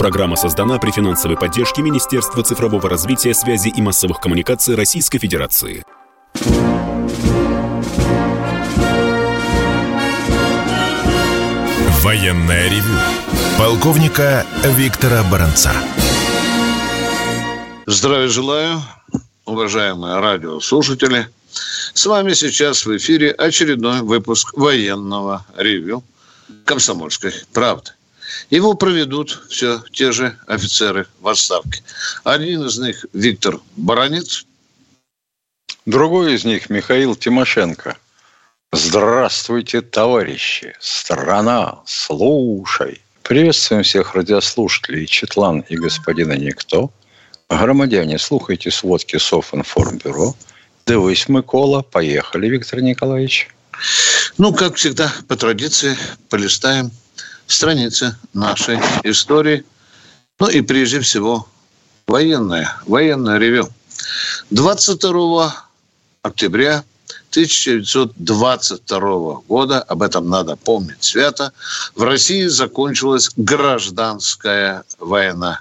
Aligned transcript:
Программа 0.00 0.34
создана 0.34 0.78
при 0.78 0.92
финансовой 0.92 1.36
поддержке 1.36 1.82
Министерства 1.82 2.42
цифрового 2.42 2.88
развития, 2.88 3.34
связи 3.34 3.68
и 3.68 3.82
массовых 3.82 4.18
коммуникаций 4.18 4.74
Российской 4.74 5.18
Федерации. 5.18 5.84
Военная 12.02 12.70
ревю. 12.70 12.94
Полковника 13.58 14.46
Виктора 14.64 15.22
Баранца. 15.30 15.72
Здравия 17.84 18.28
желаю, 18.28 18.80
уважаемые 19.44 20.18
радиослушатели. 20.18 21.28
С 21.92 22.06
вами 22.06 22.32
сейчас 22.32 22.86
в 22.86 22.96
эфире 22.96 23.32
очередной 23.32 24.00
выпуск 24.00 24.56
военного 24.56 25.44
ревю 25.58 26.02
«Комсомольской 26.64 27.34
правды». 27.52 27.90
Его 28.50 28.74
проведут 28.74 29.42
все 29.48 29.82
те 29.92 30.12
же 30.12 30.36
офицеры 30.46 31.06
в 31.20 31.28
отставке. 31.28 31.82
Один 32.24 32.64
из 32.64 32.78
них 32.78 33.04
Виктор 33.12 33.60
Баранец. 33.76 34.46
Другой 35.86 36.34
из 36.34 36.44
них 36.44 36.70
Михаил 36.70 37.16
Тимошенко. 37.16 37.96
Здравствуйте, 38.72 39.80
товарищи! 39.80 40.76
Страна, 40.78 41.80
слушай! 41.86 43.02
Приветствуем 43.22 43.82
всех 43.82 44.14
радиослушателей 44.14 45.06
Четлан 45.06 45.60
и 45.68 45.76
господина 45.76 46.34
Никто. 46.34 46.92
Громадяне, 47.48 48.18
слухайте 48.18 48.70
сводки 48.70 49.18
Софинформбюро. 49.18 50.34
Дивись, 50.86 51.28
Микола. 51.28 51.82
Поехали, 51.82 52.48
Виктор 52.48 52.80
Николаевич. 52.80 53.48
Ну, 54.38 54.54
как 54.54 54.76
всегда, 54.76 55.12
по 55.28 55.36
традиции, 55.36 55.96
полистаем 56.28 56.90
страницы 57.52 58.16
нашей 58.32 58.78
истории. 59.04 59.66
Ну 60.38 60.48
и 60.48 60.62
прежде 60.62 61.00
всего 61.00 61.46
военное, 62.06 62.74
военное 62.86 63.36
ревю. 63.38 63.68
22 64.50 65.54
октября 66.22 66.84
1922 67.30 69.34
года, 69.48 69.82
об 69.82 70.02
этом 70.02 70.28
надо 70.28 70.56
помнить 70.56 71.02
свято, 71.02 71.52
в 71.94 72.02
России 72.02 72.46
закончилась 72.46 73.30
гражданская 73.36 74.84
война. 74.98 75.60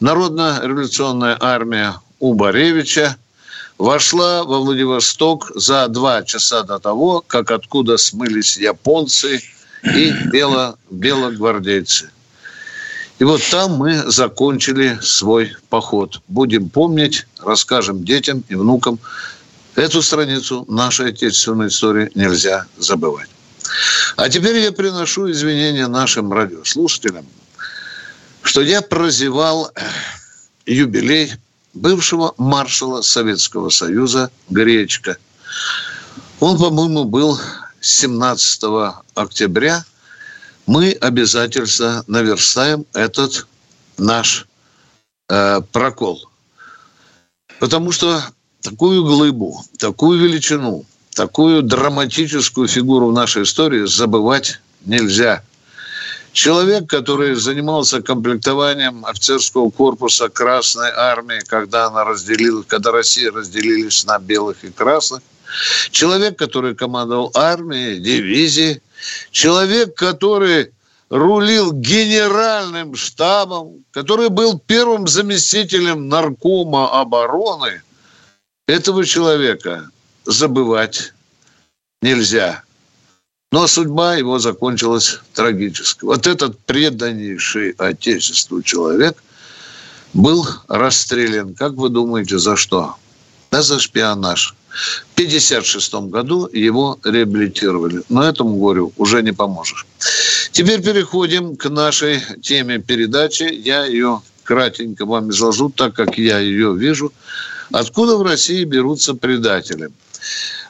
Народно-революционная 0.00 1.36
армия 1.40 2.00
Убаревича 2.18 3.16
вошла 3.78 4.42
во 4.44 4.60
Владивосток 4.60 5.52
за 5.54 5.86
два 5.88 6.22
часа 6.22 6.62
до 6.62 6.78
того, 6.78 7.22
как 7.26 7.50
откуда 7.50 7.98
смылись 7.98 8.56
японцы– 8.56 9.42
и 9.94 10.12
бело, 10.30 10.78
белогвардейцы. 10.90 12.10
И 13.18 13.24
вот 13.24 13.42
там 13.50 13.72
мы 13.72 14.10
закончили 14.10 14.98
свой 15.02 15.54
поход. 15.70 16.20
Будем 16.28 16.68
помнить, 16.68 17.26
расскажем 17.42 18.04
детям 18.04 18.44
и 18.48 18.54
внукам. 18.54 18.98
Эту 19.74 20.02
страницу 20.02 20.64
нашей 20.68 21.10
отечественной 21.10 21.68
истории 21.68 22.10
нельзя 22.14 22.66
забывать. 22.76 23.28
А 24.16 24.28
теперь 24.28 24.56
я 24.58 24.72
приношу 24.72 25.30
извинения 25.30 25.86
нашим 25.86 26.32
радиослушателям, 26.32 27.26
что 28.42 28.60
я 28.60 28.82
прозевал 28.82 29.72
юбилей 30.66 31.32
бывшего 31.74 32.34
маршала 32.38 33.02
Советского 33.02 33.70
Союза 33.70 34.30
Гречка. 34.50 35.16
Он, 36.40 36.58
по-моему, 36.58 37.04
был 37.04 37.38
17 37.86 38.62
октября 39.14 39.84
мы 40.66 40.90
обязательно 40.90 42.02
наверстаем 42.08 42.84
этот 42.92 43.46
наш 43.96 44.46
э, 45.28 45.60
прокол. 45.70 46.28
Потому 47.60 47.92
что 47.92 48.20
такую 48.60 49.04
глыбу, 49.04 49.62
такую 49.78 50.18
величину, 50.18 50.84
такую 51.14 51.62
драматическую 51.62 52.66
фигуру 52.66 53.10
в 53.10 53.12
нашей 53.12 53.44
истории 53.44 53.86
забывать 53.86 54.60
нельзя. 54.84 55.42
Человек, 56.32 56.90
который 56.90 57.36
занимался 57.36 58.02
комплектованием 58.02 59.06
офицерского 59.06 59.70
корпуса 59.70 60.28
Красной 60.28 60.90
Армии, 60.90 61.40
когда 61.46 61.86
она 61.86 62.04
разделилась, 62.04 62.66
когда 62.66 62.90
Россия 62.90 63.30
разделилась 63.30 64.04
на 64.04 64.18
белых 64.18 64.64
и 64.64 64.70
красных, 64.70 65.22
человек, 65.90 66.38
который 66.38 66.74
командовал 66.74 67.30
армией, 67.34 67.98
дивизией, 68.00 68.80
человек, 69.30 69.94
который 69.94 70.72
рулил 71.08 71.72
генеральным 71.72 72.96
штабом, 72.96 73.84
который 73.92 74.28
был 74.28 74.58
первым 74.58 75.06
заместителем 75.06 76.08
наркома 76.08 77.00
обороны, 77.00 77.82
этого 78.66 79.04
человека 79.04 79.88
забывать 80.24 81.12
нельзя. 82.02 82.62
Но 83.52 83.66
судьба 83.68 84.16
его 84.16 84.38
закончилась 84.38 85.20
трагически. 85.32 86.04
Вот 86.04 86.26
этот 86.26 86.58
преданнейший 86.66 87.70
Отечеству 87.78 88.60
человек 88.62 89.22
был 90.12 90.46
расстрелян. 90.68 91.54
Как 91.54 91.72
вы 91.74 91.88
думаете, 91.88 92.38
за 92.38 92.56
что? 92.56 92.96
Да 93.50 93.62
за 93.62 93.78
шпионаж. 93.78 94.56
В 95.10 95.14
1956 95.14 95.94
году 96.10 96.48
его 96.52 96.98
реабилитировали. 97.04 98.02
Но 98.08 98.22
этому 98.22 98.56
горю 98.56 98.92
уже 98.96 99.22
не 99.22 99.32
поможешь. 99.32 99.86
Теперь 100.52 100.82
переходим 100.82 101.56
к 101.56 101.68
нашей 101.70 102.20
теме 102.42 102.78
передачи. 102.78 103.44
Я 103.44 103.86
ее 103.86 104.20
кратенько 104.44 105.06
вам 105.06 105.30
изложу, 105.30 105.70
так 105.70 105.94
как 105.94 106.18
я 106.18 106.38
ее 106.38 106.76
вижу. 106.76 107.12
Откуда 107.72 108.16
в 108.16 108.22
России 108.22 108.64
берутся 108.64 109.14
предатели? 109.14 109.88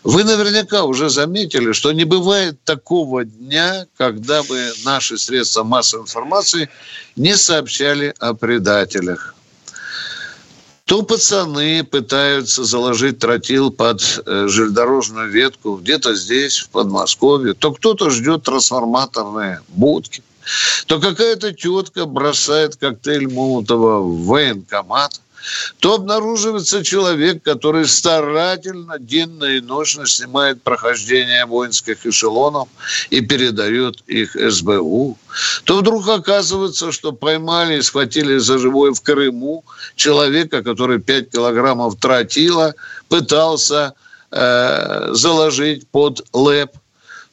Вы 0.05 0.25
наверняка 0.25 0.85
уже 0.85 1.11
заметили, 1.11 1.73
что 1.73 1.93
не 1.93 2.05
бывает 2.05 2.57
такого 2.65 3.25
дня, 3.25 3.87
когда 3.97 4.43
бы 4.45 4.73
наши 4.85 5.19
средства 5.19 5.65
массовой 5.65 6.05
информации 6.05 6.69
не 7.17 7.37
сообщали 7.37 8.15
о 8.21 8.35
предателях 8.35 9.36
то 10.87 11.03
пацаны 11.03 11.83
пытаются 11.83 12.65
заложить 12.65 13.19
тротил 13.19 13.73
под 13.73 14.01
э, 14.25 14.47
железнодорожную 14.47 15.29
ветку 15.29 15.77
где-то 15.77 16.15
здесь, 16.15 16.59
в 16.59 16.69
Подмосковье, 16.69 17.55
то 17.55 17.73
кто-то 17.73 18.09
ждет 18.09 18.45
трансформаторные 18.45 19.63
будки, 19.67 20.23
то 20.87 21.01
какая-то 21.01 21.53
тетка 21.53 22.07
бросает 22.07 22.77
коктейль 22.77 23.27
Молотова 23.27 23.99
в 23.99 24.27
военкомат, 24.27 25.21
то 25.81 25.95
обнаруживается 25.95 26.85
человек, 26.85 27.43
который 27.43 27.87
старательно 27.87 28.99
денно 28.99 29.45
и 29.45 29.61
ночно 29.61 30.07
снимает 30.07 30.63
прохождение 30.63 31.47
воинских 31.47 32.07
эшелонов 32.07 32.69
и 33.11 33.21
передает 33.21 34.03
их 34.07 34.35
СБУ, 34.35 35.17
то 35.65 35.79
вдруг 35.79 36.09
оказывается, 36.09 36.93
что 36.93 37.13
поймали 37.13 37.79
и 37.79 37.83
схватили 37.83 38.39
за 38.39 38.59
живое 38.59 38.93
в 38.93 39.01
Крыму 39.03 39.65
человека, 39.95 40.63
который 40.63 41.01
5 41.01 41.31
килограммов 41.31 41.97
тротила 41.97 42.75
пытался 43.09 43.95
э, 44.31 45.09
заложить 45.13 45.87
под 45.89 46.27
ЛЭП 46.33 46.71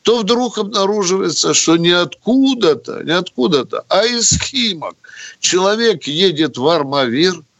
то 0.03 0.19
вдруг 0.19 0.57
обнаруживается, 0.57 1.53
что 1.53 1.77
не 1.77 1.91
откуда-то, 1.91 3.03
не 3.03 3.13
откуда-то, 3.13 3.85
а 3.87 4.05
из 4.05 4.37
Химок 4.37 4.97
человек 5.39 6.03
едет 6.07 6.57
в 6.57 6.67
Армавир– 6.67 7.41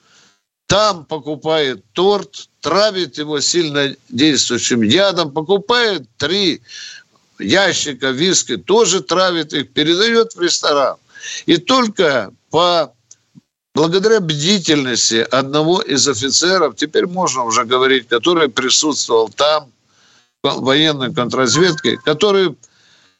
там 0.68 1.06
покупает 1.06 1.84
торт, 1.94 2.50
травит 2.62 3.18
его 3.18 3.40
сильно 3.40 3.96
действующим 4.09 4.81
ядом, 4.81 5.31
покупает 5.31 6.07
три 6.18 6.62
ящика 7.40 8.09
виски, 8.12 8.57
тоже 8.57 9.02
травит 9.02 9.53
их, 9.53 9.72
передает 9.73 10.34
в 10.34 10.41
ресторан. 10.41 10.97
И 11.46 11.57
только 11.57 12.31
по 12.50 12.94
благодаря 13.73 14.20
бдительности 14.20 15.26
одного 15.32 15.82
из 15.82 16.08
офицеров, 16.08 16.76
теперь 16.76 17.08
можно 17.08 17.43
уже 17.43 17.66
говорить, 17.66 18.08
который 18.08 18.49
присутствовал 18.49 19.29
там, 19.29 19.72
военной 20.43 21.14
контрразведке, 21.14 21.97
который 21.97 22.49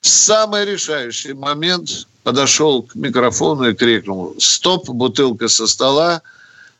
в 0.02 0.08
самый 0.08 0.66
решающий 0.66 1.34
момент 1.34 2.08
подошел 2.24 2.84
к 2.84 2.96
микрофону 2.96 3.70
и 3.70 3.74
крикнул 3.74 4.36
«Стоп, 4.40 4.90
бутылка 4.90 5.48
со 5.48 5.68
стола!» 5.68 6.22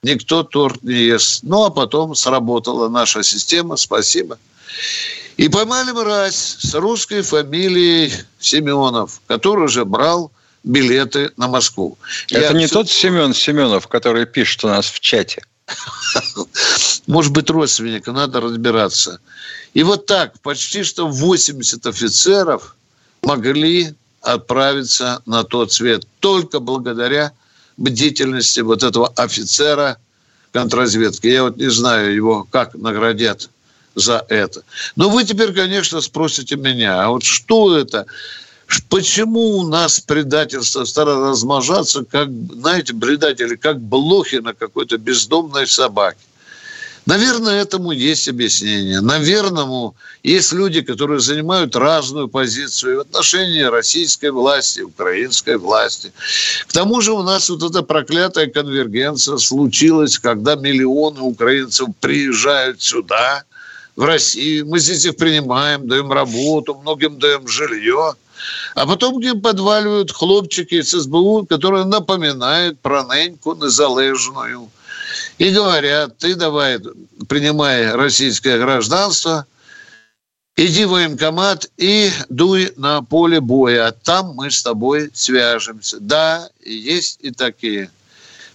Никто 0.04 0.44
торт 0.44 0.84
не 0.84 0.94
ест. 0.94 1.40
Ну, 1.44 1.66
а 1.66 1.70
потом 1.70 2.16
сработала 2.16 2.90
наша 2.90 3.24
система, 3.24 3.78
спасибо. 3.78 4.38
И 5.38 5.50
поймали 5.50 5.92
мразь 5.92 6.58
с 6.60 6.74
русской 6.76 7.22
фамилией 7.22 8.14
Семенов, 8.40 9.22
который 9.28 9.66
уже 9.66 9.84
брал 9.86 10.32
билеты 10.64 11.32
на 11.38 11.48
Москву. 11.48 11.98
Это 12.30 12.42
Я 12.42 12.54
не 12.54 12.68
все... 12.68 12.76
тот 12.76 12.90
Семен 12.90 13.34
Семенов, 13.34 13.88
который 13.88 14.26
пишет 14.26 14.64
у 14.64 14.68
нас 14.68 14.86
в 14.86 15.00
чате. 15.00 15.44
Может 17.08 17.32
быть, 17.32 17.50
родственника, 17.50 18.12
надо 18.12 18.42
разбираться. 18.42 19.20
И 19.74 19.84
вот 19.84 20.06
так, 20.06 20.40
почти 20.42 20.84
что 20.84 21.08
80 21.08 21.86
офицеров 21.88 22.76
могли 23.24 23.96
отправиться 24.22 25.22
на 25.26 25.44
тот 25.44 25.74
свет 25.74 26.08
только 26.20 26.60
благодаря 26.60 27.34
бдительности 27.78 28.60
вот 28.62 28.84
этого 28.84 29.08
офицера 29.16 29.98
контрразведки. 30.52 31.28
Я 31.28 31.44
вот 31.44 31.58
не 31.58 31.70
знаю 31.70 32.14
его, 32.14 32.48
как 32.50 32.76
наградят 32.76 33.50
за 33.96 34.26
это. 34.30 34.64
Но 34.96 35.10
вы 35.10 35.24
теперь, 35.24 35.54
конечно, 35.54 36.02
спросите 36.02 36.56
меня, 36.56 37.04
а 37.04 37.10
вот 37.10 37.24
что 37.24 37.78
это? 37.78 38.06
Почему 38.90 39.58
у 39.58 39.68
нас 39.68 40.00
предательство 40.00 40.86
стало 40.86 41.30
размножаться, 41.30 42.04
как, 42.06 42.30
знаете, 42.30 42.94
предатели, 42.94 43.56
как 43.56 43.80
блохи 43.80 44.38
на 44.38 44.54
какой-то 44.54 44.98
бездомной 44.98 45.68
собаке? 45.68 46.18
Наверное, 47.06 47.62
этому 47.62 47.92
есть 47.92 48.30
объяснение. 48.30 49.02
Наверное, 49.02 49.92
есть 50.24 50.54
люди, 50.54 50.82
которые 50.82 51.20
занимают 51.20 51.76
разную 51.76 52.30
позицию 52.30 52.98
в 52.98 53.02
отношении 53.02 53.62
российской 53.64 54.32
власти, 54.32 54.82
украинской 54.82 55.58
власти. 55.58 56.14
К 56.66 56.72
тому 56.72 57.02
же 57.02 57.12
у 57.12 57.22
нас 57.22 57.50
вот 57.50 57.62
эта 57.62 57.84
проклятая 57.84 58.48
конвергенция 58.48 59.38
случилась, 59.38 60.18
когда 60.18 60.56
миллионы 60.56 61.20
украинцев 61.20 61.90
приезжают 62.00 62.82
сюда, 62.82 63.44
в 63.96 64.06
Россию. 64.06 64.66
Мы 64.68 64.80
здесь 64.80 65.06
их 65.06 65.18
принимаем, 65.18 65.88
даем 65.88 66.12
работу, 66.12 66.74
многим 66.82 67.20
даем 67.20 67.48
жилье. 67.48 68.16
А 68.74 68.88
потом 68.88 69.20
к 69.20 69.24
ним 69.24 69.40
подваливают 69.40 70.12
хлопчики 70.12 70.76
из 70.76 70.90
СБУ, 70.90 71.46
которые 71.46 71.86
напоминают 71.86 72.80
про 72.80 73.04
неньку 73.04 73.54
незалежную– 73.54 74.72
и 75.38 75.50
говорят, 75.50 76.18
ты 76.18 76.36
давай, 76.36 76.80
принимай 77.28 77.92
российское 77.92 78.58
гражданство, 78.58 79.46
иди 80.56 80.86
в 80.86 80.90
военкомат 80.90 81.70
и 81.78 82.12
дуй 82.30 82.74
на 82.76 83.02
поле 83.02 83.40
боя, 83.40 83.88
а 83.88 83.92
там 83.92 84.34
мы 84.36 84.52
с 84.52 84.62
тобой 84.62 85.10
свяжемся. 85.14 85.98
Да, 86.00 86.50
есть 86.64 87.20
и 87.22 87.32
такие. 87.32 87.90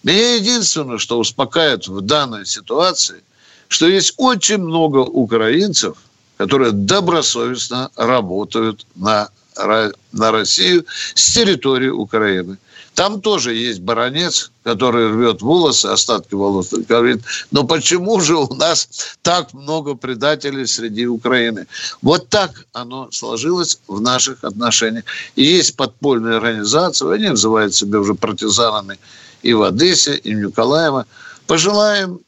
Меня 0.03 0.37
единственное, 0.37 0.99
что 0.99 1.19
успокаивает 1.19 1.89
в 1.89 2.01
данной 2.01 2.47
ситуации, 2.47 3.23
что 3.69 3.87
есть 3.89 4.15
очень 4.17 4.59
много 4.59 4.99
украинцев, 4.99 5.99
которые 6.37 6.73
добросовестно 6.73 7.91
работают 7.97 8.87
на, 8.95 9.29
на 9.57 10.33
Россию 10.33 10.87
с 11.15 11.35
территории 11.35 11.89
Украины. 11.89 12.57
Там 12.99 13.21
тоже 13.21 13.55
есть 13.55 13.81
баронец, 13.81 14.51
который 14.65 15.09
рвет 15.09 15.41
волосы, 15.41 15.87
остатки 15.87 16.35
волос, 16.35 16.73
говорит, 16.73 17.23
но 17.53 17.63
почему 17.63 18.21
же 18.21 18.35
у 18.35 18.53
нас 18.55 18.89
так 19.23 19.55
много 19.55 19.95
предателей 19.95 20.67
среди 20.67 21.07
Украины? 21.07 21.69
Вот 22.03 22.29
так 22.29 22.67
оно 22.73 23.09
сложилось 23.13 23.79
в 23.87 24.01
наших 24.01 24.43
отношениях. 24.43 25.05
И 25.37 25.45
есть 25.45 25.77
подпольные 25.77 26.39
организации, 26.39 27.15
они 27.15 27.29
называют 27.29 27.73
себя 27.73 28.01
уже 28.01 28.15
партизанами 28.15 28.99
и 29.43 29.55
в 29.55 29.63
Одессе, 29.63 30.17
и 30.17 30.35
в 30.35 30.39
Николаево. 30.47 31.07
Пожелаем 31.47 32.19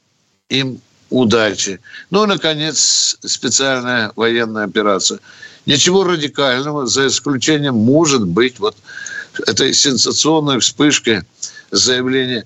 им 0.50 0.80
удачи. 1.10 1.80
Ну 2.10 2.22
и, 2.22 2.28
наконец, 2.28 3.16
специальная 3.26 4.12
военная 4.14 4.66
операция. 4.66 5.18
Ничего 5.66 6.04
радикального, 6.04 6.86
за 6.86 7.08
исключением, 7.08 7.74
может 7.74 8.24
быть, 8.24 8.60
вот 8.60 8.76
этой 9.46 9.72
сенсационной 9.72 10.60
вспышкой 10.60 11.22
заявления 11.70 12.44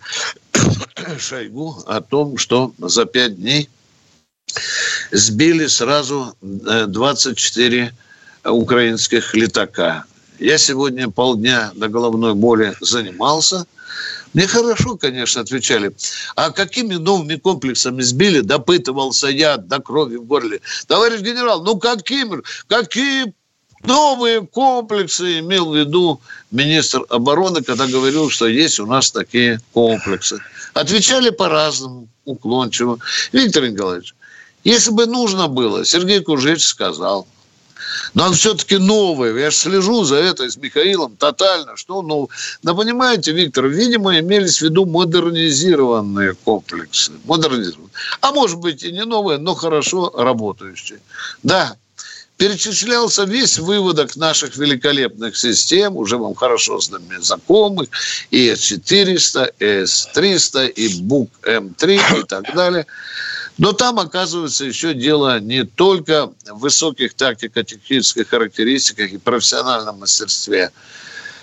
Шойгу 1.19 1.83
о 1.87 2.01
том, 2.01 2.39
что 2.39 2.73
за 2.79 3.05
пять 3.05 3.37
дней 3.37 3.69
сбили 5.11 5.67
сразу 5.67 6.37
24 6.41 7.93
э, 8.45 8.49
украинских 8.49 9.35
летака. 9.35 10.05
Я 10.39 10.59
сегодня 10.59 11.09
полдня 11.09 11.73
до 11.75 11.89
головной 11.89 12.35
боли 12.35 12.75
занимался. 12.81 13.67
Мне 14.33 14.49
хорошо, 14.49 14.97
конечно, 14.97 15.43
отвечали. 15.43 15.95
А 16.35 16.51
какими 16.51 16.95
новыми 16.95 17.37
комплексами 17.37 18.03
сбили? 18.03 18.41
Допытывался 18.41 19.29
я 19.29 19.57
до 19.57 19.81
крови 19.81 20.17
в 20.17 20.25
горле. 20.25 20.61
Товарищ 20.89 21.21
генерал, 21.21 21.63
ну 21.63 21.79
каким? 21.79 22.43
Какие 22.67 23.33
новые 23.85 24.47
комплексы 24.47 25.41
имел 25.41 25.71
в 25.71 25.77
виду 25.77 26.21
министр 26.51 27.05
обороны, 27.09 27.63
когда 27.63 27.87
говорил, 27.87 28.31
что 28.31 28.47
есть 28.47 28.81
у 28.81 28.87
нас 28.87 29.11
такие 29.11 29.61
комплексы. 29.73 30.41
Отвечали 30.73 31.31
по-разному, 31.31 32.09
уклончиво. 32.25 32.99
Виктор 33.33 33.69
Николаевич, 33.69 34.15
если 34.65 34.91
бы 34.91 35.07
нужно 35.07 35.49
было, 35.49 35.85
Сергей 35.85 36.21
Кужевич 36.21 36.65
сказал, 36.65 37.27
но 38.15 38.33
все-таки 38.33 38.77
новое. 38.77 39.35
Я 39.35 39.51
же 39.51 39.57
слежу 39.57 40.05
за 40.05 40.17
это 40.17 40.49
с 40.49 40.57
Михаилом 40.57 41.17
тотально. 41.17 41.77
Что 41.77 42.03
новое? 42.03 42.29
Но 42.63 42.75
понимаете, 42.75 43.33
Виктор, 43.33 43.67
видимо, 43.67 44.19
имелись 44.19 44.59
в 44.59 44.63
виду 44.63 44.87
модернизированные 44.87 46.35
комплексы. 46.35 47.13
Модернизированные. 47.25 47.91
А 48.21 48.33
может 48.33 48.59
быть 48.59 48.83
и 48.83 48.93
не 48.93 49.05
новые, 49.05 49.39
но 49.39 49.55
хорошо 49.55 50.11
работающие. 50.17 51.01
Да, 51.43 51.77
перечислялся 52.37 53.25
весь 53.25 53.59
выводок 53.59 54.17
наших 54.17 54.57
великолепных 54.57 55.37
систем, 55.37 55.97
уже 55.97 56.17
вам 56.17 56.35
хорошо 56.35 56.81
знакомых, 56.81 57.89
и 58.31 58.55
С-400, 58.55 59.53
и 59.61 59.87
С-300, 59.87 60.69
и 60.69 61.01
БУК-М3 61.03 62.21
и 62.21 62.23
так 62.25 62.55
далее. 62.55 62.87
Но 63.57 63.73
там, 63.73 64.01
оказывается, 64.01 64.65
еще 64.65 64.95
дело 64.95 65.39
не 65.39 65.65
только 65.65 66.33
в 66.51 66.59
высоких 66.59 67.15
тактико-технических 67.15 68.29
характеристиках 68.29 69.13
и 69.13 69.19
профессиональном 69.19 70.01
мастерстве 70.01 70.73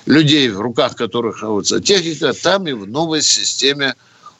людей, 0.05 0.49
в 0.49 0.59
руках 0.59 0.97
которых 0.97 1.41
находится 1.41 1.79
техника, 1.79 2.33
там 2.33 2.67
и 2.67 2.73
в 2.73 2.85
новой 2.85 3.21
системе 3.21 3.95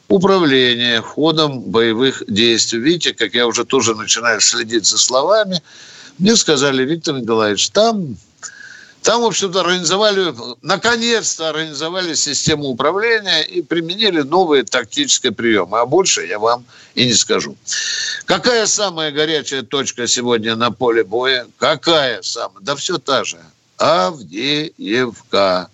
управления 0.08 1.00
ходом 1.00 1.62
боевых 1.62 2.22
действий. 2.28 2.80
Видите, 2.80 3.14
как 3.14 3.32
я 3.32 3.46
уже 3.46 3.64
тоже 3.64 3.94
начинаю 3.94 4.42
следить 4.42 4.84
за 4.84 4.98
словами– 4.98 5.62
мне 6.22 6.36
сказали, 6.36 6.84
Виктор 6.84 7.16
Николаевич, 7.16 7.70
там, 7.70 8.16
там 9.02 9.22
в 9.22 9.24
общем-то, 9.24 9.60
организовали, 9.60 10.32
наконец-то 10.62 11.48
организовали 11.48 12.14
систему 12.14 12.68
управления 12.68 13.42
и 13.42 13.60
применили 13.60 14.20
новые 14.20 14.62
тактические 14.62 15.32
приемы. 15.32 15.80
А 15.80 15.84
больше 15.84 16.24
я 16.24 16.38
вам 16.38 16.64
и 16.94 17.06
не 17.06 17.14
скажу. 17.14 17.56
Какая 18.24 18.66
самая 18.66 19.10
горячая 19.10 19.62
точка 19.62 20.06
сегодня 20.06 20.54
на 20.54 20.70
поле 20.70 21.02
боя? 21.02 21.48
Какая 21.58 22.22
самая? 22.22 22.60
Да 22.60 22.76
все 22.76 22.98
та 22.98 23.24
же. 23.24 23.38
Авдеевка. 23.78 25.70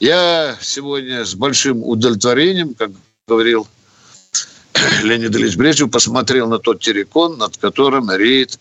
Я 0.00 0.56
сегодня 0.62 1.26
с 1.26 1.34
большим 1.34 1.82
удовлетворением, 1.84 2.72
как 2.72 2.92
говорил 3.28 3.68
Леонид 5.02 5.36
Ильич 5.36 5.54
Брежнев, 5.56 5.90
посмотрел 5.90 6.48
на 6.48 6.58
тот 6.58 6.80
террикон, 6.80 7.36
над 7.36 7.58
которым 7.58 8.10
реет 8.10 8.58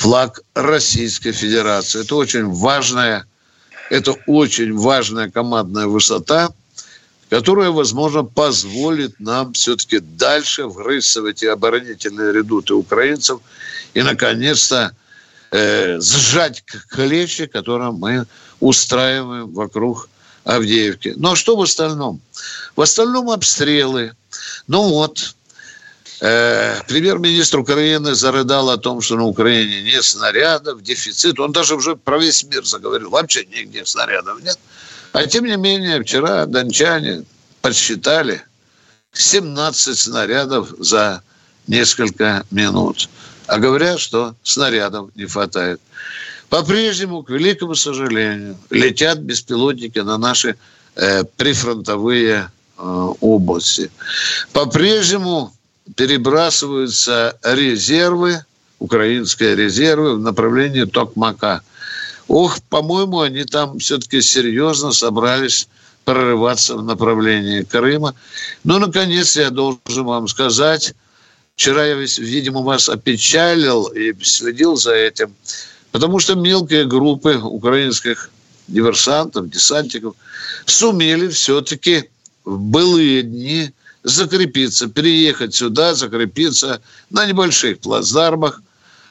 флаг 0.00 0.40
Российской 0.54 1.32
Федерации. 1.32 2.00
Это 2.00 2.16
очень 2.16 2.46
важная, 2.46 3.26
это 3.90 4.14
очень 4.26 4.74
важная 4.74 5.30
командная 5.30 5.88
высота, 5.88 6.48
которая, 7.28 7.70
возможно, 7.70 8.24
позволит 8.24 9.20
нам 9.20 9.52
все-таки 9.52 9.98
дальше 9.98 10.64
вгрызться 10.64 11.20
в 11.20 11.26
эти 11.26 11.44
оборонительные 11.44 12.32
редуты 12.32 12.72
украинцев 12.72 13.40
и, 13.92 14.00
наконец-то, 14.00 14.96
э, 15.50 16.00
сжать 16.00 16.64
клещи, 16.88 17.44
которые 17.44 17.92
мы 17.92 18.24
устраиваем 18.60 19.52
вокруг 19.52 20.08
Авдеевки. 20.44 21.12
Ну 21.16 21.32
а 21.32 21.36
что 21.36 21.56
в 21.56 21.60
остальном? 21.60 22.22
В 22.74 22.80
остальном 22.80 23.28
обстрелы. 23.28 24.12
Ну 24.66 24.88
вот, 24.88 25.34
премьер-министр 26.20 27.60
Украины 27.60 28.14
зарыдал 28.14 28.68
о 28.70 28.76
том, 28.76 29.00
что 29.00 29.16
на 29.16 29.24
Украине 29.24 29.82
нет 29.82 30.04
снарядов, 30.04 30.82
дефицит. 30.82 31.40
Он 31.40 31.52
даже 31.52 31.74
уже 31.74 31.96
про 31.96 32.18
весь 32.18 32.44
мир 32.44 32.64
заговорил. 32.66 33.10
Вообще 33.10 33.46
нигде 33.46 33.86
снарядов 33.86 34.42
нет. 34.42 34.58
А 35.12 35.26
тем 35.26 35.46
не 35.46 35.56
менее, 35.56 36.02
вчера 36.02 36.46
дончане 36.46 37.24
подсчитали 37.62 38.42
17 39.12 39.98
снарядов 39.98 40.74
за 40.78 41.22
несколько 41.66 42.44
минут. 42.50 43.08
А 43.46 43.58
говорят, 43.58 43.98
что 43.98 44.34
снарядов 44.42 45.10
не 45.16 45.26
хватает. 45.26 45.80
По-прежнему, 46.50 47.22
к 47.22 47.30
великому 47.30 47.74
сожалению, 47.74 48.56
летят 48.70 49.18
беспилотники 49.18 50.00
на 50.00 50.18
наши 50.18 50.56
э, 50.96 51.24
прифронтовые 51.24 52.50
э, 52.76 53.08
области. 53.20 53.90
По-прежнему 54.52 55.52
перебрасываются 55.96 57.38
резервы, 57.42 58.44
украинские 58.78 59.56
резервы 59.56 60.16
в 60.16 60.20
направлении 60.20 60.84
Токмака. 60.84 61.62
Ох, 62.28 62.60
по-моему, 62.68 63.20
они 63.20 63.44
там 63.44 63.78
все-таки 63.78 64.22
серьезно 64.22 64.92
собрались 64.92 65.68
прорываться 66.04 66.76
в 66.76 66.84
направлении 66.84 67.62
Крыма. 67.62 68.14
Ну, 68.64 68.78
наконец, 68.78 69.36
я 69.36 69.50
должен 69.50 70.04
вам 70.04 70.28
сказать, 70.28 70.94
вчера 71.56 71.86
я, 71.86 71.94
видимо, 71.94 72.62
вас 72.62 72.88
опечалил 72.88 73.86
и 73.86 74.14
следил 74.22 74.76
за 74.76 74.94
этим, 74.94 75.34
потому 75.90 76.18
что 76.20 76.36
мелкие 76.36 76.84
группы 76.86 77.36
украинских 77.36 78.30
диверсантов, 78.68 79.50
десантиков 79.50 80.14
сумели 80.66 81.28
все-таки 81.28 82.08
в 82.44 82.58
былые 82.58 83.22
дни 83.22 83.72
закрепиться, 84.02 84.88
переехать 84.88 85.54
сюда, 85.54 85.94
закрепиться 85.94 86.80
на 87.10 87.26
небольших 87.26 87.80
плацдармах 87.80 88.62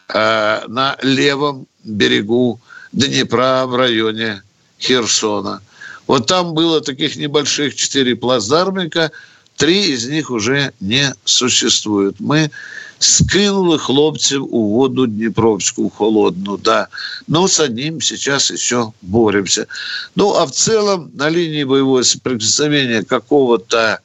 э, 0.10 0.62
на 0.68 0.98
левом 1.02 1.68
берегу 1.84 2.60
Днепра 2.92 3.66
в 3.68 3.76
районе 3.76 4.42
Херсона. 4.80 5.62
Вот 6.08 6.26
там 6.26 6.54
было 6.54 6.82
таких 6.82 7.18
небольших 7.18 7.76
четыре 7.76 8.16
плацдармика, 8.16 9.12
три 9.58 9.92
из 9.92 10.08
них 10.08 10.32
уже 10.32 10.74
не 10.80 11.14
существуют. 11.24 12.20
Мы 12.20 12.50
скинули 12.98 13.78
хлопцев 13.78 14.42
у 14.42 14.70
воду 14.74 15.06
Днепровскую 15.06 15.90
холодную, 15.90 16.58
да. 16.58 16.88
Но 17.28 17.48
с 17.48 17.60
одним 17.60 18.02
сейчас 18.02 18.50
еще 18.50 18.94
боремся. 19.02 19.68
Ну, 20.16 20.36
а 20.36 20.46
в 20.46 20.52
целом 20.52 21.12
на 21.14 21.30
линии 21.30 21.64
боевого 21.64 22.02
соприкосновения 22.02 23.04
какого-то 23.04 24.00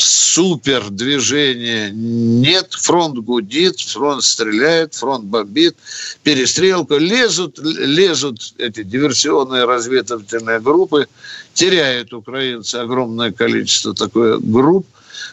супер 0.00 0.90
движения 0.90 1.90
нет. 1.90 2.72
Фронт 2.72 3.18
гудит, 3.18 3.80
фронт 3.80 4.22
стреляет, 4.22 4.94
фронт 4.94 5.24
бомбит, 5.24 5.76
перестрелка. 6.22 6.96
Лезут, 6.96 7.58
лезут 7.58 8.54
эти 8.58 8.82
диверсионные 8.82 9.64
разведывательные 9.64 10.60
группы, 10.60 11.06
теряют 11.54 12.12
украинцы 12.12 12.76
огромное 12.76 13.32
количество 13.32 13.94
такой 13.94 14.38
групп, 14.40 14.86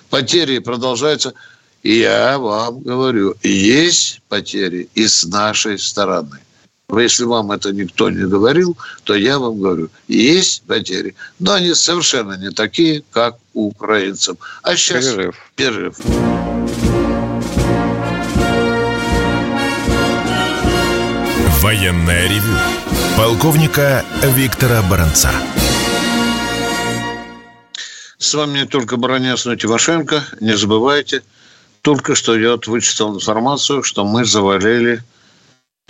потери 0.10 0.60
продолжаются. 0.60 1.34
Я 1.84 2.38
вам 2.38 2.82
говорю, 2.82 3.36
есть 3.44 4.22
потери 4.28 4.90
и 4.96 5.08
с 5.08 5.24
нашей 5.26 5.80
стороны. 5.80 6.40
Если 6.90 7.26
вам 7.26 7.52
это 7.52 7.74
никто 7.74 8.10
не 8.10 8.26
говорил, 8.26 8.78
то 9.04 9.14
я 9.14 9.40
вам 9.40 9.60
говорю, 9.60 9.90
есть 10.08 10.64
потери, 10.64 11.16
но 11.38 11.52
они 11.52 11.74
совершенно 11.74 12.38
не 12.38 12.50
такие, 12.52 13.04
как 13.12 13.36
у 13.54 13.68
украинцев. 13.68 14.38
А 14.64 14.74
сейчас 14.78 15.06
перерыв. 15.06 15.36
перерыв. 15.58 15.98
Военная 21.62 22.30
ревю. 22.30 22.56
Полковника 23.18 24.06
Виктора 24.24 24.82
Баранца. 24.84 25.32
С 28.18 28.34
вами 28.34 28.60
не 28.60 28.66
только 28.66 28.96
Баранец, 28.96 29.44
но 29.44 29.54
и 29.54 29.58
Тимошенко. 29.58 30.24
Не 30.40 30.56
забывайте, 30.56 31.22
только 31.82 32.16
что 32.16 32.38
я 32.38 32.58
вычитал 32.66 33.14
информацию, 33.14 33.84
что 33.84 34.06
мы 34.06 34.24
завалили 34.24 35.04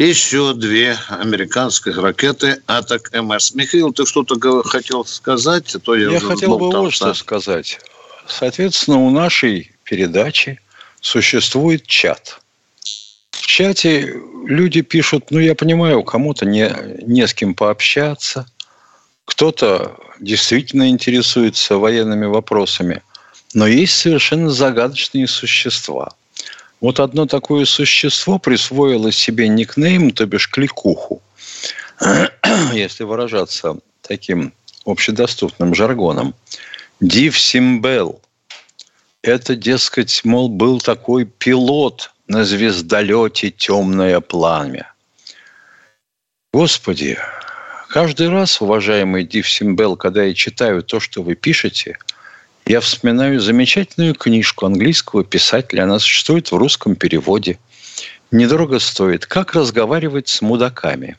еще 0.06 0.54
две 0.54 0.98
американских 1.10 1.98
ракеты 1.98 2.62
«Атак 2.68 3.12
МС». 3.14 3.56
Михаил, 3.56 3.92
ты 3.92 4.06
что-то 4.06 4.62
хотел 4.64 5.06
сказать? 5.06 5.74
А 5.76 5.80
то 5.80 5.96
я 5.96 6.12
я 6.12 6.20
хотел 6.20 6.58
бы 6.60 6.70
вот 6.70 6.94
что 6.94 7.14
сказать. 7.16 7.80
Соответственно, 8.28 9.00
у 9.00 9.10
нашей 9.10 9.72
передачи 9.84 10.60
существует 11.02 11.88
чат. 11.88 12.40
В 13.32 13.42
чате 13.48 14.14
люди 14.46 14.82
пишут, 14.82 15.32
ну, 15.32 15.40
я 15.40 15.56
понимаю, 15.56 16.04
кому-то 16.04 16.46
не, 16.46 16.72
не 17.02 17.26
с 17.26 17.34
кем 17.34 17.56
пообщаться, 17.56 18.46
кто-то 19.26 19.98
действительно 20.20 20.90
интересуется 20.90 21.78
военными 21.78 22.26
вопросами, 22.26 23.02
но 23.54 23.66
есть 23.66 23.98
совершенно 23.98 24.50
загадочные 24.52 25.28
существа– 25.28 26.14
вот 26.80 27.00
одно 27.00 27.26
такое 27.26 27.66
существо 27.66 28.38
присвоило 28.38 29.12
себе 29.12 29.48
никнейм, 29.48 30.12
то 30.12 30.26
бишь 30.26 30.50
кликуху, 30.50 31.22
если 32.74 33.04
выражаться 33.04 33.80
таким 34.02 34.54
общедоступным 34.86 35.74
жаргоном. 35.74 36.36
Див 37.00 37.38
Симбел. 37.38 38.22
Это, 39.22 39.56
дескать, 39.56 40.22
мол, 40.24 40.48
был 40.48 40.80
такой 40.80 41.26
пилот 41.26 42.12
на 42.28 42.46
звездолете 42.46 43.52
«Темное 43.52 44.22
пламя». 44.22 44.94
Господи, 46.54 47.18
каждый 47.90 48.30
раз, 48.30 48.62
уважаемый 48.62 49.26
Див 49.26 49.50
Симбел, 49.50 49.98
когда 49.98 50.24
я 50.24 50.34
читаю 50.34 50.84
то, 50.84 51.00
что 51.00 51.24
вы 51.24 51.36
пишете– 51.36 51.98
я 52.68 52.82
вспоминаю 52.82 53.40
замечательную 53.40 54.14
книжку 54.14 54.66
английского 54.66 55.24
писателя. 55.24 55.84
Она 55.84 56.00
существует 56.00 56.52
в 56.52 56.56
русском 56.56 56.96
переводе. 56.96 57.60
Недорого 58.30 58.80
стоит. 58.80 59.26
Как 59.26 59.54
разговаривать 59.54 60.28
с 60.28 60.42
мудаками. 60.42 61.18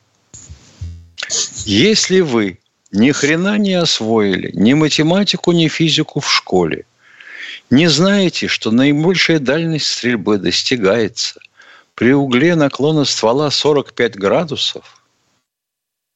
Если 1.64 2.20
вы 2.20 2.58
ни 2.92 3.12
хрена 3.12 3.56
не 3.56 3.74
освоили 3.74 4.50
ни 4.54 4.74
математику, 4.74 5.52
ни 5.52 5.68
физику 5.68 6.20
в 6.20 6.30
школе, 6.30 6.84
не 7.70 7.88
знаете, 7.88 8.46
что 8.46 8.70
наибольшая 8.70 9.38
дальность 9.38 9.86
стрельбы 9.86 10.38
достигается 10.38 11.40
при 11.94 12.12
угле 12.12 12.54
наклона 12.56 13.04
ствола 13.04 13.50
45 13.50 14.16
градусов, 14.16 15.02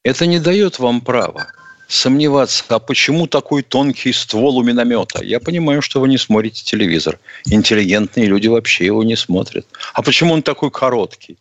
это 0.05 0.27
не 0.27 0.39
дает 0.39 0.79
вам 0.79 1.01
права 1.01 1.53
сомневаться, 1.89 2.65
а 2.69 2.79
почему 2.79 3.27
такой 3.27 3.63
тонкий 3.63 4.13
ствол 4.13 4.59
у 4.59 4.63
миномета? 4.63 5.23
Я 5.23 5.41
понимаю, 5.41 5.83
что 5.83 6.01
вы 6.01 6.09
не 6.09 6.19
смотрите 6.19 6.65
телевизор. 6.65 7.19
Интеллигентные 7.47 8.27
люди 8.27 8.49
вообще 8.49 8.87
его 8.87 9.03
не 9.05 9.17
смотрят. 9.17 9.67
А 9.93 10.03
почему 10.03 10.35
он 10.35 10.43
такой 10.43 10.71
короткий? 10.71 11.39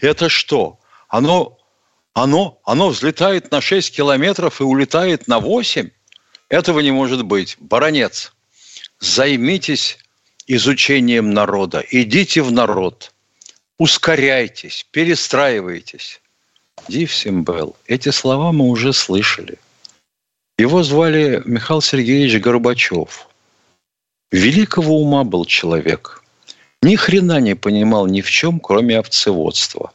Это 0.00 0.28
что? 0.28 0.78
Оно, 1.08 1.58
оно, 2.14 2.58
оно 2.64 2.88
взлетает 2.88 3.50
на 3.50 3.60
6 3.60 3.94
километров 3.94 4.60
и 4.60 4.64
улетает 4.64 5.28
на 5.28 5.38
8? 5.38 5.90
Этого 6.48 6.80
не 6.80 6.90
может 6.90 7.24
быть. 7.24 7.56
Баронец, 7.60 8.32
займитесь 9.00 9.98
изучением 10.46 11.32
народа. 11.32 11.84
Идите 11.90 12.42
в 12.42 12.52
народ. 12.52 13.12
Ускоряйтесь, 13.78 14.86
перестраивайтесь. 14.90 16.20
Див 16.88 17.14
Симбел. 17.14 17.76
Эти 17.86 18.10
слова 18.10 18.52
мы 18.52 18.66
уже 18.66 18.92
слышали. 18.92 19.58
Его 20.58 20.82
звали 20.82 21.42
Михаил 21.44 21.80
Сергеевич 21.80 22.40
Горбачев. 22.40 23.28
Великого 24.30 25.00
ума 25.00 25.24
был 25.24 25.44
человек. 25.44 26.22
Ни 26.82 26.96
хрена 26.96 27.40
не 27.40 27.54
понимал 27.54 28.06
ни 28.06 28.20
в 28.20 28.30
чем, 28.30 28.60
кроме 28.60 28.98
овцеводства. 28.98 29.92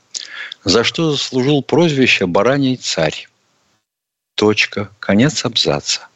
За 0.63 0.83
что 0.83 1.11
заслужил 1.11 1.61
прозвище 1.61 2.25
«Бараний 2.25 2.75
царь». 2.75 3.27
Точка. 4.35 4.89
Конец 4.99 5.45
абзаца. 5.45 6.07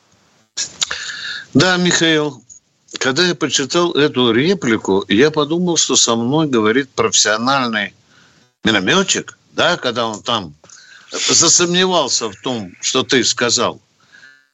Да, 1.54 1.78
Михаил, 1.78 2.44
когда 3.00 3.26
я 3.26 3.36
почитал 3.36 3.94
эту 3.94 4.32
реплику, 4.32 5.06
я 5.08 5.32
подумал, 5.32 5.78
что 5.78 5.96
со 5.96 6.16
мной 6.16 6.48
говорит 6.48 6.90
профессиональный 6.90 7.94
минометчик, 8.64 9.38
да, 9.54 9.78
когда 9.78 10.08
он 10.08 10.22
там 10.22 10.54
засомневался 11.12 12.30
в 12.30 12.36
том, 12.42 12.72
что 12.82 13.04
ты 13.04 13.24
сказал– 13.24 13.80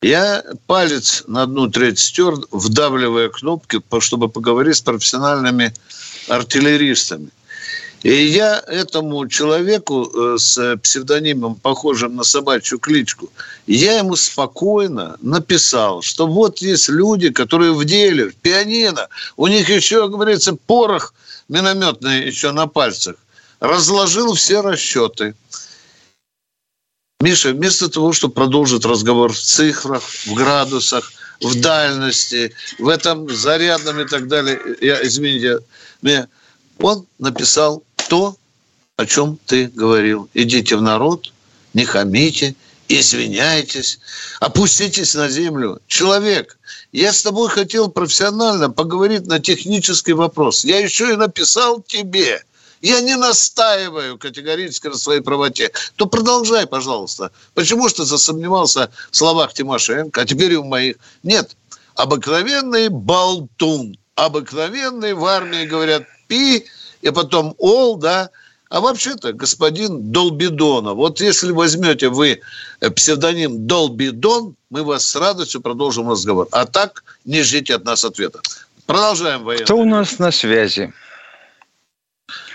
я 0.01 0.43
палец 0.67 1.23
на 1.27 1.43
одну 1.43 1.69
треть 1.69 1.99
стер, 1.99 2.35
вдавливая 2.51 3.29
кнопки, 3.29 3.81
чтобы 3.99 4.29
поговорить 4.29 4.77
с 4.77 4.81
профессиональными 4.81 5.73
артиллеристами. 6.27 7.29
И 8.03 8.13
я 8.13 8.63
этому 8.67 9.27
человеку 9.27 10.05
э, 10.05 10.37
с 10.37 10.77
псевдонимом, 10.77 11.55
похожим 11.55 12.15
на 12.15 12.23
собачью 12.23 12.77
кличку, 12.77 13.31
я 13.65 13.97
ему 13.97 14.15
спокойно 14.15 15.17
написал, 15.21 16.03
что 16.03 16.27
вот 16.27 16.59
есть 16.59 16.89
люди, 16.89 17.31
которые 17.31 17.73
в 17.73 17.83
деле, 17.85 18.29
в 18.29 18.35
пианино, 18.35 19.07
у 19.35 19.47
них 19.47 19.67
еще, 19.69 20.07
говорится, 20.07 20.53
порох 20.53 21.15
минометный 21.49 22.27
еще 22.27 22.51
на 22.51 22.67
пальцах. 22.67 23.15
Разложил 23.59 24.35
все 24.35 24.61
расчеты– 24.61 25.33
Миша, 27.19 27.51
вместо 27.51 27.89
того, 27.89 28.13
чтобы 28.13 28.35
продолжить 28.35 28.85
разговор 28.85 29.33
в 29.33 29.39
цифрах, 29.39 30.03
в 30.03 30.33
градусах, 30.35 31.11
в 31.41 31.59
дальности, 31.59 32.53
в 32.77 32.87
этом 32.87 33.27
зарядном 33.33 34.01
и 34.01 34.05
так 34.05 34.27
далее, 34.27 34.59
я, 34.81 35.03
извините, 35.03 35.59
мне, 36.03 36.27
он 36.77 37.07
написал 37.17 37.83
то, 38.07 38.37
о 38.97 39.05
чем 39.07 39.39
ты 39.47 39.65
говорил. 39.65 40.29
Идите 40.35 40.75
в 40.75 40.81
народ, 40.83 41.33
не 41.73 41.85
хамите, 41.85 42.53
извиняйтесь, 42.87 43.99
опуститесь 44.39 45.15
на 45.15 45.27
землю. 45.27 45.81
Человек, 45.87 46.59
я 46.91 47.11
с 47.11 47.23
тобой 47.23 47.49
хотел 47.49 47.89
профессионально 47.89 48.69
поговорить 48.69 49.25
на 49.25 49.39
технический 49.39 50.13
вопрос. 50.13 50.63
Я 50.63 50.77
еще 50.79 51.13
и 51.13 51.15
написал 51.15 51.81
тебе– 51.81 52.43
я 52.81 53.01
не 53.01 53.15
настаиваю 53.15 54.17
категорически 54.17 54.87
на 54.87 54.97
своей 54.97 55.21
правоте. 55.21 55.71
То 55.95 56.05
продолжай, 56.05 56.67
пожалуйста. 56.67 57.31
Почему 57.53 57.89
что 57.89 58.05
засомневался 58.05 58.91
в 59.11 59.17
словах 59.17 59.53
Тимошенко, 59.53 60.21
а 60.21 60.25
теперь 60.25 60.53
и 60.53 60.57
в 60.57 60.65
моих? 60.65 60.97
Нет. 61.23 61.55
Обыкновенный 61.95 62.89
болтун. 62.89 63.97
Обыкновенный 64.15 65.13
в 65.13 65.25
армии 65.25 65.65
говорят 65.65 66.03
пи, 66.27 66.65
и 67.01 67.11
потом 67.11 67.55
ол, 67.57 67.97
да, 67.97 68.29
А 68.69 68.81
вообще-то 68.81 69.31
господин 69.31 70.11
Долбидона. 70.11 70.93
Вот 70.93 71.21
если 71.21 71.51
возьмете 71.51 72.09
вы 72.09 72.41
э, 72.81 72.89
псевдоним 72.89 73.65
Долбидон, 73.65 74.55
мы 74.69 74.83
вас 74.83 75.05
с 75.05 75.15
радостью 75.15 75.61
продолжим 75.61 76.09
разговор. 76.09 76.47
А 76.51 76.65
так 76.65 77.03
не 77.23 77.43
ждите 77.43 77.75
от 77.75 77.85
нас 77.85 78.03
ответа. 78.03 78.41
Продолжаем 78.85 79.43
военный. 79.43 79.65
Кто 79.65 79.77
у 79.77 79.85
нас 79.85 80.19
на 80.19 80.31
связи? 80.31 80.93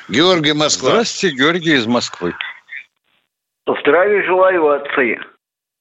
Георгий 0.09 0.53
Москва. 0.53 0.91
Здравствуйте, 0.91 1.37
Георгий 1.37 1.75
из 1.75 1.87
Москвы. 1.87 2.35
Здравия 3.67 4.23
желаю, 4.25 4.69
отцы. 4.69 5.19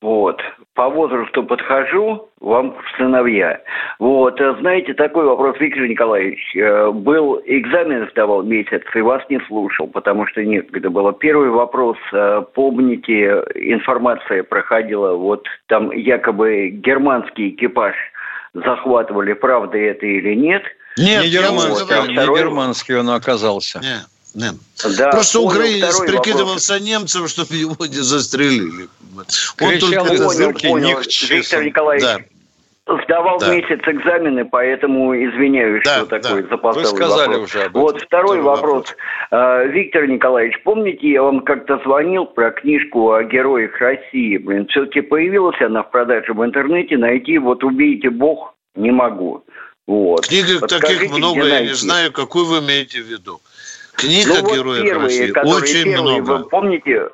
Вот. 0.02 0.42
По 0.74 0.90
возрасту 0.90 1.44
подхожу, 1.44 2.30
вам 2.40 2.76
сыновья. 2.98 3.62
Вот. 4.00 4.42
э, 4.42 4.56
Знаете, 4.60 4.94
такой 4.96 5.26
вопрос, 5.26 5.58
Виктор 5.60 5.88
Николаевич. 5.88 6.56
Э, 6.56 6.90
Был 6.92 7.42
экзамен 7.46 8.10
сдавал 8.12 8.42
месяц 8.42 8.82
и 8.96 9.02
вас 9.02 9.22
не 9.30 9.40
слушал, 9.42 9.88
потому 9.88 10.26
что 10.26 10.44
некогда 10.44 10.90
было. 10.90 11.14
Первый 11.14 11.50
вопрос. 11.50 11.98
э, 12.14 12.44
Помните, 12.56 13.44
информация 13.54 14.44
проходила, 14.44 15.14
вот 15.14 15.46
там 15.68 15.92
якобы 15.92 16.70
германский 16.70 17.50
экипаж 17.50 17.96
захватывали, 18.54 19.34
правда 19.34 19.78
это 19.78 20.06
или 20.06 20.34
нет? 20.34 20.64
Нет, 20.98 21.24
не 21.24 21.30
германский, 21.30 22.08
не 22.08 22.14
второй- 22.18 22.40
германский 22.40 22.96
он 22.96 23.10
оказался. 23.10 23.80
Не, 23.80 24.42
не. 24.42 24.52
Да, 24.98 25.10
Просто 25.12 25.40
украинец 25.40 26.00
прикидывался 26.00 26.80
немцем, 26.80 27.28
чтобы 27.28 27.56
его 27.56 27.76
не 27.86 27.96
застрелили. 28.02 28.88
Он 29.18 29.26
Кричал 29.70 30.06
только 30.06 30.14
из 30.14 30.22
это- 30.40 30.54
Понял, 30.60 30.72
понял. 30.94 31.00
Виктор 31.30 31.64
Николаевич, 31.64 32.06
Да. 32.06 32.18
Сдавал 33.06 33.40
Да. 33.40 33.56
месяц 33.56 33.80
экзамены, 33.88 34.44
поэтому 34.44 35.14
извиняюсь, 35.16 35.84
Да, 35.86 35.98
что 35.98 36.06
такой 36.08 36.42
да. 36.44 36.50
запоздалый 36.50 36.90
Вы 36.92 36.98
сказали 36.98 37.28
вопрос. 37.30 37.50
уже 37.50 37.60
об 37.60 37.70
этом. 37.70 37.82
Вот 37.82 38.02
второй 38.02 38.40
Второй 38.40 38.42
вопрос. 38.42 38.86
Э, 39.30 39.68
Виктор 39.68 40.08
Николаевич, 40.08 40.62
помните, 40.64 41.10
я 41.10 41.22
вам 41.24 41.42
как-то 41.42 41.80
звонил 41.86 42.26
про 42.26 42.52
книжку 42.52 43.12
о 43.14 43.24
героях 43.24 43.78
России? 43.80 44.38
Блин, 44.38 44.68
все-таки 44.68 45.02
появилась 45.02 45.62
она 45.62 45.84
в 45.84 45.92
продаже 45.92 46.34
в 46.34 46.44
интернете, 46.44 46.98
найти 46.98 47.38
вот 47.38 47.64
«Убейте 47.64 48.10
Бог» 48.10 48.56
не 48.76 48.92
могу. 48.92 49.44
Вот. 49.92 50.26
Книг 50.26 50.68
таких 50.70 51.12
много, 51.12 51.46
я 51.46 51.60
не 51.64 51.74
знаю, 51.74 52.14
какую 52.14 52.46
вы 52.46 52.60
имеете 52.60 53.02
в 53.02 53.08
виду. 53.08 53.42
Книг 53.96 54.26
Ну 54.26 54.38
о 54.38 54.42
вот 54.42 54.54
героях 54.56 54.84
первые, 54.84 55.04
России 55.04 55.32
которые 55.32 55.56
очень 55.58 55.84
первые, 55.84 56.22
много. 56.22 56.32
вы 56.44 56.50
помните? 56.50 57.10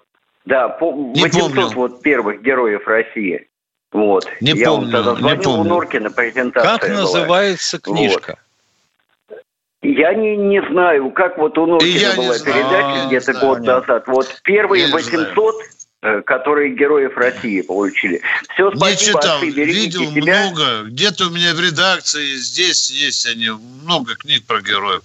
Да, 0.46 0.70
по, 0.70 0.92
Не 0.94 1.24
800 1.24 1.56
помню. 1.56 1.68
вот 1.76 2.02
первых 2.04 2.44
героев 2.44 2.86
России. 2.86 3.48
Вот. 3.92 4.28
Не 4.42 4.52
я 4.52 4.70
помню, 4.70 4.92
вам 4.92 4.92
тогда 4.92 5.12
не 5.14 5.20
звонил, 5.22 5.40
у 5.40 5.56
помню. 5.56 5.70
Норкина 5.70 6.12
презентация 6.12 6.78
Как 6.78 6.88
была. 6.88 7.02
называется 7.02 7.80
книжка? 7.80 8.38
Я 9.82 10.14
не, 10.14 10.38
не 10.38 10.62
знаю, 10.70 11.10
как 11.12 11.40
вот 11.40 11.58
у 11.58 11.66
Норкина 11.66 12.14
была 12.16 12.34
знаю. 12.36 12.44
передача 12.44 13.04
А, 13.04 13.08
где-то 13.08 13.34
год 13.40 13.60
назад. 13.62 14.04
Вот 14.08 14.40
первые 14.44 14.82
Я 14.84 14.88
не 14.90 14.94
800, 14.94 15.56
э, 15.56 15.58
которые 16.25 16.75
героев 16.75 17.18
России 17.18 17.62
получили. 17.62 18.22
Все, 18.54 18.70
Не 18.70 18.77
спасибо, 18.77 19.20
читал, 19.22 19.38
отцы, 19.38 19.50
видел 19.50 20.12
себя. 20.12 20.46
много. 20.46 20.84
Где-то 20.89 21.27
у 21.27 21.30
меня 21.32 21.54
в 21.54 21.60
редакции, 21.60 22.36
здесь 22.36 22.92
есть 22.92 23.25
они, 23.27 23.50
много 23.84 24.16
книг 24.16 24.44
про 24.46 24.62
героев. 24.62 25.01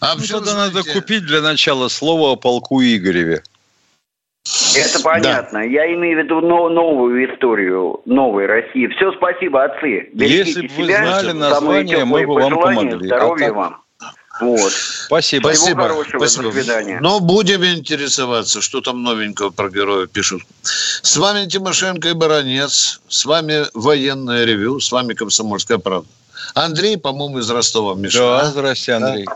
А 0.00 0.14
Ну, 0.14 0.20
тогда 0.22 0.52
вы 0.52 0.56
надо 0.56 0.82
знаете, 0.82 0.92
купить 0.92 1.26
для 1.26 1.40
начала 1.40 1.88
слово 1.88 2.32
о 2.32 2.36
полку 2.36 2.80
Игореве. 2.80 3.42
Это 4.76 5.00
понятно. 5.02 5.58
Я 5.58 5.92
имею 5.94 6.20
в 6.20 6.24
виду 6.24 6.40
но- 6.40 6.68
новую 6.68 7.34
историю 7.34 8.00
новой 8.04 8.46
России. 8.46 8.86
Все, 8.86 9.10
спасибо, 9.16 9.64
отцы. 9.64 10.08
Берегите 10.12 10.38
Если 10.38 10.66
бы 10.68 10.74
вы 10.74 10.84
себя. 10.84 10.96
знали 10.98 11.32
название, 11.32 12.04
мы 12.04 12.24
бы 12.24 12.34
вам 12.34 12.54
помогли. 12.54 13.06
Здоровья 13.06 13.46
А 13.46 13.48
так- 13.48 13.56
вам. 13.56 13.82
Вот. 14.40 14.72
Спасибо. 14.72 15.48
Спасибо. 15.48 15.82
хорошего, 15.82 16.20
до 16.20 16.28
спасибо. 16.28 16.50
свидания. 16.52 16.98
Но 17.00 17.20
будем 17.20 17.64
интересоваться, 17.64 18.60
что 18.60 18.80
там 18.80 19.02
новенького 19.02 19.50
про 19.50 19.70
героев 19.70 20.10
пишут. 20.10 20.42
С 20.62 21.16
вами 21.16 21.46
Тимошенко 21.46 22.08
и 22.08 22.12
Баранец. 22.12 23.00
С 23.08 23.24
вами 23.24 23.64
военное 23.74 24.44
ревю. 24.44 24.80
С 24.80 24.92
вами 24.92 25.14
Комсомольская 25.14 25.78
правда. 25.78 26.08
Андрей, 26.54 26.98
по-моему, 26.98 27.38
из 27.38 27.50
Ростова. 27.50 27.94
Миша. 27.94 28.18
Да, 28.18 28.40
а? 28.40 28.44
здрасте, 28.44 28.92
Андрей. 28.92 29.26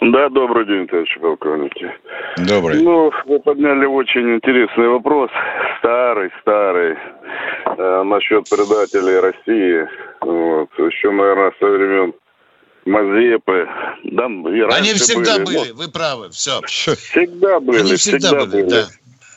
Да, 0.00 0.30
добрый 0.30 0.64
день, 0.66 0.86
товарищи 0.86 1.20
полковники. 1.20 1.92
Добрый. 2.38 2.82
Ну, 2.82 3.10
вы 3.26 3.38
подняли 3.40 3.84
очень 3.84 4.36
интересный 4.36 4.88
вопрос, 4.88 5.30
старый, 5.78 6.30
старый, 6.40 6.96
э, 7.66 8.02
насчет 8.04 8.48
предателей 8.48 9.20
России. 9.20 9.88
Вот. 10.22 10.70
Еще, 10.78 11.10
наверное, 11.10 11.52
со 11.58 11.66
времен 11.66 12.14
Мазепы. 12.90 13.68
Да, 14.04 14.24
Они 14.26 14.92
всегда 14.94 15.38
были. 15.38 15.58
были, 15.58 15.68
Ну, 15.70 15.74
вы 15.76 15.88
правы. 15.90 16.30
Все. 16.30 16.60
всегда 16.62 17.60
были, 17.60 17.78
Они 17.80 17.94
всегда 17.94 18.44
были, 18.44 18.62
да. 18.62 18.84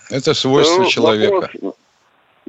Это 0.09 0.33
свойство 0.33 0.81
Ну, 0.83 0.89
человека. 0.89 1.33
вопрос- 1.33 1.75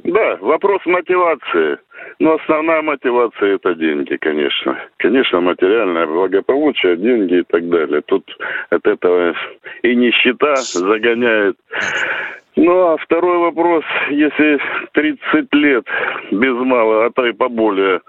да, 0.03 0.35
вопрос 0.37 0.81
мотивации. 0.85 1.77
Но 2.19 2.35
основная 2.35 2.81
мотивация– 2.81 3.55
это 3.55 3.75
деньги, 3.75 4.15
конечно. 4.17 4.79
Конечно, 4.97 5.41
материальное 5.41 6.05
благополучие, 6.07 6.95
деньги 6.97 7.39
и 7.39 7.43
так 7.43 7.67
далее. 7.69 8.01
Тут 8.01 8.23
от 8.69 8.85
этого 8.87 9.33
и 9.83 9.95
нищета 9.95 10.55
загоняет. 10.55 11.57
Ну, 12.55 12.93
а 12.93 12.97
второй 12.97 13.37
вопрос. 13.39 13.83
Если 14.09 14.59
30 14.93 15.53
лет 15.53 15.85
без 16.31 16.55
мало, 16.65 17.05
а 17.05 17.09
то 17.11 17.25
и 17.25 17.33
поболее, 17.33 18.01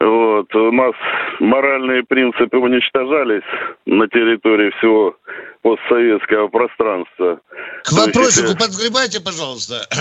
вот, 0.00 0.54
у 0.54 0.72
нас 0.72 0.94
моральные 1.40 2.02
принципы 2.04 2.56
уничтожались 2.56 3.42
на 3.86 4.08
территории 4.08 4.70
всего 4.78 5.16
постсоветского 5.62 6.48
пространства. 6.48 7.40
К 7.84 7.92
есть, 7.92 8.06
вопросику 8.06 8.48
если- 8.48 8.58
подгребайте, 8.58 9.20
пожалуйста. 9.22 9.86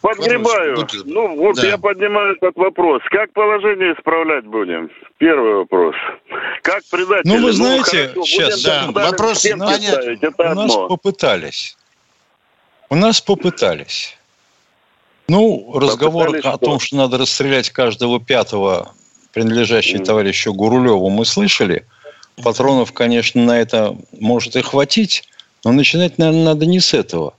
Подгребаю. 0.00 0.76
Ну, 1.06 1.36
вот 1.36 1.56
Да. 1.56 1.66
я 1.66 1.76
поднимаю 1.76 2.36
этот 2.36 2.54
вопрос. 2.56 3.02
Как 3.10 3.32
положение 3.32 3.94
исправлять 3.94 4.44
будем? 4.44 4.90
Первый 5.18 5.54
вопрос. 5.54 5.96
Как 6.62 6.82
предатели? 6.88 7.22
Ну, 7.28 7.42
вы 7.44 7.52
знаете, 7.52 8.08
хорошо, 8.08 8.22
сейчас, 8.22 8.62
да, 8.62 8.84
вопрос 8.92 9.38
стенки 9.38 9.58
понятен. 9.58 10.34
У 10.38 10.54
нас 10.54 10.76
попытались. 10.76 11.76
У 12.90 12.96
нас 12.96 13.20
попытались. 13.20 14.16
Ну, 15.28 15.72
разговор 15.78 16.26
Попытались 16.28 16.46
о 16.46 16.56
что? 16.56 16.64
том, 16.64 16.80
что 16.80 16.96
надо 16.96 17.18
расстрелять 17.18 17.68
каждого 17.70 18.18
пятого, 18.18 18.92
принадлежащий 19.32 19.96
Мгм. 19.96 20.04
товарищу 20.04 20.54
Гурулеву, 20.54 21.10
мы 21.10 21.26
слышали. 21.26 21.84
Патронов, 22.42 22.92
конечно, 22.92 23.42
на 23.42 23.58
это 23.58 23.96
может 24.18 24.56
и 24.56 24.62
хватить, 24.62 25.24
но 25.64 25.72
начинать, 25.72 26.18
наверное, 26.18 26.44
надо 26.44 26.66
не 26.66 26.80
с 26.80 26.94
этого, 26.94 27.34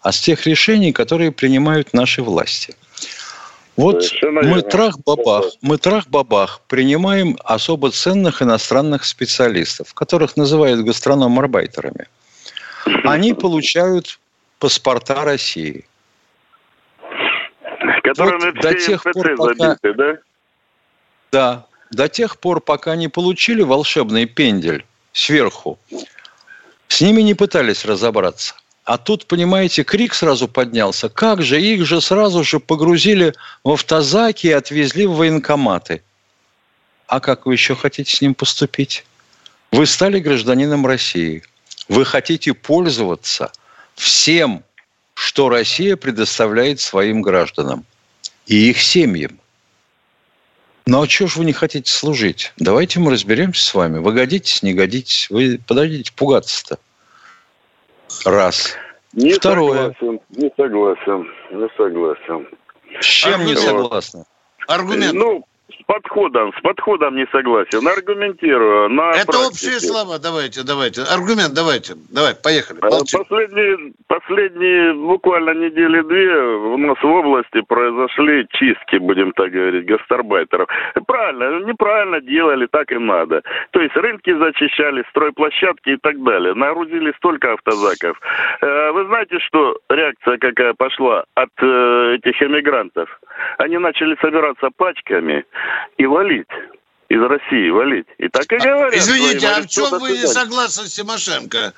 а 0.00 0.10
с 0.10 0.20
тех 0.20 0.46
решений, 0.46 0.92
которые 0.92 1.30
принимают 1.30 1.92
наши 1.92 2.22
власти. 2.22 2.74
Вот 3.76 4.02
Совершенно 4.02 4.42
мы 4.42 4.62
трах-бабах, 4.62 5.44
мы 5.60 5.78
трах-бабах 5.78 6.62
принимаем 6.66 7.38
особо 7.44 7.92
ценных 7.92 8.42
иностранных 8.42 9.04
специалистов, 9.04 9.94
которых 9.94 10.36
называют 10.36 10.80
гастрономарбайтерами. 10.80 12.08
Они 13.04 13.32
получают 13.44 14.18
паспорта 14.58 15.24
России. 15.24 15.86
Которыми 18.02 18.52
Вот 18.52 18.60
до 18.60 18.74
тех 18.74 19.04
МФЦ 19.04 19.14
пор, 19.14 19.36
пока- 19.36 19.54
забиты, 19.54 19.94
да? 19.94 20.18
Да, 21.30 21.66
до 21.90 22.08
тех 22.08 22.38
пор, 22.38 22.60
пока 22.60 22.96
не 22.96 23.08
получили 23.08 23.62
волшебный 23.62 24.26
пендель 24.26 24.84
сверху, 25.12 25.78
с 26.88 27.00
ними 27.00 27.22
не 27.22 27.34
пытались 27.34 27.84
разобраться. 27.84 28.54
А 28.84 28.96
тут, 28.96 29.26
понимаете, 29.26 29.84
крик 29.84 30.14
сразу 30.14 30.48
поднялся. 30.48 31.10
Как 31.10 31.42
же, 31.42 31.60
их 31.60 31.84
же 31.84 32.00
сразу 32.00 32.42
же 32.42 32.58
погрузили 32.58 33.34
в 33.62 33.72
автозаки 33.72 34.46
и 34.46 34.52
отвезли 34.52 35.06
в 35.06 35.12
военкоматы. 35.16 36.02
А 37.06 37.20
как 37.20 37.44
вы 37.44 37.52
еще 37.52 37.76
хотите 37.76 38.16
с 38.16 38.22
ним 38.22 38.34
поступить? 38.34 39.04
Вы 39.72 39.84
стали 39.84 40.20
гражданином 40.20 40.86
России. 40.86 41.42
Вы 41.88 42.06
хотите 42.06 42.54
пользоваться 42.54 43.52
всем, 43.98 44.64
что 45.14 45.48
Россия 45.48 45.96
предоставляет 45.96 46.80
своим 46.80 47.22
гражданам 47.22 47.84
и 48.46 48.70
их 48.70 48.80
семьям. 48.80 49.38
Ну 50.86 51.02
а 51.02 51.06
чего 51.06 51.28
же 51.28 51.40
вы 51.40 51.44
не 51.44 51.52
хотите 51.52 51.90
служить? 51.92 52.52
Давайте 52.56 52.98
мы 53.00 53.10
разберемся 53.10 53.62
с 53.62 53.74
вами. 53.74 53.98
Вы 53.98 54.12
годитесь, 54.12 54.62
не 54.62 54.72
годитесь. 54.72 55.28
Вы 55.28 55.60
подойдите 55.66 56.12
пугаться-то. 56.14 56.78
Раз. 58.24 58.74
Не 59.12 59.34
Второе. 59.34 59.94
согласен, 59.98 60.20
не 60.30 60.50
согласен, 60.56 61.30
не 61.50 61.68
согласен. 61.76 62.48
С 63.00 63.04
чем 63.04 63.44
не 63.44 63.52
Аргумент. 63.52 63.60
согласны? 63.60 64.24
Аргумент. 64.66 65.12
Ну, 65.14 65.44
подходом, 65.88 66.52
с 66.56 66.60
подходом 66.60 67.16
не 67.16 67.26
согласен. 67.32 67.86
Аргументирую. 67.88 68.90
На 68.90 69.10
Это 69.10 69.26
практике. 69.26 69.48
общие 69.48 69.80
слова. 69.80 70.18
Давайте, 70.18 70.62
давайте. 70.62 71.02
Аргумент 71.02 71.54
давайте. 71.54 71.94
Давай, 72.12 72.34
поехали. 72.36 72.78
А. 72.82 72.90
Последние, 72.90 73.92
последние 74.06 74.92
буквально 74.92 75.54
недели 75.54 76.02
две 76.02 76.36
у 76.74 76.76
нас 76.76 76.98
в 77.02 77.06
области 77.06 77.62
произошли 77.62 78.46
чистки, 78.50 78.96
будем 78.96 79.32
так 79.32 79.50
говорить, 79.50 79.86
гастарбайтеров. 79.86 80.68
Правильно, 81.06 81.64
неправильно 81.64 82.20
делали, 82.20 82.66
так 82.66 82.92
и 82.92 82.98
надо. 82.98 83.42
То 83.70 83.80
есть 83.80 83.96
рынки 83.96 84.32
зачищали, 84.38 85.04
стройплощадки 85.10 85.90
и 85.90 85.96
так 85.96 86.22
далее. 86.22 86.52
Нагрузили 86.54 87.12
столько 87.16 87.54
автозаков. 87.54 88.20
Э, 88.60 88.90
Вы 88.92 89.06
знаете, 89.06 89.38
что 89.40 89.78
реакция 89.88 90.36
какая 90.36 90.74
пошла 90.74 91.24
от 91.34 91.50
э, 91.62 92.16
этих 92.16 92.42
эмигрантов? 92.42 93.08
Они 93.56 93.78
начали 93.78 94.16
собираться 94.20 94.68
пачками 94.76 95.44
и 95.96 96.06
валить. 96.06 96.46
Из 97.08 97.20
России 97.22 97.70
валить. 97.70 98.06
И 98.18 98.28
так 98.28 98.52
и 98.52 98.56
говорят. 98.58 98.94
Извините, 98.94 99.40
своим 99.40 99.54
а 99.56 99.62
в 99.62 99.66
чем 99.68 99.98
вы 99.98 100.10
не 100.12 100.26
согласны 100.26 100.86
с 100.86 100.92
Тимошенко? 100.94 101.72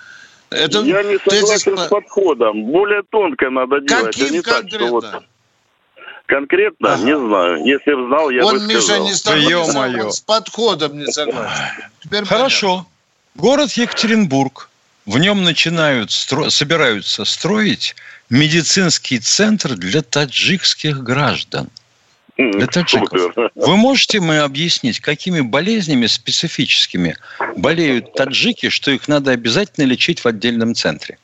Это 0.50 0.80
Я 0.80 1.02
не 1.04 1.18
согласен 1.18 1.78
с 1.78 1.86
подходом. 1.86 2.64
Более 2.64 3.02
тонко 3.10 3.48
надо 3.50 3.80
делать. 3.80 4.04
а 4.16 4.18
Каким 4.18 4.32
не 4.32 4.42
так, 4.42 4.68
что 4.68 4.86
вот 4.88 5.04
конкретно? 5.04 5.28
конкретно, 6.26 6.94
Ага. 6.94 7.02
не 7.04 7.16
знаю. 7.18 7.64
Если 7.64 7.94
бы 7.94 8.06
знал, 8.08 8.30
я 8.30 8.44
Он, 8.44 8.58
бы 8.58 8.66
Миша, 8.66 8.80
сказал. 8.82 9.04
не 9.04 9.10
не 9.10 9.14
согласен, 9.16 9.48
ё-моё. 9.50 10.10
с 10.10 10.20
подходом 10.20 10.98
не 10.98 11.06
согласен. 11.06 11.64
Теперь 12.02 12.24
Хорошо. 12.24 12.86
Город 13.36 13.70
Екатеринбург. 13.72 14.68
В 15.06 15.18
нем 15.18 15.44
начинают 15.44 16.10
стро... 16.10 16.50
собираются 16.50 17.24
строить 17.24 17.94
медицинский 18.28 19.18
центр 19.18 19.74
для 19.74 20.02
таджикских 20.02 21.02
граждан. 21.02 21.68
Таджиков. 22.72 23.20
супер. 23.20 23.50
Вы 23.54 23.76
можете 23.76 24.20
мне 24.20 24.40
объяснить, 24.40 25.00
какими 25.00 25.40
болезнями 25.40 26.06
специфическими 26.06 27.16
болеют 27.56 28.14
таджики, 28.14 28.68
что 28.68 28.90
их 28.90 29.08
надо 29.08 29.32
обязательно 29.32 29.84
лечить 29.84 30.20
в 30.20 30.26
отдельном 30.26 30.74
центре? 30.74 31.18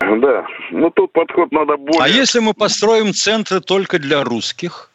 Да. 0.00 0.46
Ну, 0.70 0.90
тут 0.90 1.12
подход 1.12 1.52
надо 1.52 1.76
более... 1.76 2.02
А 2.02 2.08
если 2.08 2.40
мы 2.40 2.54
построим 2.54 3.12
центры 3.14 3.60
только 3.60 3.98
для 3.98 4.24
русских? 4.24 4.90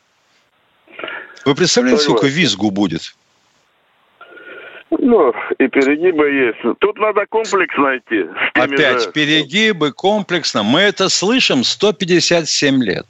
Вы 1.45 1.55
представляете, 1.55 2.03
сколько 2.03 2.23
Согласен. 2.23 2.39
визгу 2.39 2.71
будет? 2.71 3.15
Ну, 4.89 5.33
и 5.60 5.67
перегибы 5.67 6.29
есть. 6.29 6.79
Тут 6.79 6.97
надо 6.97 7.25
комплекс 7.29 7.75
найти. 7.77 8.25
Опять 8.53 9.03
же- 9.03 9.12
перегибы 9.12 9.91
комплексно. 9.91 10.63
Мы 10.63 10.81
это 10.81 11.10
слышим 11.10 11.63
157 11.63 12.83
лет. 12.83 13.05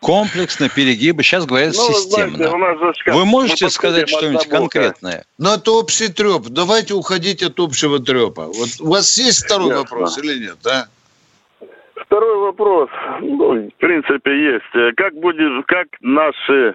Комплексно 0.00 0.68
перегибы. 0.68 1.22
Сейчас 1.24 1.44
говорят 1.44 1.74
Ну, 1.76 1.88
вы 1.88 1.94
знаете, 1.94 2.30
системно. 2.32 2.54
у 2.54 2.58
нас 2.58 2.78
же 2.78 2.94
ж 2.94 3.04
как, 3.04 3.14
Вы 3.14 3.24
можете 3.24 3.68
сказать 3.68 4.08
что-нибудь 4.08 4.46
конкретное? 4.46 5.24
Но 5.38 5.54
это 5.54 5.72
общий 5.72 6.08
треп. 6.08 6.42
Давайте 6.48 6.94
уходить 6.94 7.42
от 7.42 7.58
общего 7.58 7.98
трепа. 7.98 8.46
Вот 8.46 8.68
у 8.80 8.90
вас 8.90 9.18
есть 9.18 9.44
второй 9.44 9.68
Ясно. 9.70 9.82
вопрос 9.82 10.18
или 10.18 10.38
нет, 10.44 10.58
а? 10.66 10.86
Второй 12.06 12.38
вопрос. 12.38 12.88
Ну, 13.20 13.68
в 13.68 13.74
принципе, 13.78 14.30
есть. 14.54 14.94
Как 14.96 15.14
будет, 15.14 15.66
как 15.66 15.88
наши 16.00 16.74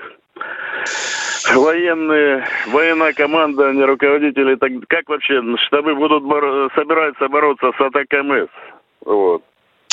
военные, 1.54 2.46
военная 2.68 3.14
команда, 3.14 3.70
они 3.70 3.84
руководители, 3.84 4.56
так, 4.56 4.72
как 4.90 5.08
вообще 5.10 5.42
штабы 5.68 5.96
будут 5.96 6.24
боро- 6.24 6.70
собираются 6.76 7.28
бороться 7.30 7.72
с 7.78 7.82
АТКМС? 7.82 8.50
Вот. 9.06 9.44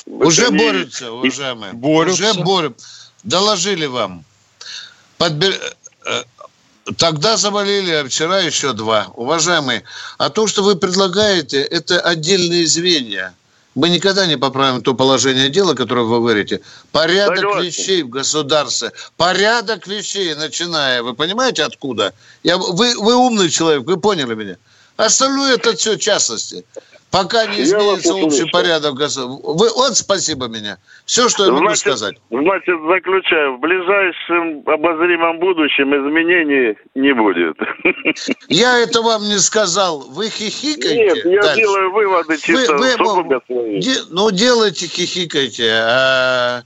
Уже 0.06 0.46
Они- 0.46 0.58
борются, 0.58 1.12
уважаемые. 1.12 1.72
Борются. 1.74 2.30
Уже 2.32 2.42
борются. 2.44 3.09
Доложили 3.22 3.86
вам. 3.86 4.24
Подбер- 5.18 5.60
э, 6.06 6.22
Тогда 6.96 7.36
завалили, 7.36 7.92
а 7.92 8.04
вчера 8.04 8.40
еще 8.40 8.72
два. 8.72 9.08
Уважаемые, 9.14 9.84
а 10.18 10.28
то, 10.30 10.46
что 10.46 10.62
вы 10.62 10.76
предлагаете, 10.76 11.60
это 11.62 12.00
отдельные 12.00 12.66
звенья. 12.66 13.34
Мы 13.76 13.90
никогда 13.90 14.26
не 14.26 14.36
поправим 14.36 14.82
то 14.82 14.94
положение 14.94 15.50
дела, 15.50 15.74
которое 15.74 16.02
вы 16.02 16.16
говорите. 16.18 16.60
Порядок 16.90 17.38
Согласен. 17.38 17.62
вещей 17.62 18.02
в 18.02 18.08
государстве. 18.08 18.90
Порядок 19.16 19.86
вещей, 19.86 20.34
начиная. 20.34 21.02
Вы 21.02 21.14
понимаете, 21.14 21.62
откуда? 21.62 22.12
Я, 22.42 22.56
вы, 22.56 22.96
вы 22.98 23.14
умный 23.14 23.50
человек, 23.50 23.84
вы 23.84 23.96
поняли 23.96 24.34
меня. 24.34 24.56
Остальное 24.96 25.54
это 25.54 25.76
все 25.76 25.96
частности. 25.96 26.64
Пока 27.10 27.46
не 27.46 27.62
изменится 27.62 28.14
общий 28.14 28.48
порядок. 28.50 28.94
Вы, 28.94 29.68
вот 29.74 29.96
спасибо 29.96 30.46
меня. 30.46 30.78
Все, 31.04 31.28
что 31.28 31.44
я 31.44 31.50
могу 31.50 31.64
Значит, 31.64 31.80
сказать. 31.80 32.16
Значит, 32.30 32.76
заключаю, 32.88 33.56
в 33.56 33.60
ближайшем 33.60 34.62
обозримом 34.66 35.40
будущем 35.40 35.92
изменений 35.94 36.76
не 36.94 37.12
будет. 37.12 37.56
Я 38.48 38.78
это 38.78 39.02
вам 39.02 39.22
не 39.22 39.38
сказал. 39.38 40.00
Вы 40.10 40.28
хихикаете? 40.28 40.96
Нет, 40.96 41.24
я 41.24 41.42
дальше. 41.42 41.60
делаю 41.60 41.92
выводы 41.92 42.38
чисто 42.38 42.76
вы, 42.76 42.90
свои. 42.90 43.80
де- 43.80 44.02
ну, 44.10 44.30
делайте, 44.30 44.86
хихикайте. 44.86 46.64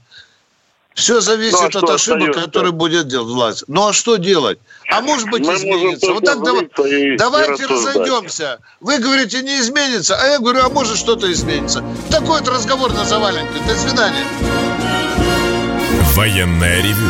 Все 0.95 1.21
зависит 1.21 1.53
Ну, 1.53 1.59
а 1.61 1.67
от 1.67 1.75
ошибок, 1.75 1.93
остается? 2.29 2.41
которые 2.41 2.71
будет 2.71 3.07
делать 3.07 3.27
власть. 3.27 3.63
Ну, 3.67 3.87
а 3.87 3.93
что 3.93 4.15
делать? 4.15 4.57
А 4.91 5.01
может 5.01 5.29
быть, 5.29 5.45
Мы 5.45 5.53
изменится. 5.55 6.11
Вот 6.13 6.23
так 6.25 6.41
давай- 6.43 6.61
злиться 6.61 6.83
и- 6.83 7.13
и 7.13 7.17
давайте 7.17 7.51
рассуждать. 7.65 7.95
разойдемся. 7.97 8.59
Вы 8.79 8.97
говорите, 8.99 9.41
не 9.43 9.59
изменится, 9.59 10.15
а 10.15 10.25
я 10.25 10.39
говорю, 10.39 10.61
а 10.65 10.69
может 10.69 10.97
что-то 10.97 11.31
изменится. 11.31 11.83
Такой 12.09 12.39
вот 12.39 12.47
разговор 12.47 12.93
на 12.93 13.03
заваленке. 13.05 13.59
До 13.67 13.75
свидания. 13.75 14.25
Военное 16.15 16.81
ревю 16.81 17.09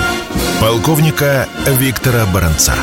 полковника 0.59 1.47
Виктора 1.67 2.25
Баранца. 2.33 2.73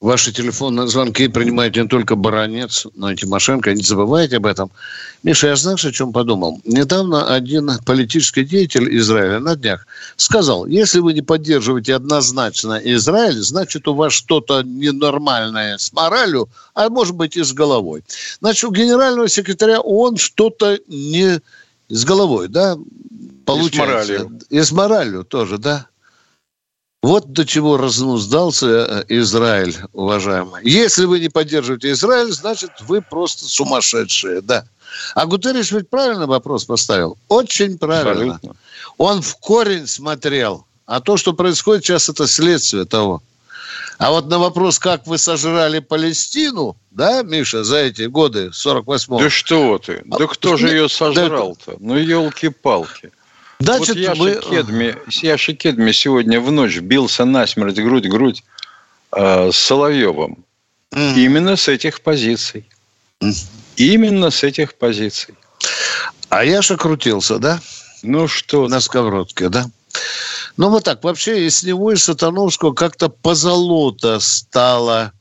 Ваши 0.00 0.32
телефонные 0.32 0.88
звонки 0.88 1.28
принимает 1.28 1.76
не 1.76 1.86
только 1.86 2.16
Баранец, 2.16 2.86
но 2.94 3.12
и 3.12 3.16
Тимошенко. 3.16 3.74
Не 3.74 3.82
забывайте 3.82 4.38
об 4.38 4.46
этом. 4.46 4.70
Миша, 5.22 5.48
я 5.48 5.56
знаешь, 5.56 5.84
о 5.84 5.92
чем 5.92 6.14
подумал? 6.14 6.58
Недавно 6.64 7.34
один 7.34 7.70
политический 7.84 8.44
деятель 8.44 8.96
Израиля 8.96 9.40
на 9.40 9.56
днях 9.56 9.86
сказал, 10.16 10.64
если 10.64 11.00
вы 11.00 11.12
не 11.12 11.20
поддерживаете 11.20 11.94
однозначно 11.94 12.80
Израиль, 12.82 13.42
значит, 13.42 13.86
у 13.88 13.94
вас 13.94 14.14
что-то 14.14 14.62
ненормальное 14.62 15.76
с 15.76 15.92
моралью, 15.92 16.48
а 16.72 16.88
может 16.88 17.14
быть 17.14 17.36
и 17.36 17.44
с 17.44 17.52
головой. 17.52 18.02
Значит, 18.40 18.64
у 18.64 18.72
генерального 18.72 19.28
секретаря 19.28 19.80
ООН 19.80 20.16
что-то 20.16 20.78
не 20.88 21.42
с 21.90 22.04
головой, 22.06 22.48
да? 22.48 22.78
Получается. 23.44 24.14
моралью. 24.14 24.40
И 24.48 24.62
с 24.62 24.72
моралью 24.72 25.24
тоже, 25.24 25.58
да? 25.58 25.88
Вот 27.02 27.32
до 27.32 27.46
чего 27.46 27.78
разнуздался 27.78 28.66
э, 28.66 29.04
Израиль, 29.08 29.74
уважаемые. 29.94 30.62
Если 30.70 31.06
вы 31.06 31.20
не 31.20 31.30
поддерживаете 31.30 31.92
Израиль, 31.92 32.30
значит, 32.30 32.72
вы 32.80 33.00
просто 33.00 33.44
сумасшедшие, 33.44 34.42
да. 34.42 34.64
А 35.14 35.24
Гутерриш 35.24 35.72
ведь 35.72 35.88
правильно 35.88 36.26
вопрос 36.26 36.64
поставил? 36.64 37.16
Очень 37.28 37.78
правильно. 37.78 38.34
Абсолютно. 38.34 38.56
Он 38.98 39.22
в 39.22 39.36
корень 39.36 39.86
смотрел. 39.86 40.66
А 40.84 41.00
то, 41.00 41.16
что 41.16 41.32
происходит 41.32 41.84
сейчас, 41.84 42.08
это 42.08 42.26
следствие 42.26 42.84
того. 42.84 43.22
А 43.98 44.10
вот 44.10 44.28
на 44.28 44.38
вопрос, 44.38 44.78
как 44.78 45.06
вы 45.06 45.16
сожрали 45.18 45.78
Палестину, 45.78 46.76
да, 46.90 47.22
Миша, 47.22 47.64
за 47.64 47.76
эти 47.78 48.02
годы 48.02 48.48
48-го? 48.48 49.20
Да 49.20 49.30
что 49.30 49.78
ты? 49.78 50.02
Да 50.04 50.26
кто 50.26 50.56
же 50.56 50.68
ее 50.68 50.88
сожрал-то? 50.88 51.76
Ну, 51.78 51.96
елки-палки. 51.96 53.10
Значит, 53.60 53.88
вот 53.88 53.96
Яша, 53.98 54.20
вы... 54.20 54.34
Кедми, 54.36 54.96
Яша 55.22 55.52
Кедми 55.52 55.92
сегодня 55.92 56.40
в 56.40 56.50
ночь 56.50 56.78
бился 56.78 57.24
насмерть 57.24 57.78
грудь-грудь 57.78 58.42
э, 59.12 59.52
с 59.52 59.56
Соловьевым. 59.56 60.44
М. 60.92 61.14
Именно 61.16 61.56
с 61.56 61.68
этих 61.68 62.00
позиций. 62.00 62.66
М. 63.20 63.34
Именно 63.76 64.30
с 64.30 64.42
этих 64.42 64.74
позиций. 64.74 65.34
А 66.30 66.44
Яша 66.44 66.76
крутился, 66.76 67.38
да? 67.38 67.60
Ну 68.02 68.28
что 68.28 68.66
на 68.68 68.80
сковородке, 68.80 69.50
да? 69.50 69.70
Ну, 70.56 70.70
вот 70.70 70.84
так. 70.84 71.04
Вообще, 71.04 71.46
из 71.46 71.62
него 71.62 71.92
и 71.92 71.96
Сатановского 71.96 72.72
как-то 72.72 73.08
позолота 73.08 74.20
стало 74.20 75.12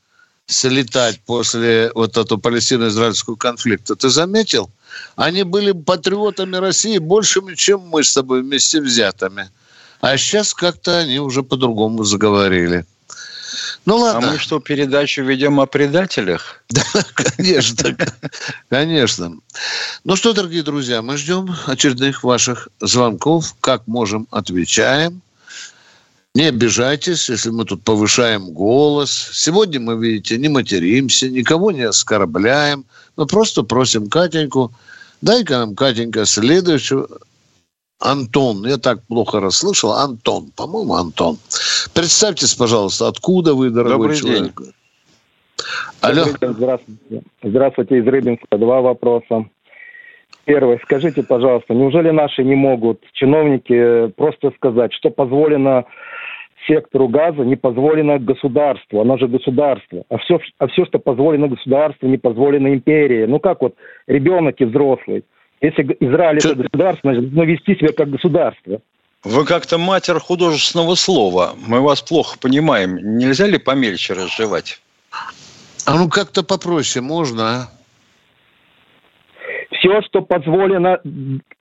слетать 0.45 1.19
после 1.25 1.91
вот 1.93 2.17
этого 2.17 2.39
палестино-израильского 2.39 3.35
конфликта. 3.35 3.95
Ты 3.95 4.09
заметил? 4.09 4.69
Они 5.15 5.43
были 5.43 5.71
патриотами 5.71 6.57
России 6.57 6.97
большими, 6.97 7.55
чем 7.55 7.81
мы 7.81 8.03
с 8.03 8.13
тобой 8.13 8.41
вместе 8.41 8.81
взятыми. 8.81 9.49
А 10.01 10.17
сейчас 10.17 10.53
как-то 10.53 10.99
они 10.99 11.19
уже 11.19 11.43
по-другому 11.43 12.03
заговорили. 12.03 12.85
Ну 13.85 13.95
А 13.97 14.13
ладно. 14.13 14.31
мы 14.31 14.37
что, 14.37 14.59
передачу 14.59 15.23
ведем 15.23 15.59
о 15.59 15.65
предателях? 15.65 16.63
Конечно, 17.13 17.95
конечно. 18.69 19.33
Ну 20.03 20.15
что, 20.15 20.33
дорогие 20.33 20.63
друзья, 20.63 21.01
мы 21.01 21.17
ждем 21.17 21.55
очередных 21.65 22.23
ваших 22.23 22.69
звонков. 22.79 23.55
Как 23.59 23.87
можем, 23.87 24.27
отвечаем. 24.31 25.21
Не 26.35 26.45
обижайтесь, 26.45 27.29
если 27.29 27.49
мы 27.49 27.65
тут 27.65 27.83
повышаем 27.83 28.51
голос. 28.51 29.31
Сегодня 29.33 29.79
мы, 29.79 29.97
видите, 29.97 30.37
не 30.37 30.47
материмся, 30.47 31.27
никого 31.27 31.71
не 31.71 31.81
оскорбляем. 31.81 32.85
Мы 33.17 33.25
просто 33.25 33.63
просим 33.63 34.09
Катеньку, 34.09 34.71
дай-ка 35.21 35.57
нам, 35.57 35.75
Катенька, 35.75 36.25
следующего 36.25 37.07
Антон, 37.99 38.65
я 38.65 38.77
так 38.77 39.03
плохо 39.07 39.41
расслышал, 39.41 39.91
Антон, 39.91 40.51
по-моему, 40.55 40.93
Антон. 40.93 41.37
Представьтесь, 41.93 42.53
пожалуйста, 42.53 43.07
откуда 43.07 43.53
вы, 43.53 43.71
дорогой 43.71 43.97
Добрый 43.97 44.17
человек? 44.17 44.53
день. 44.57 44.73
Алло. 45.99 46.23
Здравствуйте. 46.41 47.23
Здравствуйте, 47.43 47.97
из 47.97 48.07
Рыбинска. 48.07 48.57
Два 48.57 48.79
вопроса. 48.79 49.45
Первый. 50.45 50.79
Скажите, 50.83 51.23
пожалуйста, 51.23 51.73
неужели 51.73 52.11
наши 52.11 52.43
не 52.43 52.55
могут, 52.55 53.03
чиновники, 53.13 54.07
просто 54.15 54.51
сказать, 54.55 54.93
что 54.93 55.09
позволено 55.09 55.85
сектору 56.67 57.07
газа, 57.07 57.43
не 57.43 57.55
позволено 57.55 58.19
государству, 58.19 59.01
оно 59.01 59.17
же 59.17 59.27
государство. 59.27 60.03
А 60.09 60.17
все, 60.17 60.39
а 60.57 60.67
все, 60.67 60.85
что 60.85 60.99
позволено 60.99 61.47
государству, 61.47 62.07
не 62.07 62.17
позволено 62.17 62.73
империи. 62.73 63.25
Ну 63.25 63.39
как 63.39 63.61
вот 63.61 63.75
ребенок 64.07 64.59
и 64.59 64.65
взрослый. 64.65 65.23
Если 65.61 65.97
Израиль 65.99 66.39
Чё- 66.39 66.49
это 66.51 66.63
государство, 66.63 67.11
значит, 67.11 67.33
должно 67.33 67.43
вести 67.43 67.75
себя 67.75 67.93
как 67.93 68.09
государство. 68.09 68.79
Вы 69.23 69.45
как-то 69.45 69.77
матер 69.77 70.19
художественного 70.19 70.95
слова. 70.95 71.53
Мы 71.67 71.81
вас 71.81 72.01
плохо 72.01 72.37
понимаем. 72.39 73.17
Нельзя 73.17 73.47
ли 73.47 73.57
помельче 73.57 74.13
разжевать? 74.13 74.79
А 75.85 75.95
ну 75.97 76.07
как-то 76.07 76.43
попроще 76.43 77.03
можно, 77.03 77.43
а? 77.43 77.69
Все, 79.79 80.01
что 80.03 80.21
позволено 80.21 80.99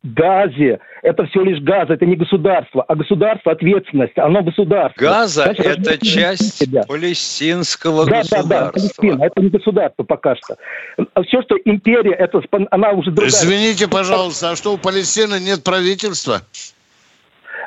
газе, 0.02 0.81
это 1.02 1.26
все 1.26 1.42
лишь 1.42 1.62
газ, 1.62 1.88
это 1.88 2.04
не 2.04 2.16
государство, 2.16 2.83
а 2.83 2.94
государство 2.94 3.52
ответственность, 3.52 4.16
оно 4.18 4.42
государство. 4.42 5.00
Газа 5.00 5.44
Значит,– 5.44 5.66
это 5.66 6.04
часть 6.04 6.59
себя. 6.59 6.83
палестинского 6.83 8.07
Да, 8.07 8.22
да, 8.31 8.42
да, 8.42 8.70
Палестина, 8.70 9.12
государства. 9.12 9.24
это 9.24 9.40
не 9.42 9.50
государство 9.50 10.02
пока 10.02 10.37
что. 10.37 10.57
А 11.14 11.22
все, 11.22 11.42
что 11.42 11.57
империя, 11.64 12.12
это 12.12 12.42
она 12.70 12.90
уже 12.90 13.11
другая. 13.11 13.28
Извините, 13.28 13.88
пожалуйста, 13.88 14.50
а 14.50 14.57
что 14.57 14.72
у 14.72 14.78
Палестины 14.78 15.38
нет 15.40 15.62
правительства? 15.62 16.42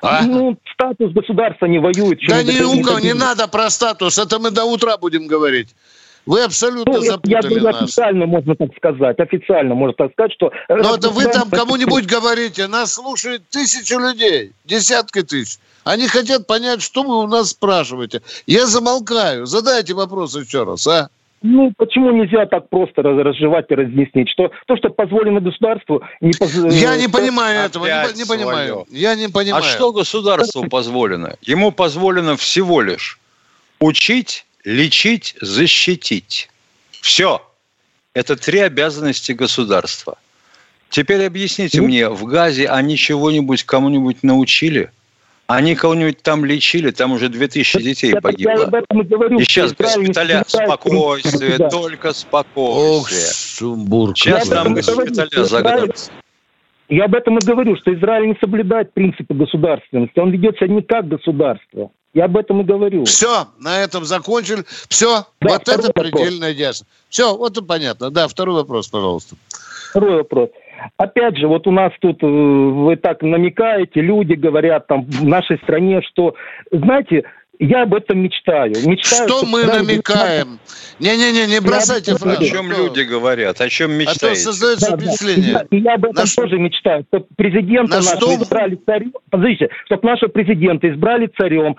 А? 0.01 0.23
Ну, 0.25 0.57
статус 0.73 1.13
государства 1.13 1.67
не 1.67 1.79
воюет. 1.79 2.19
Да 2.27 2.43
не 2.43 2.83
кого, 2.83 2.99
не 2.99 3.13
надо 3.13 3.47
про 3.47 3.69
статус, 3.69 4.17
это 4.17 4.39
мы 4.39 4.51
до 4.51 4.65
утра 4.65 4.97
будем 4.97 5.27
говорить. 5.27 5.75
Вы 6.25 6.43
абсолютно 6.43 6.93
Ну, 6.93 6.99
я- 6.99 7.05
я 7.05 7.11
запутали 7.13 7.47
говорю, 7.59 7.63
нас. 7.73 7.81
официально 7.83 8.25
можно 8.27 8.55
так 8.55 8.69
сказать, 8.77 9.19
официально 9.19 9.73
можно 9.75 9.93
так 9.93 10.11
сказать, 10.11 10.31
что... 10.33 10.51
Но 10.69 10.75
Ну, 10.77 10.95
это 10.95 11.09
вы 11.09 11.25
там 11.25 11.49
кому-нибудь 11.49 12.05
говорите, 12.05 12.67
нас 12.67 12.93
слушают 12.93 13.43
тысячи 13.49 13.93
людей, 13.93 14.51
десятки 14.65 15.23
тысяч. 15.23 15.57
Они 15.83 16.07
хотят 16.07 16.45
понять, 16.45 16.81
что 16.83 17.01
вы 17.03 17.23
у 17.23 17.27
нас 17.27 17.49
спрашиваете. 17.49 18.21
Я 18.45 18.67
замолкаю. 18.67 19.47
Задайте 19.47 19.95
вопрос 19.95 20.35
еще 20.35 20.63
раз, 20.63 20.85
а? 20.85 21.09
Ну, 21.43 21.73
почему 21.75 22.11
нельзя 22.11 22.45
так 22.45 22.69
просто 22.69 23.01
раз- 23.01 23.17
разжевать 23.17 23.65
и 23.69 23.73
разъяснить, 23.73 24.29
что 24.29 24.51
то, 24.67 24.77
что 24.77 24.89
позволено 24.91 25.41
государству, 25.41 26.03
не 26.21 26.33
позволено... 26.33 26.71
Я 26.71 26.95
не 26.97 27.07
понимаю 27.07 27.65
этого, 27.65 27.87
не, 27.87 28.13
не 28.19 28.25
понимаю. 28.25 28.85
Я 28.91 29.15
не 29.15 29.27
понимаю. 29.27 29.63
А 29.63 29.67
что 29.67 29.91
государству 29.91 30.69
позволено? 30.69 31.35
Ему 31.41 31.71
позволено 31.71 32.37
всего 32.37 32.81
лишь 32.81 33.17
учить, 33.79 34.45
лечить, 34.63 35.35
защитить. 35.41 36.49
Все. 36.91 37.41
Это 38.13 38.35
три 38.35 38.59
обязанности 38.59 39.31
государства. 39.31 40.17
Теперь 40.89 41.25
объясните 41.25 41.79
Ну. 41.79 41.87
мне, 41.87 42.09
в 42.09 42.25
Газе 42.25 42.67
они 42.67 42.97
чего-нибудь 42.97 43.63
кому-нибудь 43.63 44.23
научили? 44.23 44.91
Они 45.47 45.75
кого-нибудь 45.75 46.21
там 46.21 46.45
лечили? 46.45 46.91
Там 46.91 47.11
уже 47.13 47.27
2000 47.29 47.81
детей 47.81 48.07
Я, 48.09 48.15
я 48.15 48.21
погибло. 48.21 48.63
об 48.65 48.75
этом 48.75 49.01
и 49.01 49.05
говорю. 49.05 49.39
И 49.39 49.43
сейчас 49.43 49.73
госпиталя 49.73 50.43
спокойствие, 50.47 51.57
да. 51.57 51.69
только 51.69 52.09
Ох, 52.09 52.15
спокойствие. 52.15 53.21
сумбур. 53.33 54.13
Сейчас 54.17 54.47
Я 54.47 54.55
говорю, 54.63 54.75
госпиталя 54.75 55.43
загнутся. 55.43 56.11
Я 56.89 57.05
об 57.05 57.15
этом 57.15 57.37
и 57.37 57.45
говорю, 57.45 57.77
что 57.77 57.93
Израиль 57.93 58.27
не 58.29 58.37
соблюдает 58.41 58.93
принципы 58.93 59.33
государственности. 59.33 60.19
Он 60.19 60.31
ведет 60.31 60.57
себя 60.57 60.67
не 60.67 60.81
как 60.81 61.07
государство. 61.07 61.91
Я 62.13 62.25
об 62.25 62.35
этом 62.37 62.61
и 62.61 62.63
говорю. 62.63 63.05
Все, 63.05 63.47
на 63.59 63.81
этом 63.83 64.03
закончили. 64.03 64.63
Все, 64.89 65.25
Да, 65.39 65.53
вот 65.53 65.61
это 65.61 65.87
вопрос. 65.87 66.11
предельно 66.11 66.45
ясно. 66.45 66.85
Все, 67.09 67.35
вот 67.35 67.57
и 67.57 67.63
понятно. 67.63 68.09
Да, 68.09 68.27
второй 68.27 68.55
вопрос, 68.55 68.87
пожалуйста. 68.89 69.35
Второй 69.91 70.17
вопрос. 70.17 70.49
Опять 70.97 71.37
же, 71.37 71.47
вот 71.47 71.67
у 71.67 71.71
нас 71.71 71.91
тут, 72.01 72.21
э, 72.23 72.25
вы 72.25 72.95
так 72.95 73.21
намекаете, 73.21 74.01
люди 74.01 74.33
говорят 74.33 74.87
там 74.87 75.03
в 75.05 75.23
нашей 75.25 75.57
стране, 75.59 76.01
что, 76.01 76.33
знаете, 76.71 77.23
я 77.59 77.83
об 77.83 77.93
этом 77.93 78.19
мечтаю. 78.19 78.71
мечтаю 78.85 79.27
Что 79.29 79.45
мы 79.45 79.63
намекаем? 79.65 80.59
Не-не-не, 80.99 81.47
не 81.47 81.59
бросайте 81.61 82.11
Я- 82.11 82.15
О 82.15 82.19
фразу. 82.19 82.45
чем 82.45 82.71
люди 82.71 83.01
говорят? 83.01 83.59
О 83.59 83.69
чем 83.69 83.87
А 83.91 83.93
то 83.93 83.97
мечтаете? 83.99 84.39
создается 84.41 84.91
Да, 84.91 84.97
да. 84.97 85.03
впечатление. 85.05 85.67
И 85.71 85.77
я 85.77 85.95
об 85.95 86.05
этом 86.05 86.15
На 86.23 86.25
что- 86.27 86.43
тоже 86.43 86.57
мечтаю, 86.59 87.05
чтобы 87.09 87.25
президента 87.35 87.97
На 87.97 88.01
что 88.03 88.13
нашего 88.13 88.29
мы- 88.37 88.43
избрали 88.43 88.79
царем. 88.85 89.13
Подождите, 89.29 89.69
чтобы 89.85 90.07
нашего 90.07 90.29
президента 90.29 90.89
избрали 90.91 91.29
царем, 91.37 91.75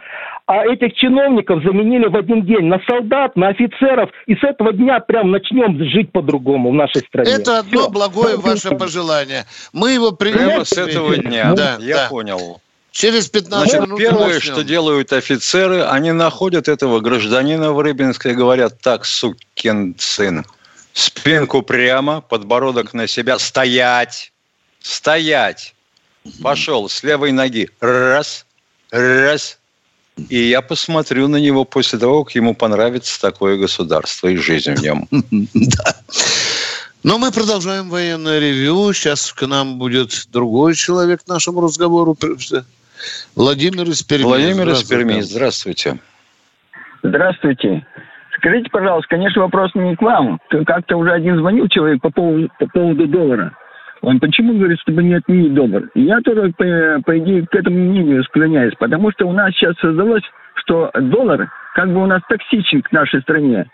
а 0.46 0.66
этих 0.66 0.94
чиновников 0.94 1.62
заменили 1.64 2.06
в 2.08 2.16
один 2.16 2.44
день 2.44 2.64
на 2.66 2.80
солдат, 2.88 3.36
на 3.36 3.48
офицеров, 3.48 4.10
и 4.26 4.34
с 4.34 4.42
этого 4.42 4.72
дня 4.72 4.98
прям 5.00 5.30
начнем 5.30 5.78
жить 5.84 6.10
по-другому 6.12 6.70
в 6.70 6.74
нашей 6.74 7.02
стране. 7.02 7.30
Это 7.32 7.58
одно 7.60 7.82
Всё. 7.82 7.90
благое 7.90 8.36
ваше 8.36 8.70
пожелание. 8.76 9.44
Мы 9.72 9.92
его 9.92 10.12
примем. 10.12 10.38
Прямо 10.48 10.64
с 10.64 10.72
этого 10.76 11.16
дня. 11.16 11.52
Да, 11.54 11.76
Я 11.80 11.96
да. 11.96 12.08
понял. 12.08 12.60
Через 12.92 13.28
15 13.28 13.70
Значит, 13.70 13.86
минут 13.86 13.98
первое, 13.98 14.34
начнем. 14.34 14.52
что 14.52 14.62
делают 14.62 15.12
офицеры, 15.14 15.82
они 15.82 16.12
находят 16.12 16.68
этого 16.68 17.00
гражданина 17.00 17.72
в 17.72 17.80
Рыбинске 17.80 18.32
и 18.32 18.34
говорят, 18.34 18.80
так, 18.80 19.06
сукин 19.06 19.96
сын, 19.98 20.44
спинку 20.92 21.62
прямо, 21.62 22.20
подбородок 22.20 22.92
на 22.92 23.06
себя, 23.06 23.38
стоять, 23.38 24.30
стоять. 24.80 25.74
Пошел 26.42 26.88
с 26.88 27.02
левой 27.02 27.32
ноги, 27.32 27.70
раз, 27.80 28.44
раз. 28.90 29.58
И 30.28 30.48
я 30.50 30.60
посмотрю 30.60 31.28
на 31.28 31.38
него 31.38 31.64
после 31.64 31.98
того, 31.98 32.24
как 32.24 32.34
ему 32.34 32.54
понравится 32.54 33.18
такое 33.18 33.56
государство 33.56 34.28
и 34.28 34.36
жизнь 34.36 34.74
в 34.74 34.82
нем. 34.82 35.08
Да. 35.54 35.96
Но 37.02 37.18
мы 37.18 37.32
продолжаем 37.32 37.88
военное 37.90 38.38
ревью. 38.38 38.92
Сейчас 38.92 39.32
к 39.32 39.44
нам 39.46 39.78
будет 39.78 40.28
другой 40.30 40.76
человек 40.76 41.24
к 41.24 41.26
нашему 41.26 41.60
разговору. 41.60 42.16
Владимир 43.36 43.84
из 43.84 44.02
Перми. 44.02 44.24
Владимир 44.24 44.68
из 44.68 44.80
Здравствуйте. 44.80 44.96
Перми, 44.96 45.20
здравствуйте. 45.20 45.98
Здравствуйте. 47.02 47.86
Скажите, 48.36 48.70
пожалуйста, 48.70 49.08
конечно, 49.08 49.42
вопрос 49.42 49.70
не 49.74 49.94
к 49.96 50.02
вам. 50.02 50.40
Как-то 50.66 50.96
уже 50.96 51.12
один 51.12 51.38
звонил 51.38 51.68
человек 51.68 52.00
по 52.00 52.10
поводу, 52.10 52.48
по 52.58 52.66
поводу 52.66 53.06
доллара. 53.06 53.52
Он 54.00 54.18
почему 54.18 54.54
говорит, 54.54 54.80
чтобы 54.80 55.02
не 55.04 55.14
отменить 55.14 55.54
доллар? 55.54 55.88
Я 55.94 56.20
тоже, 56.20 56.52
по, 56.56 57.02
по 57.04 57.18
идее, 57.18 57.46
к 57.46 57.54
этому 57.54 57.76
мнению 57.76 58.24
склоняюсь, 58.24 58.74
потому 58.78 59.12
что 59.12 59.26
у 59.26 59.32
нас 59.32 59.52
сейчас 59.52 59.76
создалось, 59.76 60.24
что 60.56 60.90
доллар 60.94 61.50
как 61.74 61.92
бы 61.92 62.02
у 62.02 62.06
нас 62.06 62.20
токсичен 62.28 62.82
к 62.82 62.90
нашей 62.90 63.20
стране. 63.22 63.66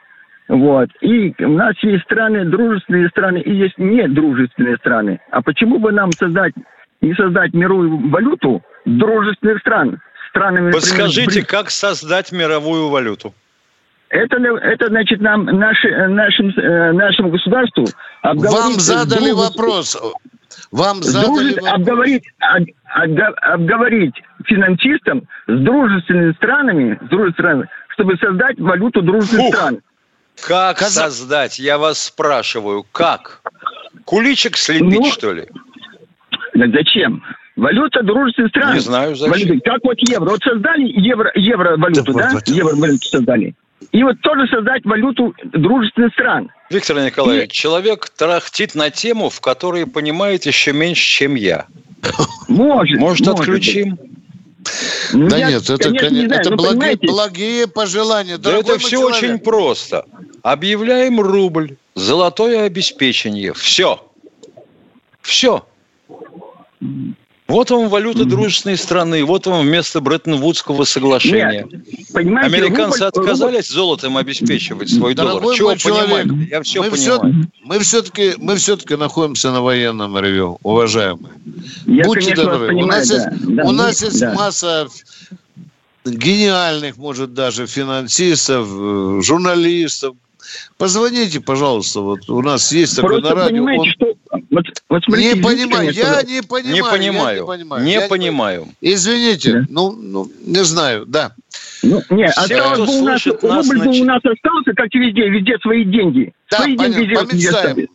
Вот. 0.49 0.89
И 1.01 1.35
у 1.39 1.53
нас 1.53 1.75
есть 1.83 2.05
страны, 2.05 2.45
дружественные 2.45 3.09
страны, 3.09 3.39
и 3.39 3.55
есть 3.55 3.79
недружественные 3.79 4.77
страны. 4.77 5.21
А 5.31 5.43
почему 5.43 5.79
бы 5.79 5.93
нам 5.93 6.13
создать, 6.13 6.53
не 7.01 7.15
создать 7.15 7.55
мировую 7.55 8.11
валюту 8.11 8.63
дружественных 8.97 9.59
стран? 9.61 10.01
Странами, 10.31 10.67
например, 10.67 10.73
Подскажите, 10.75 11.41
Брит- 11.41 11.47
как 11.47 11.71
создать 11.71 12.33
мировую 12.33 12.89
валюту? 12.89 13.35
это, 14.11 14.37
это 14.37 14.87
значит, 14.89 15.21
нам, 15.21 15.45
наши, 15.45 15.89
нашим, 16.09 16.49
э, 16.51 16.93
нашему 16.93 17.31
государству. 17.31 17.85
Вам 18.23 18.73
задали 18.75 19.31
дружеств- 19.33 19.57
вопрос. 19.57 20.03
Вам 20.73 21.03
задали 21.03 21.27
дружеств- 21.27 21.61
вопрос. 21.63 21.75
обговорить, 21.81 22.25
об- 22.41 22.69
обго- 23.05 23.35
обговорить 23.55 24.15
финансистам 24.45 25.23
с 25.47 25.59
дружественными 25.61 26.33
странами, 26.33 26.99
с 27.05 27.09
дружественными 27.09 27.33
странами, 27.33 27.69
чтобы 27.91 28.17
создать 28.17 28.59
валюту 28.59 29.03
дружественных 29.03 29.47
Фух. 29.47 29.55
стран. 29.57 29.79
Как 30.47 30.79
Каза- 30.79 31.03
создать? 31.11 31.59
Я 31.59 31.79
вас 31.79 31.99
спрашиваю, 32.01 32.85
как? 32.93 33.41
Куличик 34.05 34.57
слепить, 34.57 35.01
Ну, 35.01 35.11
что 35.11 35.33
ли? 35.33 35.49
Зачем? 36.55 37.23
Валюта 37.59 38.05
дружественных 38.05 38.51
стран. 38.51 38.75
Не 38.75 38.81
знаю, 38.81 39.17
зачем. 39.17 39.33
Валюта. 39.49 39.71
Как 39.71 39.81
вот 39.83 39.97
евро. 40.09 40.31
Вот 40.31 40.43
создали 40.45 40.85
евро, 41.01 41.33
евро 41.35 41.77
валюту, 41.77 42.13
Да, 42.13 42.13
да? 42.13 42.25
вот, 42.27 42.35
вот. 42.35 42.49
Евро 42.49 42.77
валюту 42.77 43.09
создали. 43.09 43.55
И 43.91 44.03
вот 44.05 44.21
тоже 44.21 44.47
создать 44.49 44.85
валюту 44.85 45.35
дружественных 45.43 46.13
стран. 46.13 46.51
Виктор 46.71 46.97
Николаевич, 47.01 47.51
человек 47.51 48.09
тарахтит 48.11 48.77
на 48.77 48.91
тему, 48.91 49.29
в 49.29 49.41
которой 49.41 49.87
понимает 49.87 50.47
еще 50.47 50.73
меньше, 50.73 51.03
чем 51.05 51.35
я. 51.35 51.67
Может. 52.47 52.99
Может, 53.01 53.27
отключим? 53.27 53.99
Ну, 55.13 55.29
Да 55.29 55.39
я, 55.39 55.49
нет, 55.51 55.63
это, 55.63 55.83
конечно, 55.83 56.09
коне- 56.09 56.21
не 56.21 56.27
знаю, 56.27 56.41
это 56.43 56.55
благие, 57.01 57.67
пожелания. 57.67 58.39
Да 58.39 58.53
это 58.53 58.79
все 58.79 58.91
человек. 58.91 59.17
очень 59.17 59.39
просто. 59.41 60.05
Объявляем 60.43 61.21
рубль, 61.21 61.77
золотое 61.97 62.67
обеспечение. 62.67 63.53
Все. 63.55 64.05
Все. 65.23 65.67
Вот 67.49 67.71
вам 67.71 67.89
валюта 67.89 68.27
дружественной 68.27 68.77
страны, 68.77 69.25
вот 69.25 69.47
вам 69.47 69.67
вместо 69.67 70.03
Бреттон-Вудского 70.03 70.85
соглашения. 70.85 71.67
Нет, 71.73 72.13
понимаете, 72.13 72.55
Американцы 72.55 73.07
рубль, 73.07 73.21
отказались 73.21 73.71
рубль... 73.71 73.75
золотом 73.75 74.17
обеспечивать 74.19 74.91
свой 74.91 75.15
Дорогой 75.15 75.57
доллар. 75.57 75.57
Чего 75.57 75.75
человек, 75.77 76.27
Я 76.51 76.63
все 76.63 76.83
мы 76.83 76.91
понимаю. 76.91 77.21
Все, 77.21 77.49
мы 77.65 77.79
все-таки, 77.79 78.35
мы 78.37 78.57
все-таки 78.57 78.97
находимся 78.97 79.51
на 79.51 79.63
военном 79.63 80.19
ревю, 80.19 80.59
уважаемые. 80.63 81.33
Я, 81.87 82.05
Будьте 82.05 82.35
конечно, 82.35 82.53
добры. 82.53 82.69
Понимаю, 82.69 82.85
у 82.85 82.87
нас 82.87 83.09
да, 83.09 83.15
есть, 83.15 83.57
да, 83.57 83.63
у 83.65 83.73
нас 83.73 84.03
есть 84.03 84.21
да. 84.21 84.35
масса 84.35 84.89
гениальных, 86.05 86.99
может, 86.99 87.33
даже 87.33 87.67
финансистов, 87.67 88.69
э, 88.71 89.21
журналистов, 89.23 90.17
Позвоните, 90.79 91.41
пожалуйста, 91.41 92.01
вот 92.01 92.29
у 92.31 92.41
нас 92.41 92.73
есть 92.73 92.97
такой 92.97 93.21
на 93.21 93.35
радио. 93.35 93.65
Он... 93.65 93.87
Что... 93.91 94.08
Вот, 94.89 94.97
вот 94.97 95.05
смотрите, 95.05 95.37
не 95.37 95.43
понимаю, 95.43 95.91
я 95.91 96.23
не 96.23 96.43
понимаю. 96.43 96.75
Не 96.75 96.83
понимаю. 96.83 97.37
Я 97.37 97.41
не 97.41 97.47
понимаю. 97.47 97.85
Не 97.85 97.93
я 97.93 98.09
понимаю. 98.09 98.69
Не... 98.81 98.95
Извините, 98.95 99.53
да. 99.53 99.67
ну, 99.69 99.93
ну, 99.93 100.31
не 100.41 100.65
знаю, 100.65 101.05
да. 101.07 101.33
Ну, 101.83 102.03
нет, 102.09 102.31
Все, 102.31 102.41
осталось 102.41 102.91
бы 102.91 102.99
у 102.99 103.05
нас, 103.05 103.27
нас 103.27 103.37
рубль 103.43 103.77
значит... 103.77 103.85
бы 103.85 104.01
у 104.01 104.05
нас 104.05 104.21
остался, 104.25 104.73
как 104.75 104.89
и 104.93 104.99
везде, 104.99 105.29
везде 105.29 105.59
свои 105.59 105.85
деньги. 105.85 106.33
Да, 106.51 106.59
свои 106.59 106.77
понятно, 106.77 107.05
деньги 107.05 107.35
везде 107.35 107.89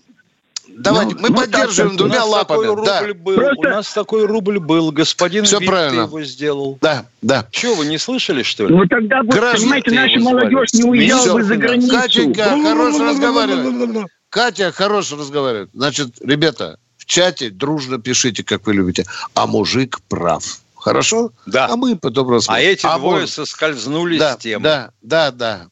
Давайте, 0.78 1.16
ну, 1.16 1.30
мы 1.30 1.36
поддерживаем 1.36 1.98
двумя 1.98 2.26
лапами. 2.26 2.86
Да. 2.86 3.02
Был, 3.14 3.36
Просто... 3.36 3.68
У 3.68 3.72
нас 3.72 3.94
такой 3.94 4.26
рубль 4.26 4.60
был, 4.60 4.92
господин 4.92 5.46
Все 5.46 5.60
правильно. 5.60 6.02
его 6.02 6.24
сделал. 6.24 6.78
Да, 6.82 7.06
да. 7.22 7.48
Чего, 7.52 7.76
вы 7.76 7.86
не 7.86 7.98
слышали, 7.98 8.44
что 8.44 8.68
ли? 8.68 8.76
Ну 8.76 8.86
тогда, 8.88 9.22
вы, 9.22 9.30
понимаете, 9.30 9.92
наша 9.92 10.20
молодежь 10.20 10.74
не 10.74 10.84
уезжала 10.84 11.34
бы 11.34 11.44
за 11.44 11.56
границу. 11.58 11.96
Катенька, 11.96 12.44
хорош 12.62 13.00
разговаривать. 13.00 14.08
Катя, 14.30 14.72
хорош 14.72 15.12
разговаривает. 15.12 15.70
Значит, 15.74 16.16
ребята, 16.22 16.80
чате 17.14 17.50
дружно 17.50 18.00
пишите, 18.00 18.44
как 18.44 18.66
вы 18.66 18.74
любите. 18.74 19.06
А 19.36 19.46
мужик 19.46 20.00
прав. 20.10 20.60
Хорошо? 20.76 21.32
Да. 21.46 21.68
А 21.68 21.76
мы 21.78 21.96
потом 21.96 22.30
рассмотрим. 22.30 22.68
А 22.68 22.72
эти 22.72 22.86
а 22.86 22.98
двое 22.98 23.22
мы... 23.22 23.28
соскользнули 23.28 24.18
да, 24.18 24.34
с 24.34 24.38
темы. 24.38 24.64
Да, 24.64 24.92
да, 25.02 25.32
да 25.32 25.68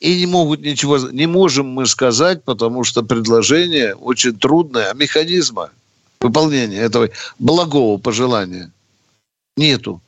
и 0.00 0.20
не 0.20 0.26
могут 0.26 0.60
ничего, 0.60 0.98
не 0.98 1.26
можем 1.26 1.66
мы 1.66 1.86
сказать, 1.86 2.44
потому 2.44 2.84
что 2.84 3.02
предложение 3.02 3.94
очень 3.96 4.38
трудное, 4.38 4.90
а 4.90 4.94
механизма 4.94 5.70
выполнения 6.20 6.78
этого 6.78 7.10
благого 7.38 7.98
пожелания 7.98 8.70
нету. 9.56 10.00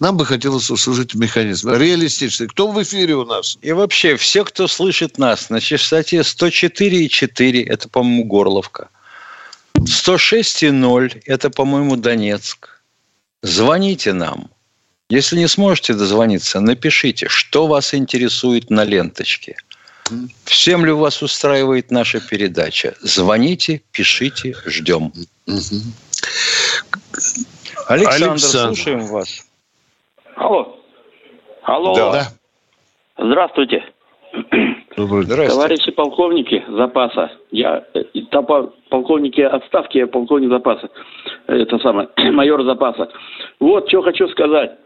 Нам 0.00 0.16
бы 0.16 0.26
хотелось 0.26 0.70
услышать 0.70 1.14
механизм. 1.14 1.70
Реалистичный. 1.70 2.48
Кто 2.48 2.68
в 2.68 2.82
эфире 2.82 3.14
у 3.16 3.24
нас? 3.24 3.58
И 3.62 3.72
вообще, 3.72 4.16
все, 4.16 4.44
кто 4.44 4.66
слышит 4.66 5.18
нас 5.18 5.50
на 5.50 5.60
частоте 5.60 6.18
104,4, 6.18 7.64
это, 7.66 7.88
по-моему, 7.88 8.24
Горловка. 8.24 8.88
106,0, 9.84 11.22
это, 11.26 11.50
по-моему, 11.50 11.96
Донецк. 11.96 12.82
Звоните 13.42 14.12
нам. 14.12 14.50
Если 15.10 15.36
не 15.36 15.48
сможете 15.48 15.94
дозвониться, 15.94 16.60
напишите, 16.60 17.28
что 17.28 17.66
вас 17.66 17.94
интересует 17.94 18.70
на 18.70 18.84
ленточке. 18.84 19.56
Всем 20.44 20.84
ли 20.84 20.92
вас 20.92 21.22
устраивает 21.22 21.90
наша 21.90 22.20
передача? 22.20 22.94
Звоните, 23.00 23.82
пишите, 23.92 24.54
ждем. 24.66 25.12
Александр, 27.86 28.30
Александр, 28.32 28.76
слушаем 28.76 29.06
вас. 29.06 29.46
Алло. 30.36 30.78
Алло. 31.62 31.94
Да. 31.94 32.32
Здравствуйте. 33.18 33.84
Здравствуйте. 34.96 35.48
Товарищи 35.48 35.90
полковники 35.90 36.64
запаса. 36.68 37.32
Я 37.50 37.84
э, 37.94 38.04
полковники 38.88 39.40
отставки, 39.40 39.98
я 39.98 40.06
полковник 40.06 40.50
запаса. 40.50 40.88
Это 41.46 41.78
самое, 41.78 42.08
майор 42.32 42.62
запаса. 42.64 43.08
Вот 43.58 43.88
что 43.88 44.02
хочу 44.02 44.28
сказать 44.28 44.78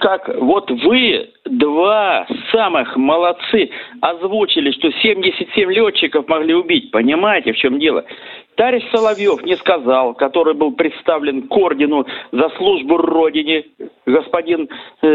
как 0.00 0.28
вот 0.40 0.70
вы, 0.70 1.30
два 1.46 2.26
самых 2.52 2.96
молодцы, 2.96 3.70
озвучили, 4.00 4.70
что 4.72 4.90
77 4.90 5.72
летчиков 5.72 6.28
могли 6.28 6.54
убить. 6.54 6.90
Понимаете, 6.90 7.52
в 7.52 7.56
чем 7.56 7.78
дело? 7.78 8.04
Товарищ 8.56 8.82
Соловьев 8.92 9.42
не 9.44 9.56
сказал, 9.56 10.14
который 10.14 10.54
был 10.54 10.72
представлен 10.72 11.46
к 11.48 11.56
ордену 11.56 12.06
за 12.32 12.50
службу 12.56 12.96
Родине, 12.96 13.64
господин 14.04 14.68
э, 15.00 15.07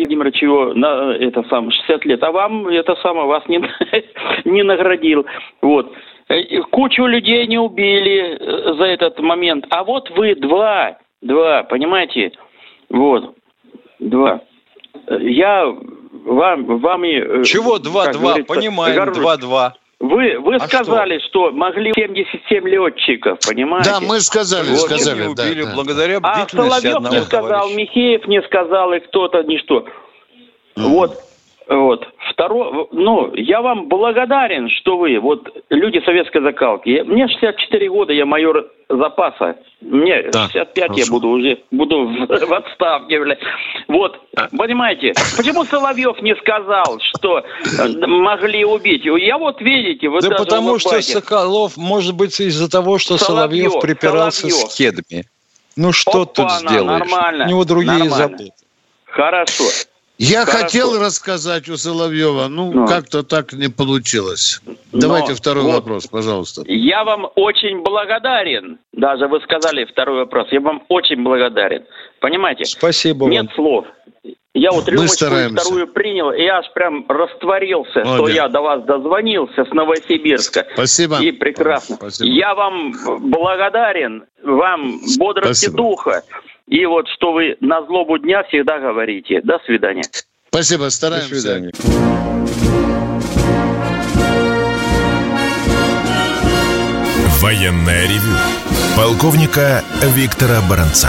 Владимирович 0.00 0.42
его 0.42 0.74
на 0.74 1.14
это 1.14 1.44
сам 1.48 1.70
60 1.70 2.04
лет, 2.06 2.22
а 2.22 2.32
вам 2.32 2.68
это 2.68 2.96
самое 2.96 3.26
вас 3.26 3.42
не, 3.48 3.62
не 4.44 4.62
наградил. 4.62 5.26
Вот. 5.60 5.92
Э, 6.28 6.60
кучу 6.70 7.06
людей 7.06 7.46
не 7.46 7.58
убили 7.58 8.36
э, 8.38 8.74
за 8.74 8.84
этот 8.84 9.18
момент, 9.20 9.66
а 9.70 9.84
вот 9.84 10.10
вы 10.10 10.34
два, 10.34 10.98
два, 11.20 11.64
понимаете? 11.64 12.32
Вот. 12.88 13.34
Два. 13.98 14.40
Я 15.08 15.66
вам, 16.24 16.78
вами... 16.78 17.40
Э, 17.40 17.44
Чего 17.44 17.78
два-два? 17.78 18.36
Понимаем, 18.46 19.12
два-два. 19.12 19.74
Вы, 20.00 20.38
вы 20.38 20.56
а 20.56 20.60
сказали, 20.60 21.18
что? 21.18 21.50
что 21.50 21.50
могли 21.52 21.92
77 21.94 22.66
летчиков, 22.66 23.38
понимаете? 23.46 23.90
Да, 23.90 24.00
мы 24.00 24.18
сказали, 24.20 24.70
вот. 24.70 24.80
сказали. 24.80 25.26
убили 25.26 25.62
да, 25.62 25.74
благодаря 25.74 26.20
да. 26.20 26.32
А 26.32 26.48
Соловьев 26.48 27.00
не 27.10 27.22
сказал, 27.22 27.48
товарища. 27.48 27.76
Михеев 27.76 28.26
не 28.26 28.42
сказал, 28.42 28.94
и 28.94 29.00
кто-то, 29.00 29.42
ничто. 29.42 29.86
Mm. 30.76 30.82
Вот. 30.88 31.29
Вот. 31.70 32.04
Второе, 32.32 32.88
ну, 32.90 33.32
я 33.34 33.62
вам 33.62 33.86
благодарен, 33.86 34.68
что 34.68 34.96
вы, 34.96 35.20
вот, 35.20 35.48
люди 35.70 36.02
советской 36.04 36.42
закалки. 36.42 37.02
Мне 37.06 37.28
64 37.28 37.88
года, 37.88 38.12
я 38.12 38.26
майор 38.26 38.66
запаса. 38.88 39.54
Мне 39.80 40.30
да, 40.32 40.48
65 40.48 40.74
хорошо. 40.76 41.00
я 41.00 41.06
буду 41.12 41.28
уже, 41.28 41.58
буду 41.70 42.08
в, 42.08 42.26
в 42.26 42.52
отставке, 42.52 43.20
бля. 43.20 43.36
Вот, 43.86 44.18
а. 44.36 44.48
понимаете, 44.48 45.12
почему 45.36 45.64
Соловьев 45.64 46.20
не 46.22 46.34
сказал, 46.36 46.98
что 47.14 47.38
э, 47.38 48.06
могли 48.06 48.64
убить? 48.64 49.04
Я 49.04 49.38
вот, 49.38 49.60
видите, 49.60 50.08
вы 50.08 50.22
Да 50.22 50.30
потому 50.30 50.80
что 50.80 51.00
Соколов, 51.00 51.76
может 51.76 52.16
быть, 52.16 52.40
из-за 52.40 52.68
того, 52.68 52.98
что 52.98 53.16
Соловьев, 53.16 53.70
Соловьев 53.70 53.80
припирался 53.80 54.48
Соловьев. 54.48 54.72
с 54.72 54.76
кедами. 54.76 55.24
Ну, 55.76 55.92
что 55.92 56.22
Опа, 56.22 56.32
тут 56.34 56.50
сделаешь? 56.50 57.08
Нормально. 57.08 57.44
У 57.44 57.48
него 57.48 57.64
другие 57.64 57.92
нормально. 57.92 58.16
заботы. 58.16 58.50
Хорошо. 59.04 59.64
Я 60.22 60.44
Хорошо. 60.44 60.64
хотел 60.64 61.00
рассказать 61.00 61.66
у 61.70 61.78
Соловьева, 61.78 62.48
ну, 62.48 62.70
Но. 62.70 62.86
как-то 62.86 63.22
так 63.22 63.54
не 63.54 63.68
получилось. 63.68 64.60
Давайте 64.92 65.30
Но 65.30 65.34
второй 65.34 65.64
вот 65.64 65.76
вопрос, 65.76 66.06
пожалуйста. 66.08 66.62
Я 66.66 67.04
вам 67.04 67.26
очень 67.36 67.82
благодарен. 67.82 68.78
Даже 68.92 69.28
вы 69.28 69.40
сказали 69.40 69.86
второй 69.86 70.18
вопрос. 70.18 70.48
Я 70.50 70.60
вам 70.60 70.82
очень 70.88 71.22
благодарен. 71.22 71.84
Понимаете? 72.20 72.66
Спасибо 72.66 73.28
Нет 73.28 73.46
вам. 73.46 73.54
слов. 73.54 73.86
Я 74.52 74.72
вот 74.72 74.86
рюмочку 74.88 75.14
вторую 75.24 75.86
принял, 75.86 76.32
и 76.32 76.42
я 76.42 76.58
аж 76.58 76.70
прям 76.74 77.06
растворился, 77.08 78.00
Молодец. 78.00 78.14
что 78.16 78.28
я 78.28 78.48
до 78.48 78.60
вас 78.60 78.84
дозвонился 78.84 79.64
с 79.64 79.70
Новосибирска. 79.70 80.66
Спасибо. 80.74 81.18
И 81.22 81.32
прекрасно. 81.32 81.96
Спасибо. 81.96 82.28
Я 82.28 82.54
вам 82.54 82.92
благодарен, 83.20 84.24
вам 84.42 85.00
бодрости 85.18 85.64
Спасибо. 85.64 85.76
духа. 85.76 86.22
И 86.70 86.86
вот 86.86 87.06
что 87.16 87.32
вы 87.32 87.56
на 87.60 87.84
злобу 87.86 88.16
дня 88.18 88.44
всегда 88.44 88.78
говорите. 88.78 89.40
До 89.42 89.58
свидания. 89.66 90.04
Спасибо, 90.48 90.88
стараемся. 90.88 91.34
До 91.34 91.40
свидания. 91.40 91.72
Военная 97.40 98.04
ревю. 98.06 98.36
Полковника 98.96 99.82
Виктора 100.14 100.60
Баранца. 100.70 101.08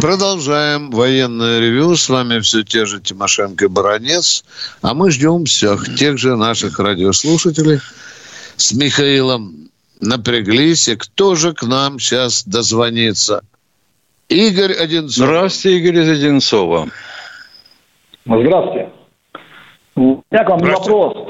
Продолжаем 0.00 0.90
военное 0.90 1.58
ревю. 1.58 1.96
С 1.96 2.10
вами 2.10 2.40
все 2.40 2.62
те 2.62 2.84
же 2.84 3.00
Тимошенко 3.00 3.64
и 3.64 3.68
Баранец. 3.68 4.44
А 4.82 4.92
мы 4.92 5.10
ждем 5.10 5.46
всех 5.46 5.96
тех 5.96 6.18
же 6.18 6.36
наших 6.36 6.78
радиослушателей 6.78 7.80
с 8.56 8.74
Михаилом 8.74 9.70
напряглись, 10.00 10.88
и 10.88 10.96
кто 10.96 11.34
же 11.34 11.52
к 11.52 11.62
нам 11.62 11.98
сейчас 11.98 12.44
дозвонится? 12.46 13.42
Игорь 14.28 14.72
Одинцов. 14.72 15.26
Здравствуйте, 15.26 15.78
Игорь 15.78 16.02
из 16.02 16.10
Одинцова. 16.10 16.86
Здравствуйте. 18.24 18.90
У 19.94 20.22
меня 20.30 20.44
к 20.44 20.48
вам 20.50 20.58
вопрос. 20.58 21.28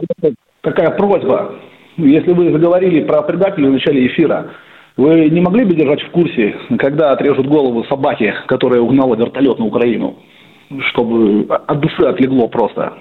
Какая 0.63 0.91
просьба? 0.91 1.55
Если 1.99 2.33
вы 2.33 2.53
заговорили 2.53 3.05
про 3.05 3.23
предателей 3.23 3.69
в 3.69 3.73
начале 3.73 4.07
эфира, 4.09 4.51
вы 4.97 5.29
не 5.31 5.41
могли 5.41 5.65
бы 5.65 5.75
держать 5.75 6.03
в 6.03 6.11
курсе, 6.11 6.57
когда 6.79 7.13
отрежут 7.13 7.47
голову 7.47 7.85
собаки, 7.85 8.35
которая 8.49 8.81
угнала 8.81 9.15
вертолет 9.15 9.59
на 9.59 9.67
Украину? 9.67 10.19
Чтобы 10.91 11.47
от 11.49 11.81
души 11.81 12.03
отлегло 12.03 12.49
просто. 12.49 12.95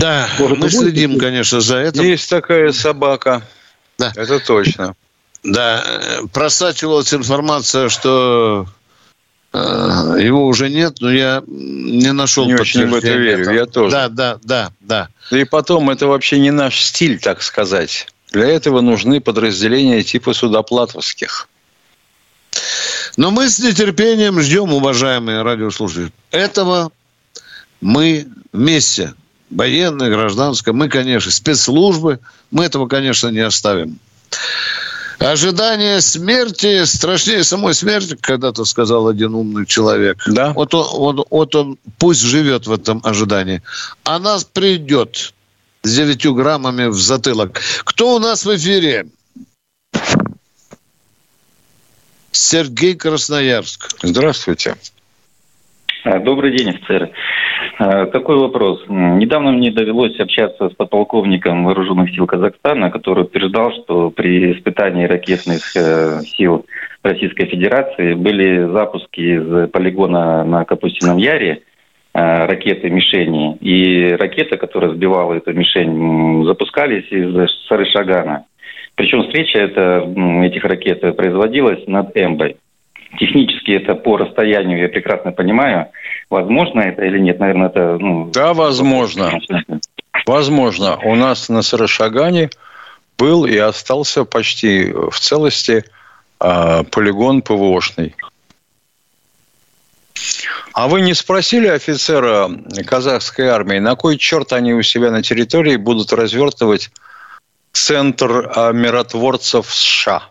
Да, 0.00 0.28
Может, 0.38 0.58
мы 0.58 0.70
следим, 0.70 1.18
конечно, 1.18 1.60
за 1.60 1.80
этим. 1.80 2.02
Есть 2.02 2.30
такая 2.30 2.72
собака. 2.72 3.42
Да. 3.98 4.12
Это 4.16 4.40
точно. 4.40 4.94
Да, 5.42 5.84
просачивалась 6.32 7.12
информация, 7.12 7.90
что 7.90 8.66
э, 9.52 9.58
его 9.58 10.46
уже 10.46 10.70
нет, 10.70 10.96
но 11.00 11.12
я 11.12 11.42
не 11.46 12.12
нашел 12.12 12.46
Не 12.46 12.54
очень 12.54 12.86
в 12.86 12.94
это 12.94 13.08
верю, 13.08 13.52
я 13.52 13.66
тоже. 13.66 13.90
Да, 13.90 14.08
да, 14.08 14.38
да, 14.42 14.72
да. 14.80 15.08
И 15.30 15.44
потом, 15.44 15.90
это 15.90 16.06
вообще 16.06 16.38
не 16.38 16.50
наш 16.50 16.80
стиль, 16.80 17.18
так 17.20 17.42
сказать. 17.42 18.06
Для 18.32 18.46
этого 18.46 18.80
нужны 18.80 19.20
подразделения 19.20 20.02
типа 20.02 20.32
судоплатовских. 20.32 21.48
Но 23.18 23.30
мы 23.30 23.50
с 23.50 23.58
нетерпением 23.58 24.40
ждем, 24.40 24.72
уважаемые 24.72 25.42
радиослушатели, 25.42 26.10
этого 26.30 26.90
мы 27.82 28.26
вместе, 28.52 29.14
военные, 29.50 30.10
гражданское, 30.10 30.72
мы, 30.72 30.88
конечно, 30.88 31.30
спецслужбы, 31.30 32.20
мы 32.50 32.64
этого, 32.64 32.86
конечно, 32.86 33.28
не 33.28 33.40
оставим. 33.40 33.98
Ожидание 35.18 36.00
смерти 36.00 36.84
страшнее 36.84 37.44
самой 37.44 37.74
смерти, 37.74 38.16
когда-то 38.18 38.64
сказал 38.64 39.06
один 39.06 39.34
умный 39.34 39.66
человек. 39.66 40.22
Да. 40.26 40.54
Вот 40.54 40.72
он, 40.72 40.86
он, 41.18 41.24
вот 41.28 41.54
он 41.54 41.78
пусть 41.98 42.22
живет 42.22 42.66
в 42.66 42.72
этом 42.72 43.02
ожидании. 43.04 43.60
А 44.04 44.18
нас 44.18 44.44
придет 44.44 45.34
с 45.82 45.94
9 45.94 46.26
граммами 46.28 46.86
в 46.86 46.98
затылок. 46.98 47.60
Кто 47.84 48.16
у 48.16 48.18
нас 48.18 48.46
в 48.46 48.56
эфире? 48.56 49.08
Сергей 52.32 52.94
Красноярск. 52.94 53.90
Здравствуйте. 54.02 54.76
А, 56.02 56.18
добрый 56.18 56.56
день, 56.56 56.70
офицеры. 56.70 57.10
А, 57.78 58.06
такой 58.06 58.36
вопрос. 58.38 58.82
Недавно 58.88 59.52
мне 59.52 59.70
довелось 59.70 60.18
общаться 60.18 60.70
с 60.70 60.72
подполковником 60.72 61.64
вооруженных 61.64 62.14
сил 62.14 62.26
Казахстана, 62.26 62.90
который 62.90 63.24
утверждал, 63.24 63.72
что 63.72 64.10
при 64.10 64.52
испытании 64.52 65.04
ракетных 65.04 65.76
э, 65.76 66.20
сил 66.22 66.64
Российской 67.02 67.46
Федерации 67.46 68.14
были 68.14 68.72
запуски 68.72 69.20
из 69.20 69.70
полигона 69.70 70.44
на 70.44 70.64
Капустином 70.64 71.18
Яре 71.18 71.62
э, 72.14 72.46
ракеты 72.46 72.88
мишени, 72.88 73.56
и 73.56 74.14
ракета, 74.14 74.56
которая 74.56 74.92
сбивала 74.92 75.34
эту 75.34 75.52
мишень, 75.52 76.44
запускались 76.46 77.10
из 77.10 77.34
Сарышагана. 77.68 78.46
Причем 78.94 79.22
встреча 79.24 79.58
это, 79.58 80.10
этих 80.44 80.64
ракет 80.64 81.00
производилась 81.16 81.86
над 81.86 82.16
Эмбой. 82.16 82.56
Технически 83.18 83.72
это 83.72 83.94
по 83.94 84.16
расстоянию, 84.16 84.80
я 84.80 84.88
прекрасно 84.88 85.32
понимаю. 85.32 85.88
Возможно 86.28 86.80
это 86.80 87.04
или 87.04 87.18
нет? 87.18 87.40
Наверное, 87.40 87.68
это... 87.68 87.98
Ну, 87.98 88.30
да, 88.30 88.54
возможно. 88.54 89.32
Возможно. 90.26 90.96
У 91.04 91.14
нас 91.16 91.48
на 91.48 91.62
Сарашагане 91.62 92.50
был 93.18 93.46
и 93.46 93.56
остался 93.56 94.24
почти 94.24 94.92
в 94.92 95.18
целости 95.18 95.84
э, 96.40 96.84
полигон 96.84 97.42
ПВОшный. 97.42 98.14
А 100.72 100.88
вы 100.88 101.00
не 101.00 101.14
спросили 101.14 101.66
офицера 101.66 102.50
казахской 102.86 103.48
армии, 103.48 103.78
на 103.78 103.96
кой 103.96 104.16
черт 104.18 104.52
они 104.52 104.72
у 104.72 104.82
себя 104.82 105.10
на 105.10 105.22
территории 105.22 105.76
будут 105.76 106.12
развертывать 106.12 106.90
центр 107.72 108.50
а, 108.54 108.72
миротворцев 108.72 109.66
США? 109.72 110.30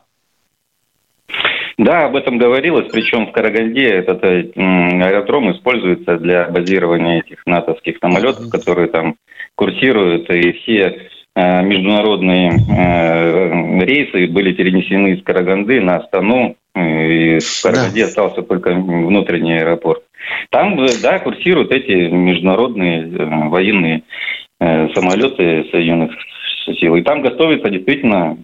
Да, 1.80 2.08
об 2.08 2.18
этом 2.18 2.38
говорилось, 2.38 2.92
причем 2.92 3.28
в 3.28 3.32
Караганде 3.32 3.86
этот 3.86 4.22
э, 4.22 4.52
аэродром 4.54 5.50
используется 5.54 6.18
для 6.18 6.50
базирования 6.50 7.22
этих 7.22 7.46
натовских 7.46 8.00
самолетов, 8.02 8.50
которые 8.50 8.90
там 8.90 9.16
курсируют, 9.56 10.30
и 10.30 10.52
все 10.52 11.08
э, 11.38 11.64
международные 11.64 12.50
э, 12.50 13.86
рейсы 13.86 14.28
были 14.28 14.52
перенесены 14.52 15.14
из 15.14 15.24
Караганды 15.24 15.80
на 15.80 16.00
Астану, 16.00 16.58
и 16.76 17.40
в 17.40 17.64
Караганде 17.64 18.02
да. 18.02 18.08
остался 18.08 18.42
только 18.42 18.74
внутренний 18.74 19.60
аэропорт. 19.60 20.04
Там, 20.52 20.86
да, 21.02 21.20
курсируют 21.20 21.72
эти 21.72 22.10
международные 22.10 23.08
военные 23.48 24.04
самолеты 24.60 25.66
Соединенных 25.72 26.12
Сил. 26.78 26.96
И 26.98 27.02
там 27.02 27.22
готовится 27.22 27.70
действительно 27.70 28.38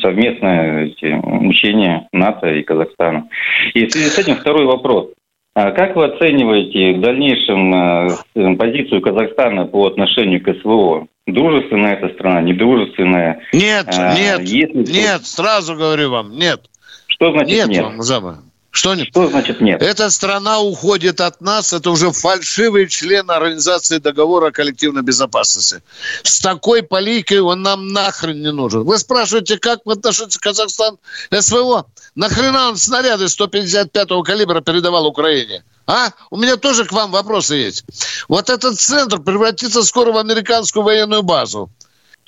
совместное 0.00 0.92
учение 1.40 2.08
НАТО 2.12 2.48
и 2.48 2.62
Казахстана. 2.62 3.28
И 3.74 3.86
в 3.86 3.92
связи 3.92 4.08
с 4.08 4.18
этим 4.18 4.36
второй 4.36 4.66
вопрос. 4.66 5.08
А 5.54 5.70
как 5.70 5.94
вы 5.94 6.06
оцениваете 6.06 6.98
в 6.98 7.00
дальнейшем 7.00 7.72
э, 7.72 8.56
позицию 8.56 9.00
Казахстана 9.00 9.66
по 9.66 9.86
отношению 9.86 10.42
к 10.42 10.52
СВО? 10.60 11.06
Дружественная 11.26 11.94
эта 11.94 12.12
страна, 12.14 12.42
недружественная? 12.42 13.40
Нет, 13.52 13.86
а, 13.96 14.14
нет, 14.18 14.40
если... 14.40 14.92
нет, 14.92 15.24
сразу 15.24 15.76
говорю 15.76 16.10
вам, 16.10 16.36
нет. 16.36 16.62
Что 17.06 17.30
значит 17.30 17.56
нет? 17.56 17.68
Нет, 17.68 17.84
вам, 17.84 18.42
Что, 18.74 18.96
Что 18.96 19.28
значит 19.28 19.60
нет? 19.60 19.80
Эта 19.80 20.10
страна 20.10 20.58
уходит 20.58 21.20
от 21.20 21.40
нас, 21.40 21.72
это 21.72 21.92
уже 21.92 22.10
фальшивый 22.10 22.88
член 22.88 23.30
Организации 23.30 23.98
договора 23.98 24.48
о 24.48 24.50
коллективной 24.50 25.02
безопасности. 25.02 25.80
С 26.24 26.40
такой 26.40 26.82
поликой 26.82 27.38
он 27.38 27.62
нам 27.62 27.92
нахрен 27.92 28.42
не 28.42 28.50
нужен. 28.50 28.82
Вы 28.82 28.98
спрашиваете, 28.98 29.58
как 29.58 29.82
в 29.84 29.90
отношении 29.90 30.36
Казахстан 30.36 30.98
СВО? 31.30 31.86
Нахрена 32.16 32.70
он 32.70 32.76
снаряды 32.76 33.26
155-го 33.26 34.24
калибра 34.24 34.60
передавал 34.60 35.06
Украине? 35.06 35.62
А? 35.86 36.10
У 36.30 36.36
меня 36.36 36.56
тоже 36.56 36.84
к 36.84 36.90
вам 36.90 37.12
вопросы 37.12 37.54
есть. 37.54 37.84
Вот 38.26 38.50
этот 38.50 38.80
центр 38.80 39.20
превратится 39.20 39.84
скоро 39.84 40.10
в 40.10 40.18
американскую 40.18 40.82
военную 40.82 41.22
базу. 41.22 41.70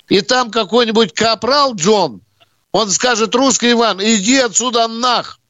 И 0.09 0.21
там 0.21 0.53
какой-нибудь 0.53 1.13
капрал 1.13 1.75
Джон, 1.75 2.21
он 2.71 2.91
скажет, 2.91 3.35
русский 3.35 3.73
Иван, 3.73 4.01
иди 4.01 4.39
отсюда 4.39 4.87
нах. 4.87 5.41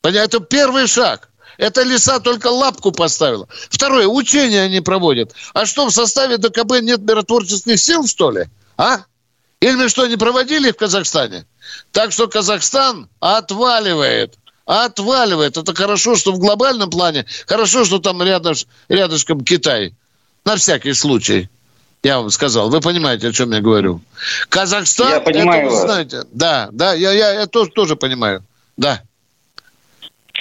Понятно? 0.00 0.36
Это 0.36 0.40
первый 0.40 0.86
шаг. 0.86 1.30
Это 1.58 1.82
леса 1.82 2.20
только 2.20 2.46
лапку 2.46 2.90
поставила. 2.90 3.46
Второе, 3.68 4.06
учения 4.06 4.62
они 4.62 4.80
проводят. 4.80 5.32
А 5.52 5.66
что, 5.66 5.86
в 5.86 5.90
составе 5.90 6.38
ДКБ 6.38 6.80
нет 6.80 7.00
миротворческих 7.00 7.78
сил, 7.78 8.06
что 8.06 8.30
ли? 8.30 8.46
А? 8.78 9.00
Или 9.60 9.74
мы 9.74 9.88
что, 9.90 10.06
не 10.06 10.16
проводили 10.16 10.70
в 10.70 10.76
Казахстане? 10.76 11.44
Так 11.92 12.12
что 12.12 12.28
Казахстан 12.28 13.10
отваливает. 13.20 14.36
Отваливает. 14.64 15.58
Это 15.58 15.74
хорошо, 15.74 16.16
что 16.16 16.32
в 16.32 16.38
глобальном 16.38 16.88
плане. 16.88 17.26
Хорошо, 17.46 17.84
что 17.84 17.98
там 17.98 18.22
рядом, 18.22 18.54
рядышком 18.88 19.44
Китай. 19.44 19.94
На 20.46 20.56
всякий 20.56 20.94
случай. 20.94 21.50
Я 22.02 22.20
вам 22.20 22.30
сказал. 22.30 22.70
Вы 22.70 22.80
понимаете, 22.80 23.28
о 23.28 23.32
чем 23.32 23.52
я 23.52 23.60
говорю. 23.60 24.00
Казахстан, 24.48 25.10
я 25.10 25.20
понимаю 25.20 25.66
это 25.66 25.74
вы 25.74 25.80
знаете. 25.80 26.22
Да, 26.32 26.70
да, 26.72 26.94
я, 26.94 27.12
я, 27.12 27.32
я 27.40 27.46
тоже, 27.46 27.70
тоже 27.70 27.96
понимаю. 27.96 28.42
Да. 28.78 29.02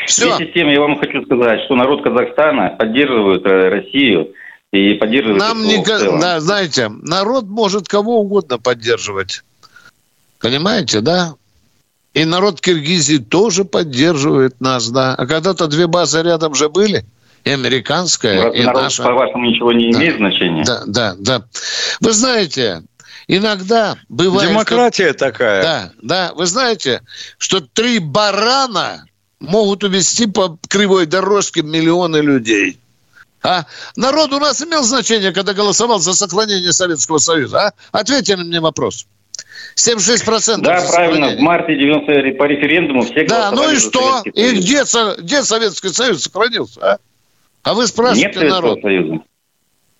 Все. 0.10 0.26
Вместе 0.26 0.52
с 0.52 0.54
тем 0.54 0.70
я 0.70 0.82
вам 0.82 0.98
хочу 0.98 1.24
сказать, 1.24 1.62
что 1.66 1.76
народ 1.76 2.04
Казахстана 2.04 2.76
поддерживает 2.78 3.46
э, 3.46 3.70
Россию 3.70 4.34
и 4.72 4.96
поддерживает 4.96 5.40
Нам 5.40 5.64
не, 5.64 5.84
да, 5.84 6.40
знаете, 6.40 6.90
народ 6.90 7.46
может 7.46 7.88
кого 7.88 8.20
угодно 8.20 8.58
поддерживать. 8.58 9.44
Понимаете, 10.40 11.02
да? 11.02 11.36
И 12.16 12.26
народ 12.26 12.60
Киргизии 12.60 13.18
тоже 13.18 13.66
поддерживает 13.66 14.60
нас, 14.60 14.90
да. 14.90 15.14
А 15.16 15.28
когда-то 15.28 15.68
две 15.68 15.86
базы 15.86 16.24
рядом 16.24 16.56
же 16.56 16.70
были. 16.70 17.06
И 17.44 17.52
американская, 17.52 18.46
Раз 18.46 18.56
и 18.56 18.64
народ, 18.64 18.82
наша. 18.82 19.04
по-вашему, 19.04 19.46
ничего 19.46 19.72
не 19.72 19.92
имеет 19.92 20.14
да, 20.14 20.18
значения? 20.18 20.64
Да, 20.66 20.84
да, 20.88 21.16
да. 21.20 21.44
Вы 22.02 22.12
знаете, 22.14 22.82
иногда 23.28 23.96
бывает... 24.10 24.50
Демократия 24.50 25.14
как... 25.14 25.18
такая. 25.18 25.62
Да, 25.62 25.92
да. 26.02 26.32
Вы 26.36 26.48
знаете, 26.48 27.02
что 27.38 27.62
три 27.62 28.00
барана 28.00 29.06
могут 29.40 29.84
увезти 29.84 30.28
по 30.28 30.58
кривой 30.68 31.06
дорожке 31.06 31.62
миллионы 31.62 32.18
людей. 32.18 32.78
А 33.42 33.64
народ 33.96 34.34
у 34.34 34.40
нас 34.40 34.62
имел 34.62 34.84
значение, 34.84 35.32
когда 35.32 35.54
голосовал 35.54 36.00
за 36.00 36.14
сохранение 36.14 36.74
Советского 36.74 37.20
Союза? 37.20 37.68
А? 37.68 37.74
Ответьте 37.92 38.36
на 38.36 38.44
мне 38.44 38.60
вопрос. 38.60 39.08
76% 39.76 40.62
Да, 40.62 40.82
правильно. 40.92 41.38
В 41.38 41.40
марте 41.40 41.76
90 41.76 42.38
по 42.38 42.44
референдуму 42.44 43.04
все 43.04 43.26
Да, 43.26 43.52
ну 43.52 43.72
и 43.72 43.78
что? 43.78 44.24
И 44.26 44.52
где, 44.58 44.84
где 45.22 45.44
Советский 45.44 45.90
Союз 45.90 46.24
сохранился? 46.24 46.82
А, 46.82 46.98
а 47.64 47.74
вы 47.74 47.88
спрашиваете 47.88 48.40
Нет 48.40 48.50
народ. 48.50 48.82
Союза. 48.82 49.22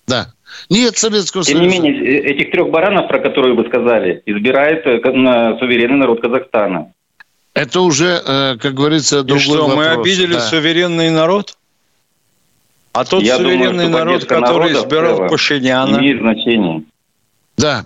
Да. 0.06 0.32
Нет 0.68 0.98
Советского 0.98 1.44
Тем 1.44 1.58
Союза. 1.58 1.74
Тем 1.76 1.82
не 1.82 1.90
менее, 1.90 2.20
э, 2.20 2.32
этих 2.32 2.50
трех 2.50 2.70
баранов, 2.70 3.08
про 3.08 3.20
которые 3.20 3.54
вы 3.54 3.64
сказали, 3.68 4.22
избирает 4.26 4.86
э, 4.86 5.00
суверенный 5.58 5.98
народ 5.98 6.20
Казахстана. 6.20 6.92
Это 7.54 7.80
уже, 7.80 8.22
э, 8.24 8.56
как 8.58 8.74
говорится, 8.74 9.22
другой 9.22 9.42
И 9.42 9.44
что, 9.44 9.66
вопрос. 9.66 9.76
мы 9.76 9.86
обидели 9.88 10.34
да. 10.34 10.40
суверенный 10.48 11.10
народ? 11.10 11.56
А 12.92 13.04
тот 13.04 13.22
Я 13.22 13.36
суверенный 13.36 13.86
думаю, 13.86 14.04
народ, 14.04 14.24
который 14.24 14.72
избирал 14.72 15.28
Пашиняна... 15.28 15.98
Имеет 15.98 16.20
значение. 16.20 16.82
Да. 17.56 17.84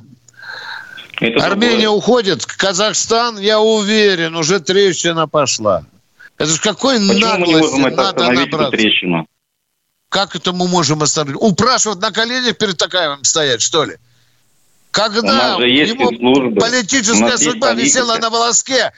Это 1.21 1.45
Армения 1.47 1.83
другое. 1.83 1.99
уходит, 1.99 2.45
Казахстан, 2.47 3.39
я 3.39 3.61
уверен, 3.61 4.35
уже 4.37 4.61
трещина 4.61 5.29
пошла. 5.29 5.85
Это 6.37 6.51
же 6.51 6.61
какой 6.61 6.97
Почему 6.97 7.21
наглости 7.21 7.81
надо 7.81 8.31
набраться. 8.33 8.71
трещину? 8.71 9.27
Как 10.09 10.37
это 10.37 10.53
мы 10.53 10.69
можем 10.69 11.03
остановить? 11.03 11.41
Упрашивать 11.41 12.01
на 12.01 12.11
коленях 12.11 12.57
перед 12.57 12.77
Такаевым 12.77 13.25
стоять, 13.25 13.63
что 13.63 13.85
ли? 13.85 13.97
Когда 14.95 15.57
ему 15.57 16.55
политическая 16.55 17.37
судьба 17.37 17.73
висела 17.73 18.17
на 18.19 18.31
волоске, 18.31 18.93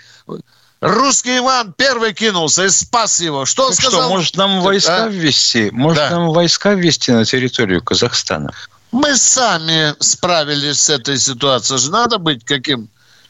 Русский 0.83 1.39
Иван 1.39 1.73
первый 1.77 2.13
кинулся 2.13 2.67
и 2.67 2.69
спас 2.69 3.19
его. 3.21 3.47
Что 3.47 3.65
он 3.65 3.71
так 3.71 3.81
сказал? 3.81 4.03
Что, 4.03 4.11
может 4.11 4.37
нам 4.37 4.61
войска 4.61 5.05
а? 5.05 5.09
ввести? 5.09 5.71
Может 5.73 6.11
да. 6.11 6.11
нам 6.11 6.29
войска 6.29 6.75
ввести 6.75 7.13
на 7.13 7.25
территорию 7.25 7.83
Казахстана? 7.83 8.51
Мы 8.93 9.17
сами 9.17 9.95
справились 10.01 10.83
с 10.83 10.91
этой 10.91 11.17
ситуацией. 11.17 11.79
Же 11.79 11.91
надо 11.91 12.19
быть 12.19 12.45
каким 12.45 12.89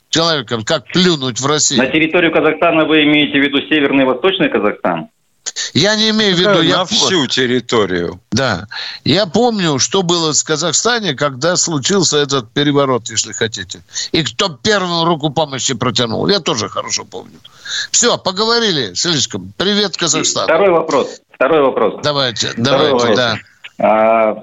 человеком, 0.09 0.65
как 0.65 0.87
плюнуть 0.87 1.41
в 1.41 1.47
Россию. 1.47 1.85
На 1.85 1.87
территорию 1.87 2.33
Казахстана 2.33 2.85
вы 2.85 3.05
имеете 3.05 3.39
в 3.39 3.43
виду 3.45 3.59
Северный 3.69 4.03
и 4.03 4.07
Восточный 4.07 4.49
Казахстан? 4.49 5.09
Я 5.75 5.97
не 5.97 6.11
имею 6.11 6.37
в 6.37 6.39
виду... 6.39 6.59
На 6.59 6.63
Я... 6.63 6.85
всю 6.85 7.27
территорию. 7.27 8.21
Да. 8.33 8.67
Я 9.05 9.27
помню, 9.27 9.79
что 9.79 10.03
было 10.03 10.33
в 10.33 10.45
Казахстане, 10.45 11.15
когда 11.15 11.57
случился 11.57 12.19
этот 12.19 12.51
переворот, 12.53 13.09
если 13.09 13.33
хотите. 13.33 13.81
И 14.13 14.23
кто 14.23 14.49
первым 14.49 15.05
руку 15.05 15.31
помощи 15.31 15.75
протянул. 15.75 16.29
Я 16.29 16.41
тоже 16.41 16.69
хорошо 16.69 17.05
помню. 17.05 17.39
Все, 17.91 18.19
поговорили 18.19 18.95
слишком. 18.95 19.53
Привет, 19.57 19.97
Казахстан. 19.97 20.45
Второй 20.45 20.71
вопрос. 20.71 21.21
Второй 21.33 21.63
вопрос. 21.63 22.01
Давайте, 22.03 22.49
Второй 22.49 22.65
давайте, 22.65 22.93
вопрос. 22.93 23.17
да. 23.17 23.37
А, 23.79 24.35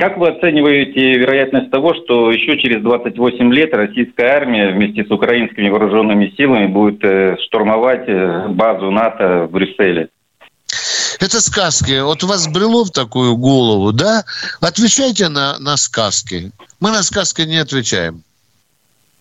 как 0.00 0.18
вы 0.18 0.28
оцениваете 0.30 1.14
вероятность 1.14 1.70
того, 1.70 1.94
что 1.94 2.32
еще 2.32 2.58
через 2.58 2.82
28 2.82 3.52
лет 3.52 3.72
российская 3.72 4.26
армия 4.30 4.72
вместе 4.72 5.04
с 5.04 5.10
украинскими 5.10 5.68
вооруженными 5.68 6.34
силами 6.36 6.66
будет 6.66 7.04
э, 7.04 7.36
штурмовать 7.46 8.08
э, 8.08 8.48
базу 8.48 8.90
НАТО 8.90 9.46
в 9.46 9.52
Брюсселе? 9.52 10.08
Это 11.20 11.40
сказки. 11.42 12.00
Вот 12.00 12.24
у 12.24 12.26
вас 12.26 12.46
брело 12.48 12.84
в 12.84 12.90
такую 12.90 13.36
голову, 13.36 13.92
да? 13.92 14.24
Отвечайте 14.60 15.28
на, 15.28 15.58
на 15.58 15.76
сказки. 15.76 16.50
Мы 16.80 16.90
на 16.90 17.02
сказки 17.02 17.42
не 17.42 17.58
отвечаем. 17.58 18.22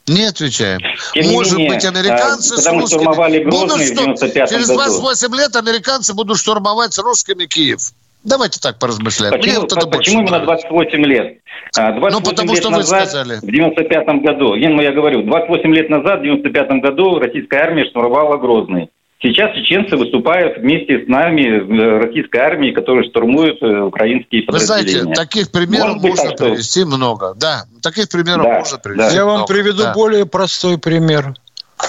Не 0.08 0.24
отвечаем. 0.26 0.80
Тем 1.14 1.24
не 1.28 1.34
Может 1.34 1.58
менее, 1.58 1.76
быть, 1.76 1.86
американцы 1.86 2.54
а, 2.54 2.58
с 2.58 2.64
когда 2.64 2.74
мы 2.74 2.82
русскими 2.82 3.00
штурмовали 3.02 3.43
будут 3.43 3.74
в 3.74 3.86
что- 3.86 3.93
95 3.95 4.50
Через 4.50 4.68
году. 4.70 4.80
28 4.80 5.36
лет 5.36 5.56
американцы 5.56 6.14
будут 6.14 6.38
штурмовать 6.39 6.93
с 6.93 7.00
русскими 7.00 7.45
Киев. 7.45 7.80
Давайте 8.24 8.60
так 8.60 8.80
поразмышляем. 8.80 9.34
Мне 9.36 9.43
Почему, 9.43 9.62
вот 9.62 9.72
это 9.74 9.88
по- 9.88 9.97
почему 9.97 10.22
именно 10.22 10.39
нравится. 10.39 10.68
28 10.70 11.06
лет? 11.06 11.38
А, 11.78 11.91
28 11.91 12.12
Ну, 12.12 12.22
потому 12.22 12.50
лет 12.54 12.62
что 12.62 12.70
вы 12.72 12.78
назад, 12.78 13.10
сказали. 13.10 13.36
В 13.41 13.45
95 13.52 14.22
году, 14.24 14.56
я, 14.56 14.70
ну, 14.70 14.82
я 14.82 14.91
говорю, 14.93 15.24
28 15.24 15.74
лет 15.76 15.89
назад, 15.89 16.20
в 16.22 16.24
95 16.24 16.82
году 16.82 17.20
российская 17.20 17.60
армия 17.60 17.86
штурмовала 17.86 18.38
Грозный. 18.38 18.89
Сейчас 19.22 19.53
чеченцы 19.53 19.97
выступают 19.97 20.59
вместе 20.59 21.03
с 21.03 21.07
нами, 21.09 21.41
э, 21.41 21.97
российской 22.05 22.38
армией, 22.38 22.74
которые 22.74 23.09
штурмуют 23.09 23.61
э, 23.61 23.82
украинские 23.82 24.45
Вы 24.47 24.59
знаете, 24.59 24.86
подразделения. 24.86 25.15
таких 25.15 25.51
примеров 25.51 25.88
Может 25.88 26.01
быть, 26.01 26.09
можно 26.11 26.30
так, 26.30 26.36
что- 26.38 26.45
привести 26.45 26.84
много. 26.86 27.34
Да, 27.36 27.65
таких 27.82 28.07
примеров 28.07 28.43
Да, 28.45 28.53
можно 28.59 28.78
привести 28.78 29.15
Я 29.15 29.26
вам 29.26 29.34
много, 29.39 29.53
приведу 29.53 29.84
да. 29.84 29.93
более 29.93 30.26
простой 30.26 30.78
пример. 30.78 31.34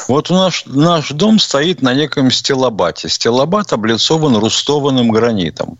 Вот 0.08 0.30
у 0.30 0.34
нас 0.34 0.64
наш 0.66 1.10
дом 1.12 1.38
стоит 1.38 1.82
на 1.82 1.94
неком 1.94 2.32
стелобате. 2.32 3.08
Стелобат 3.08 3.72
облицован 3.72 4.36
рустованным 4.36 5.10
гранитом. 5.10 5.78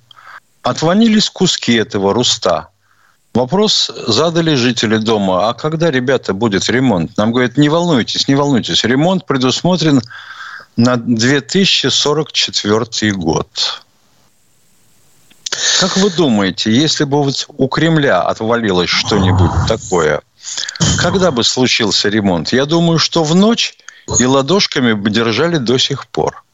Отвонились 0.63 1.31
куски 1.31 1.75
этого 1.75 2.15
руста. 2.15 2.69
Вопрос 3.35 3.91
задали 4.07 4.55
жители 4.55 4.99
дома, 4.99 5.49
а 5.49 5.55
когда, 5.55 5.91
ребята, 5.91 6.33
будет 6.33 6.69
ремонт? 6.69 7.17
Нам 7.17 7.33
говорят, 7.33 7.57
не 7.57 7.69
волнуйтесь, 7.69 8.29
не 8.29 8.35
волнуйтесь. 8.37 8.85
Ремонт 8.85 9.27
предусмотрен 9.27 10.01
на 10.77 10.97
2044 10.97 13.13
год. 13.13 13.83
Как 15.81 15.97
вы 15.97 16.11
думаете, 16.11 16.73
если 16.73 17.05
бы 17.05 17.23
вот 17.23 17.47
у 17.49 17.69
Кремля 17.69 18.23
отвалилось 18.23 18.91
что-нибудь 18.91 19.51
такое, 19.67 20.21
когда 20.99 21.31
бы 21.31 21.45
случился 21.45 22.09
ремонт? 22.09 22.53
Я 22.53 22.67
думаю, 22.67 22.99
что 22.99 23.25
в 23.25 23.35
ночь 23.35 23.75
и 24.19 24.27
ладошками 24.27 24.93
бы 24.93 25.11
держали 25.11 25.59
до 25.59 25.79
сих 25.79 26.07
пор. 26.07 26.45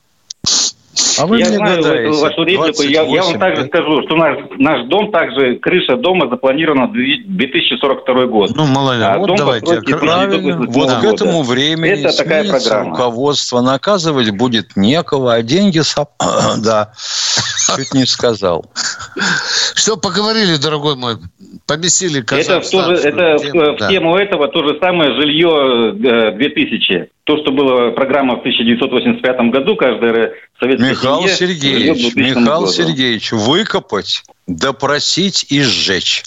А 1.18 1.26
вы 1.26 1.38
я 1.38 1.46
мне 1.46 1.56
знаю 1.56 1.82
гадаете, 1.82 2.20
вашу 2.22 2.42
реплику. 2.44 2.82
Я, 2.82 3.02
я 3.02 3.04
вам 3.04 3.38
28 3.38 3.40
также 3.40 3.62
лет. 3.62 3.70
скажу, 3.70 4.02
что 4.02 4.16
наш, 4.16 4.38
наш 4.58 4.86
дом 4.88 5.10
также, 5.12 5.56
крыша 5.56 5.96
дома 5.96 6.28
запланирована 6.28 6.86
на 6.86 6.92
2042 6.92 8.26
год. 8.26 8.50
Ну, 8.54 8.66
молодец. 8.66 9.04
А 9.06 9.18
вот 9.18 9.26
дом 9.28 9.36
давайте. 9.36 9.80
Правильно. 9.82 10.54
1988 10.54 10.72
Вот 10.72 10.92
к 11.00 11.04
этому 11.04 11.42
времени 11.42 11.90
Это 12.04 12.16
такая 12.16 12.44
программа. 12.48 12.90
руководство. 12.90 13.60
Наказывать 13.60 14.30
будет 14.30 14.76
некого, 14.76 15.34
а 15.34 15.42
деньги... 15.42 15.80
соп- 15.80 16.08
Да, 16.62 16.92
чуть 17.76 17.92
не 17.94 18.06
сказал. 18.06 18.70
Все, 19.74 19.96
поговорили, 19.96 20.56
дорогой 20.56 20.96
мой. 20.96 21.16
Помесили 21.66 22.20
Это, 22.22 22.60
в, 22.60 22.70
то 22.70 22.84
же- 22.84 23.02
это 23.02 23.36
в- 23.36 23.42
тему, 23.42 23.74
в 23.74 23.78
да. 23.78 23.88
тему 23.88 24.16
этого 24.16 24.48
то 24.48 24.66
же 24.66 24.78
самое 24.80 25.14
жилье 25.20 25.92
э, 25.92 26.32
2000. 26.32 27.10
То, 27.26 27.36
что 27.38 27.50
была 27.50 27.90
программа 27.90 28.36
в 28.36 28.38
1985 28.40 29.50
году, 29.50 29.74
каждая 29.74 30.32
советская 30.60 30.90
Михаил 30.92 31.26
Сергеевич, 31.28 32.12
2000 32.14 32.18
Михаил 32.18 32.60
году. 32.60 32.66
Сергеевич, 32.68 33.32
выкопать, 33.32 34.22
допросить 34.46 35.44
и 35.48 35.60
сжечь. 35.62 36.22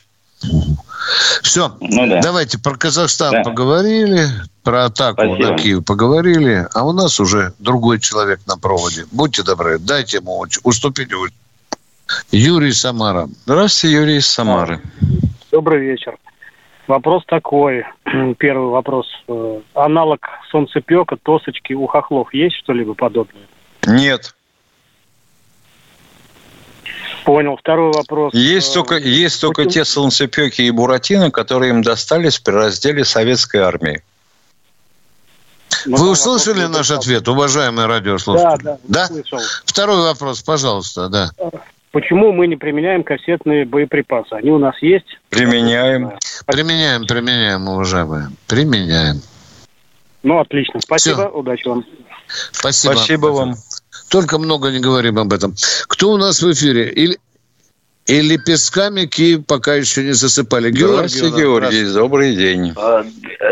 Все, 1.42 1.74
Ну 1.80 2.06
да. 2.08 2.20
давайте 2.22 2.60
про 2.60 2.76
Казахстан 2.76 3.32
Да. 3.32 3.42
поговорили, 3.44 4.26
про 4.64 4.86
атаку 4.86 5.24
Спасибо. 5.24 5.48
на 5.52 5.58
Киев 5.58 5.86
поговорили, 5.86 6.68
а 6.74 6.86
у 6.86 6.92
нас 6.92 7.20
уже 7.22 7.54
другой 7.60 8.02
человек 8.02 8.42
на 8.46 8.58
проводе. 8.58 9.06
Будьте 9.14 9.42
добры, 9.44 9.80
дайте 9.80 10.18
ему 10.18 10.44
уч- 10.46 10.60
Юрий 12.32 12.74
Самара. 12.74 13.30
Здравствуйте, 13.46 13.96
Юрий 13.96 14.18
из 14.18 14.28
Самары. 14.28 14.82
Добрый 15.52 15.80
вечер. 15.80 16.18
Вопрос 16.90 17.24
такой. 17.28 17.86
Первый 18.40 18.70
вопрос. 18.72 19.06
Э, 19.28 19.60
Аналог 19.76 20.22
солнцепека, 20.50 21.18
тосочки 21.22 21.74
у 21.74 21.86
хохлов 21.86 22.34
есть 22.34 22.56
что-либо 22.64 22.96
подобное? 22.96 23.44
Нет. 23.86 24.34
Понял. 27.26 27.58
Второй 27.58 27.92
вопрос. 27.94 28.34
Есть 28.34 28.72
Э, 28.72 28.74
только, 28.74 28.98
есть 28.98 29.40
только 29.40 29.66
почему- 29.66 29.72
те 29.72 29.86
солнцепеки 29.86 30.64
и 30.64 30.72
буратино, 30.72 31.30
которые 31.30 31.70
им 31.74 31.84
достались 31.84 32.40
при 32.40 32.54
разделе 32.54 33.06
советской 33.06 33.58
армии. 33.58 34.02
ну, 35.86 35.96
Вы 35.98 36.10
услышали 36.10 36.62
вопрос 36.64 36.90
наш 36.90 36.92
ответ, 36.92 37.28
уважаемые 37.28 37.88
Да, 37.88 37.94
радиослушатели? 37.94 38.64
да, 38.64 38.78
Да? 38.88 39.06
слышал. 39.06 39.40
Второй 39.66 40.02
вопрос, 40.02 40.42
пожалуйста, 40.42 41.08
да. 41.08 41.30
Почему 41.92 42.32
мы 42.32 42.48
не 42.48 42.56
применяем 42.56 43.04
кассетные 43.04 43.66
боеприпасы? 43.66 44.34
Они 44.34 44.52
у 44.52 44.60
нас 44.60 44.76
есть? 44.82 45.08
Применяем. 45.30 46.12
Применяем, 46.46 47.06
применяем, 47.08 47.68
уважаемые. 47.68 48.30
Применяем. 48.48 49.22
Ну, 50.22 50.40
отлично. 50.40 50.80
Спасибо. 50.82 51.16
Всё. 51.16 51.30
Удачи 51.30 51.68
вам. 51.68 51.86
Спасибо. 52.52 52.94
Спасибо 52.94 53.28
вам. 53.28 53.56
Только 54.10 54.38
много 54.38 54.70
не 54.70 54.80
говорим 54.80 55.18
об 55.18 55.34
этом. 55.34 55.56
Кто 55.88 56.12
у 56.12 56.18
нас 56.18 56.44
в 56.44 56.52
эфире? 56.52 56.90
Или, 56.90 57.18
или 58.06 58.38
песками 58.38 59.06
Киев 59.06 59.46
пока 59.48 59.76
еще 59.76 60.04
не 60.04 60.14
засыпали? 60.14 60.72
Здравствуйте, 60.72 61.46
у 61.46 61.60
нас, 61.60 61.72
Георгий. 61.72 61.94
Добрый 61.94 62.36
день. 62.36 62.74
А, 62.76 63.04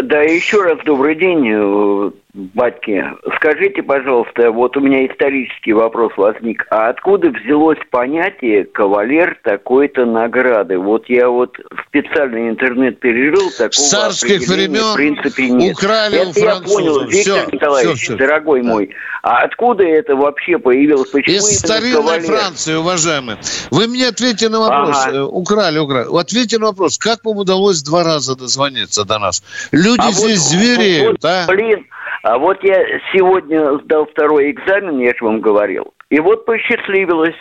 Да, 0.04 0.22
еще 0.22 0.62
раз 0.62 0.80
добрый 0.86 1.16
день, 1.16 2.12
батьки. 2.38 3.04
Скажите, 3.38 3.82
пожалуйста, 3.82 4.52
вот 4.52 4.78
у 4.78 4.80
меня 4.80 5.06
исторический 5.08 5.74
вопрос 5.74 6.14
возник. 6.18 6.66
А 6.70 6.90
откуда 6.90 7.30
взялось 7.32 7.80
понятие 7.90 8.66
«кавалер 8.66 9.38
такой-то 9.44 10.06
награды»? 10.06 10.78
Вот 10.78 11.06
я 11.10 11.30
вот 11.30 11.58
специально 11.88 12.48
интернет 12.50 13.00
перерыл, 13.00 13.50
такого 13.50 13.72
С 13.72 13.90
царских 13.90 14.48
времен 14.48 14.82
в 14.84 14.96
принципе 14.96 15.50
нет. 15.50 15.76
украли 15.76 16.18
у 16.20 16.22
это 16.30 16.40
я 16.40 16.56
понял. 16.58 17.02
Виктор 17.08 17.20
Всё, 17.46 17.52
Николаевич, 17.52 17.98
всё, 17.98 18.16
всё. 18.16 18.18
дорогой 18.18 18.62
мой. 18.62 18.90
А 19.24 19.40
откуда 19.44 19.84
это 19.84 20.16
вообще 20.16 20.58
появилось? 20.60 21.10
Почему 21.10 21.36
Из 21.36 21.60
старинной 21.60 22.02
кавалер? 22.02 22.26
Франции, 22.28 22.76
уважаемые. 22.76 23.38
Вы 23.72 23.88
мне 23.88 24.08
ответьте 24.08 24.50
на 24.50 24.60
вопрос. 24.60 24.98
Ага. 25.08 25.18
Э, 25.18 25.22
Украли, 25.24 25.80
украли. 25.80 26.08
Ответьте 26.18 26.60
на 26.60 26.68
вопрос. 26.68 26.98
Как 27.00 27.26
вам 27.26 27.38
удалось 27.38 27.82
два 27.82 28.04
раза 28.04 28.36
дозвониться 28.36 29.06
до 29.06 29.18
нас? 29.20 29.44
Люди 29.72 30.02
А 30.08 30.12
здесь 30.12 30.38
вот- 30.40 30.48
звереют, 30.60 31.12
вот, 31.24 31.26
а? 31.26 31.46
Блин, 31.48 31.86
а 32.28 32.38
вот 32.38 32.61
я 32.63 32.84
сегодня 33.13 33.78
сдал 33.80 34.05
второй 34.07 34.51
экзамен, 34.51 34.99
я 34.99 35.11
же 35.15 35.23
вам 35.23 35.39
говорил. 35.39 35.93
И 36.09 36.19
вот 36.19 36.45
посчастливилось. 36.45 37.36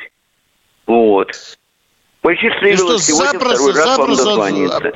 Вот. 0.87 1.30
И 1.30 1.34
Посчастливилось 2.22 3.05
что, 3.05 3.12
сегодня 3.14 3.32
запросто, 3.39 3.57
второй 3.57 3.74
раз 3.74 3.87
вам 3.99 4.14
запросто, 4.14 4.24
дозвониться. 4.24 4.93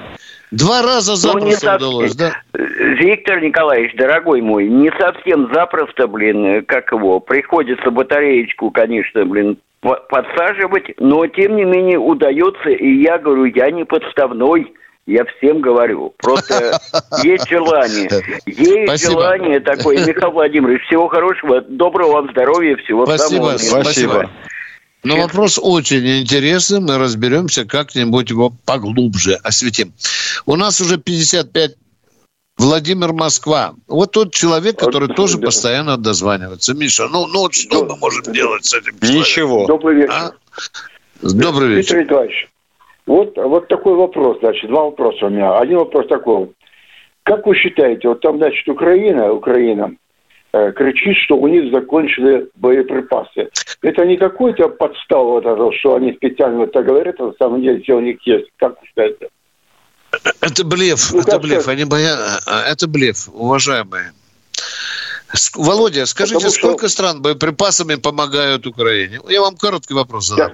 Два 0.53 0.83
раза 0.83 1.13
Ну, 1.13 1.17
не 1.45 1.53
запросто 1.53 1.61
совсем. 1.61 1.89
удалось, 1.89 2.15
да? 2.17 2.33
Виктор 2.55 3.41
Николаевич, 3.41 3.95
дорогой 3.97 4.41
мой, 4.43 4.69
не 4.69 4.91
совсем 4.99 5.53
запросто, 5.53 6.07
блин, 6.09 6.65
как 6.67 6.93
его, 6.93 7.21
приходится 7.21 7.91
батареечку, 7.91 8.71
конечно, 8.71 9.25
блин, 9.25 9.59
по- 9.81 10.01
подсаживать, 10.09 10.93
но 10.99 11.27
тем 11.29 11.57
не 11.57 11.65
менее 11.65 11.99
удается, 11.99 12.69
и 12.71 13.03
я 13.03 13.19
говорю, 13.19 13.45
я 13.45 13.71
не 13.71 13.85
подставной, 13.85 14.73
я 15.11 15.25
всем 15.37 15.61
говорю. 15.61 16.15
Просто 16.19 16.81
есть 17.23 17.49
желание. 17.49 18.09
Есть 18.47 18.85
Спасибо. 18.87 19.13
желание 19.13 19.61
такое. 19.61 20.07
Михаил 20.07 20.33
Владимирович, 20.33 20.83
всего 20.87 21.09
хорошего, 21.09 21.61
доброго 21.63 22.13
вам 22.13 22.31
здоровья, 22.31 22.77
всего 22.77 23.07
Спасибо, 23.07 23.29
самого 23.29 23.49
наилучшего. 23.53 23.83
спасибо. 23.83 24.31
Но 25.03 25.17
вопрос 25.17 25.59
очень 25.61 26.21
интересный, 26.21 26.81
мы 26.81 26.99
разберемся, 26.99 27.65
как-нибудь 27.65 28.29
его 28.29 28.53
поглубже 28.67 29.35
осветим. 29.43 29.95
У 30.45 30.57
нас 30.57 30.81
уже 30.81 30.99
55 30.99 31.77
Владимир 32.59 33.15
Москва. 33.15 33.75
Вот 33.89 34.13
тот 34.13 34.35
человек, 34.35 34.79
который 34.79 35.09
тоже 35.09 35.39
постоянно 35.39 35.97
дозванивается. 35.97 36.75
Миша, 36.75 37.09
ну, 37.09 37.27
ну 37.27 37.41
вот 37.41 37.55
что 37.55 37.87
мы 37.87 37.97
можем 37.97 38.31
делать 38.35 38.67
с 38.67 38.75
этим 38.75 38.99
человеком? 38.99 39.21
Ничего. 39.21 39.67
Добрый 39.67 39.97
вечер. 39.97 40.13
А? 40.13 40.33
Добрый 41.23 41.69
вечер. 41.69 41.97
Виктор 41.97 42.05
Николаевич, 42.05 42.50
вот, 43.11 43.37
вот 43.37 43.69
такой 43.69 43.95
вопрос, 43.95 44.39
значит, 44.41 44.71
два 44.71 44.85
вопроса 44.85 45.27
у 45.27 45.31
меня. 45.31 45.59
Один 45.59 45.79
вопрос 45.79 46.07
такой. 46.09 46.51
Как 47.25 47.47
вы 47.47 47.55
считаете, 47.57 48.09
вот 48.09 48.21
там, 48.21 48.39
значит, 48.39 48.69
Украина, 48.69 49.33
Украина 49.33 49.93
э, 50.53 50.73
кричит, 50.73 51.17
что 51.25 51.37
у 51.37 51.49
них 51.49 51.73
закончили 51.73 52.49
боеприпасы. 52.55 53.51
Это 53.83 54.05
не 54.07 54.17
какой-то 54.17 54.69
подстава, 54.69 55.25
вот 55.41 55.47
это, 55.47 55.73
что 55.79 55.95
они 55.97 56.13
специально 56.13 56.63
это 56.65 56.83
говорят, 56.83 57.17
а 57.21 57.27
на 57.27 57.33
самом 57.39 57.63
деле 57.63 57.81
все 57.83 57.95
у 57.97 58.01
них 58.01 58.17
есть. 58.27 58.49
Как 58.57 58.81
вы 58.81 58.87
считаете? 58.87 59.29
Это 60.41 60.65
блеф, 60.65 61.13
Ну, 61.13 61.21
это 61.21 61.39
блеф. 61.39 61.69
Они 61.69 61.85
боя- 61.85 62.41
Это 62.73 62.87
блеф, 62.89 63.29
уважаемые. 63.33 64.13
Володя, 65.57 66.07
скажите, 66.07 66.35
Потому 66.37 66.53
что- 66.53 66.61
сколько 66.69 66.89
стран 66.89 67.23
боеприпасами 67.23 67.95
помогают 67.97 68.67
Украине? 68.67 69.21
Я 69.29 69.41
вам 69.41 69.57
короткий 69.57 69.95
вопрос 69.95 70.27
задам. 70.27 70.53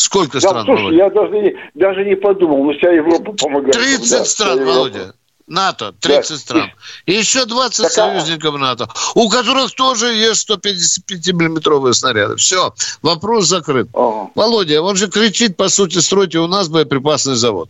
Сколько 0.00 0.40
Да, 0.40 0.48
стран, 0.48 0.64
слушай, 0.64 0.82
Володя? 0.82 0.96
я 0.96 1.10
даже 1.10 1.38
не, 1.40 1.54
даже 1.74 2.04
не 2.06 2.16
подумал, 2.16 2.64
но 2.64 2.72
вся 2.72 2.90
Европа 2.90 3.32
помогает. 3.32 3.74
30 3.74 4.10
Да, 4.10 4.24
стран. 4.24 4.64
Володя. 4.64 5.12
НАТО, 5.46 5.92
30 6.00 6.30
Да. 6.30 6.36
стран. 6.38 6.70
И 7.06 7.12
еще 7.12 7.44
20 7.44 7.82
Так, 7.82 7.86
а- 7.86 7.90
союзников 7.90 8.58
НАТО, 8.58 8.88
у 9.14 9.28
которых 9.28 9.74
тоже 9.74 10.06
есть 10.14 10.48
155-миллиметровые 10.48 11.92
снаряды. 11.92 12.36
Все, 12.36 12.72
вопрос 13.02 13.44
закрыт. 13.46 13.88
Володя, 13.92 14.80
он 14.82 14.96
же 14.96 15.08
кричит, 15.10 15.56
по 15.56 15.68
сути, 15.68 15.98
стройте 15.98 16.38
у 16.38 16.46
нас 16.46 16.68
боеприпасный 16.68 17.34
завод. 17.34 17.68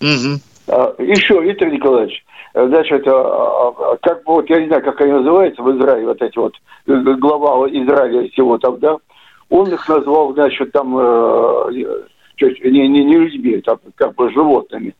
Мгм. 0.00 0.40
А, 0.68 0.94
Еще, 0.98 1.40
Виктор 1.42 1.68
Николаевич, 1.70 2.24
э, 2.54 2.66
значит, 2.68 3.06
а, 3.06 3.10
а, 3.12 3.96
как 4.02 4.22
вот, 4.26 4.48
я 4.48 4.60
не 4.60 4.68
знаю, 4.68 4.82
как 4.82 4.98
они 5.02 5.12
называются 5.12 5.62
в 5.62 5.76
Израиле, 5.78 6.06
вот 6.06 6.22
эти 6.22 6.38
вот, 6.38 6.54
э, 6.86 6.92
глава 7.18 7.68
Израиля 7.68 8.28
всего 8.30 8.56
там, 8.58 8.78
да, 8.80 8.96
он 9.50 9.72
их 9.72 9.88
назвал, 9.88 10.32
значит, 10.34 10.72
там, 10.72 10.96
э, 10.98 11.70
э, 12.40 12.70
не, 12.70 12.88
не, 12.88 13.04
не 13.04 13.16
людьми, 13.16 13.60
там, 13.62 13.78
как 13.94 14.14
бы 14.14 14.30
животными. 14.32 14.94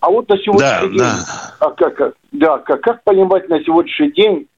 А 0.00 0.10
вот 0.10 0.28
на 0.28 0.38
сегодняшний 0.38 0.66
Да, 0.66 0.80
день, 0.88 0.98
да. 0.98 1.56
а 1.60 1.70
как, 1.72 2.00
а, 2.00 2.12
да, 2.32 2.58
как, 2.58 2.80
как 2.80 3.04
понимать 3.04 3.48
на 3.48 3.62
сегодняшний 3.62 4.12
день, 4.12 4.48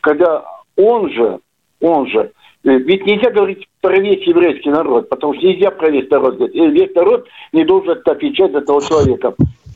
когда 0.00 0.44
он 0.76 1.10
же, 1.10 1.40
он 1.80 2.06
же, 2.08 2.30
э, 2.64 2.78
ведь 2.78 3.04
нельзя 3.06 3.30
говорить 3.30 3.66
про 3.80 3.98
весь 3.98 4.24
еврейский 4.26 4.70
народ, 4.70 5.08
потому 5.08 5.34
что 5.34 5.44
нельзя 5.44 5.70
про 5.72 5.90
весь 5.90 6.08
народ 6.08 6.36
говорить. 6.36 6.56
Э, 6.56 6.68
Весь 6.68 6.94
народ 6.94 7.26
не 7.52 7.64
должен 7.64 8.00
отвечать 8.04 8.52
за 8.52 8.60
того 8.60 8.80
человека. 8.80 9.34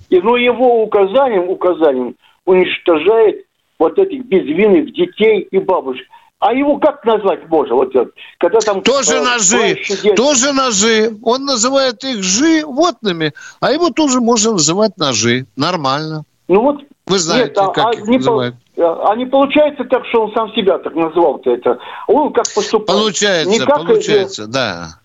И, 0.09 0.21
но 0.21 0.37
его 0.37 0.85
указанием, 0.85 1.49
указанием 1.51 2.15
уничтожает 2.45 3.45
вот 3.79 3.99
этих 3.99 4.25
безвинных 4.25 4.93
детей 4.95 5.41
и 5.51 5.59
бабушек. 5.59 6.07
А 6.39 6.53
его 6.53 6.79
как 6.79 7.03
назвать 7.05 7.49
можно? 7.49 7.77
Вот, 7.77 7.95
вот, 7.95 8.11
когда 8.39 8.59
там 8.61 8.83
Тоже 8.83 9.15
э, 9.15 9.23
ножи, 9.23 9.79
тоже 10.17 10.53
ножи. 10.53 11.17
Он 11.23 11.45
называет 11.47 12.05
их 12.05 12.23
животными, 12.23 13.33
а 13.61 13.73
его 13.73 13.89
тоже 13.91 14.21
можно 14.21 14.53
называть 14.53 14.99
ножи. 14.99 15.47
Нормально. 15.57 16.25
Ну 16.49 16.61
вот, 16.61 16.83
Вы 17.07 17.19
знаете, 17.19 17.49
нет, 17.49 17.59
а- 17.59 17.69
как 17.69 17.87
а 17.87 17.91
их 17.99 18.07
не, 18.07 18.19
называют. 18.19 18.55
по- 18.77 19.11
а 19.11 19.17
не 19.17 19.25
получается 19.25 19.85
так, 19.85 20.03
что 20.11 20.25
он 20.27 20.33
сам 20.35 20.53
себя 20.55 20.79
так 20.79 20.95
назвал-то 20.95 21.51
это? 21.51 21.79
Он 22.07 22.31
как 22.35 22.45
поступает? 22.55 22.87
Получается, 22.87 23.51
Не 23.51 23.59
как, 23.61 23.81
э, 23.81 23.87
получается, 23.87 24.47
да. 24.47 24.99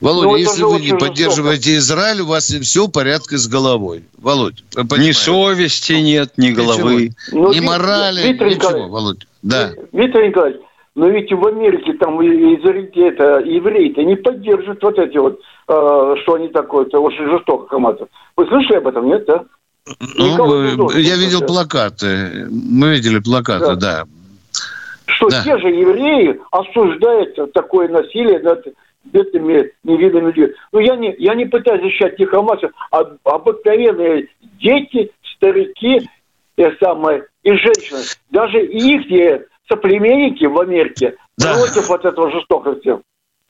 Володя, 0.00 0.26
Ну, 0.26 0.34
это 0.34 0.40
если 0.40 0.62
вы 0.64 0.72
не 0.80 0.88
жестоко. 0.88 1.06
поддерживаете 1.06 1.76
Израиль, 1.76 2.20
у 2.22 2.26
вас 2.26 2.50
не 2.50 2.58
все 2.58 2.86
в 2.86 2.90
порядке 2.90 3.38
с 3.38 3.46
головой. 3.46 4.04
Володь, 4.18 4.64
вы 4.74 4.98
Ни 4.98 5.12
совести 5.12 5.92
нет, 5.92 6.32
ни 6.36 6.50
головы. 6.50 7.12
Ну, 7.30 7.52
ни 7.52 7.60
Ви- 7.60 7.66
морали, 7.66 8.26
Виктор 8.26 8.48
ничего, 8.48 8.88
Володь. 8.88 9.26
Да. 9.46 9.70
Виктор 9.92 10.24
Николаевич, 10.26 10.60
но 10.96 11.08
ведь 11.08 11.32
в 11.32 11.46
Америке 11.46 11.92
там 11.94 12.20
и- 12.20 12.26
и 12.26 12.60
израильтяне, 12.60 13.08
это, 13.08 13.38
евреи-то 13.44 14.02
не 14.02 14.16
поддерживают 14.16 14.82
вот 14.82 14.98
эти 14.98 15.18
вот, 15.18 15.38
э, 15.68 16.14
что 16.22 16.34
они 16.34 16.48
такое-то 16.48 16.98
очень 17.00 17.30
жестоко 17.30 17.66
коматят. 17.66 18.08
Вы 18.36 18.46
слышали 18.46 18.78
об 18.78 18.88
этом, 18.88 19.06
нет, 19.06 19.24
да? 19.26 19.44
Ну, 20.18 20.90
я 20.90 21.16
видел 21.16 21.42
плакаты. 21.46 22.48
Мы 22.50 22.96
видели 22.96 23.20
плакаты, 23.20 23.76
да. 23.76 24.04
Что 25.06 25.28
Да. 25.28 25.42
те 25.44 25.56
же 25.58 25.68
евреи 25.68 26.40
осуждают 26.50 27.52
такое 27.52 27.88
насилие 27.88 28.40
над 28.40 28.66
бедными 29.04 29.70
невинными 29.84 30.26
людьми. 30.32 30.48
Ну, 30.72 30.80
я 30.80 30.96
не, 30.96 31.14
я 31.18 31.34
не 31.36 31.44
пытаюсь 31.44 31.82
защищать 31.82 32.16
тех 32.16 32.30
Хамаса, 32.30 32.70
а 32.90 33.04
обыкновенные 33.24 34.26
дети, 34.60 35.12
старики 35.36 36.00
и, 36.56 36.64
самое, 36.80 37.24
и 37.46 37.56
женщины. 37.56 38.00
Даже 38.30 38.58
их 38.66 39.08
те 39.08 39.42
соплеменники 39.68 40.44
в 40.44 40.58
Америке 40.60 41.14
против 41.38 41.88
вот 41.88 42.04
этого 42.04 42.30
жестокости. 42.32 42.90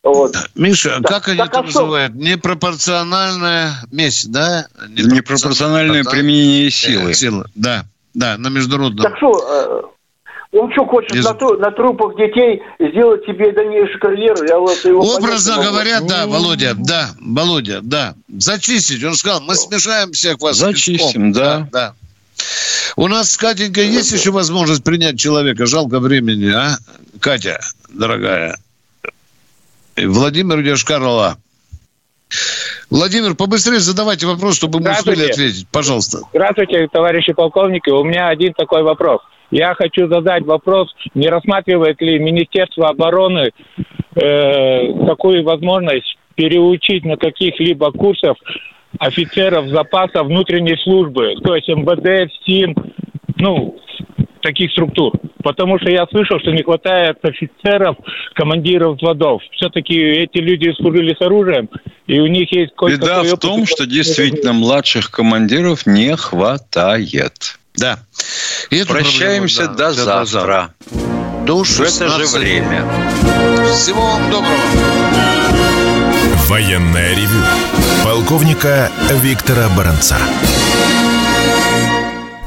Вот. 0.03 0.37
Миша, 0.55 1.01
Так- 1.03 1.07
как 1.09 1.29
они 1.29 1.39
так 1.39 1.49
это 1.49 1.59
а 1.61 1.67
что? 1.67 1.81
называют? 1.81 2.15
Непропорциональная 2.15 3.73
месть, 3.91 4.31
да? 4.31 4.67
Непропорциональное 4.89 6.05
применение 6.05 6.71
силы. 6.71 7.13
Силы, 7.15 7.47
да. 7.55 7.85
Да, 8.15 8.39
на 8.39 8.49
международном. 8.49 9.03
Так 9.05 9.17
что, 9.19 9.93
э, 10.53 10.59
он 10.59 10.73
что 10.73 10.87
хочет 10.87 11.13
Из- 11.15 11.25
на, 11.25 11.35
тру- 11.35 11.59
на 11.59 11.71
трупах 11.71 12.17
детей 12.17 12.63
сделать 12.79 13.25
себе 13.27 13.53
дальнейшую 13.53 13.99
карьеру? 14.01 14.45
Я 14.47 14.59
вот 14.59 14.79
его 14.85 15.01
Образно 15.01 15.57
понять 15.57 15.65
не 15.71 15.71
могу. 15.71 15.71
говоря, 15.73 16.01
да, 16.01 16.27
Володя, 16.27 16.75
да, 16.77 17.11
Володя, 17.21 17.81
да. 17.83 18.15
Зачистить. 18.29 19.03
Он 19.05 19.15
сказал, 19.15 19.41
мы 19.43 19.55
смешаем 19.55 20.13
всех 20.13 20.39
вас 20.41 20.57
Зачистим, 20.57 21.33
песком. 21.33 21.33
да. 21.33 21.69
да. 21.73 21.95
У 22.97 23.09
нас, 23.09 23.37
Катенька, 23.37 23.83
есть 23.83 24.11
еще 24.11 24.31
возможность 24.31 24.83
принять 24.83 25.19
человека? 25.19 25.67
Жалко 25.67 26.01
времени, 26.01 26.51
а? 26.51 26.77
Катя, 27.21 27.61
дорогая. 27.91 28.57
Владимир 29.97 30.61
Яшкарова. 30.61 31.37
Владимир, 32.89 33.35
побыстрее 33.35 33.81
задавайте 33.81 34.27
вопрос, 34.27 34.57
чтобы 34.57 34.81
мы 34.81 34.93
успели 34.93 35.31
ответить. 35.31 35.67
Пожалуйста. 35.71 36.21
Здравствуйте, 36.31 36.89
товарищи 36.91 37.35
полковники. 37.35 37.91
У 37.91 38.03
меня 38.03 38.29
один 38.29 38.55
такой 38.55 38.83
вопрос. 38.83 39.21
Я 39.51 39.75
хочу 39.75 40.09
задать 40.09 40.45
вопрос, 40.45 40.89
не 41.15 41.29
рассматривает 41.29 42.01
ли 42.01 42.19
Министерство 42.19 42.89
обороны 42.89 43.51
э, 44.15 45.07
такую 45.07 45.45
возможность 45.45 46.17
переучить 46.35 47.05
на 47.05 47.17
каких-либо 47.17 47.93
курсов 47.93 48.37
офицеров 48.99 49.69
запаса 49.69 50.23
внутренней 50.23 50.77
службы, 50.83 51.35
то 51.43 51.55
есть 51.55 51.69
МВД, 51.69 52.33
СИН, 52.45 52.75
ну, 53.37 53.79
таких 54.47 54.71
структур. 54.73 55.13
Потому 55.43 55.79
что 55.79 55.91
я 55.91 56.07
слышал, 56.07 56.39
что 56.41 56.51
не 56.53 56.63
хватает 56.63 57.19
офицеров, 57.23 57.97
командиров 58.35 58.97
взводов. 58.97 59.43
Все-таки 59.53 59.95
эти 59.95 60.39
люди 60.39 60.73
служили 60.77 61.15
с 61.15 61.21
оружием, 61.21 61.69
и 62.07 62.21
у 62.21 62.27
них 62.27 62.51
есть 62.53 62.73
Беда 62.81 63.23
в 63.23 63.27
опыт. 63.27 63.41
том, 63.41 63.67
что 63.67 63.87
действительно 63.87 64.53
младших 64.53 65.11
командиров 65.11 65.87
не 65.87 66.17
хватает. 66.17 67.59
Да. 67.77 67.99
И 68.71 68.85
Прощаемся 68.85 69.67
проблему, 69.67 69.79
да, 69.79 69.91
до 69.91 70.05
да, 70.05 70.25
завтра. 70.25 70.75
До 71.47 71.63
В 71.63 71.81
это 71.81 72.09
же 72.09 72.27
16. 72.27 72.41
время. 72.41 72.85
Всего 73.73 74.03
вам 74.03 74.31
доброго. 74.31 75.86
Военное 76.49 77.13
ревю 77.17 77.43
полковника 78.05 78.89
Виктора 79.21 79.69
Баранца. 79.77 80.17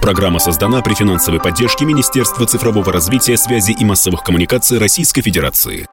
Программа 0.02 0.40
создана 0.40 0.82
при 0.82 0.94
финансовой 0.94 1.42
поддержке 1.42 1.84
Министерства 1.84 2.48
цифрового 2.48 2.94
развития, 2.94 3.36
связи 3.36 3.74
и 3.74 3.84
массовых 3.84 4.24
коммуникаций 4.24 4.78
Российской 4.80 5.22
Федерации. 5.22 5.88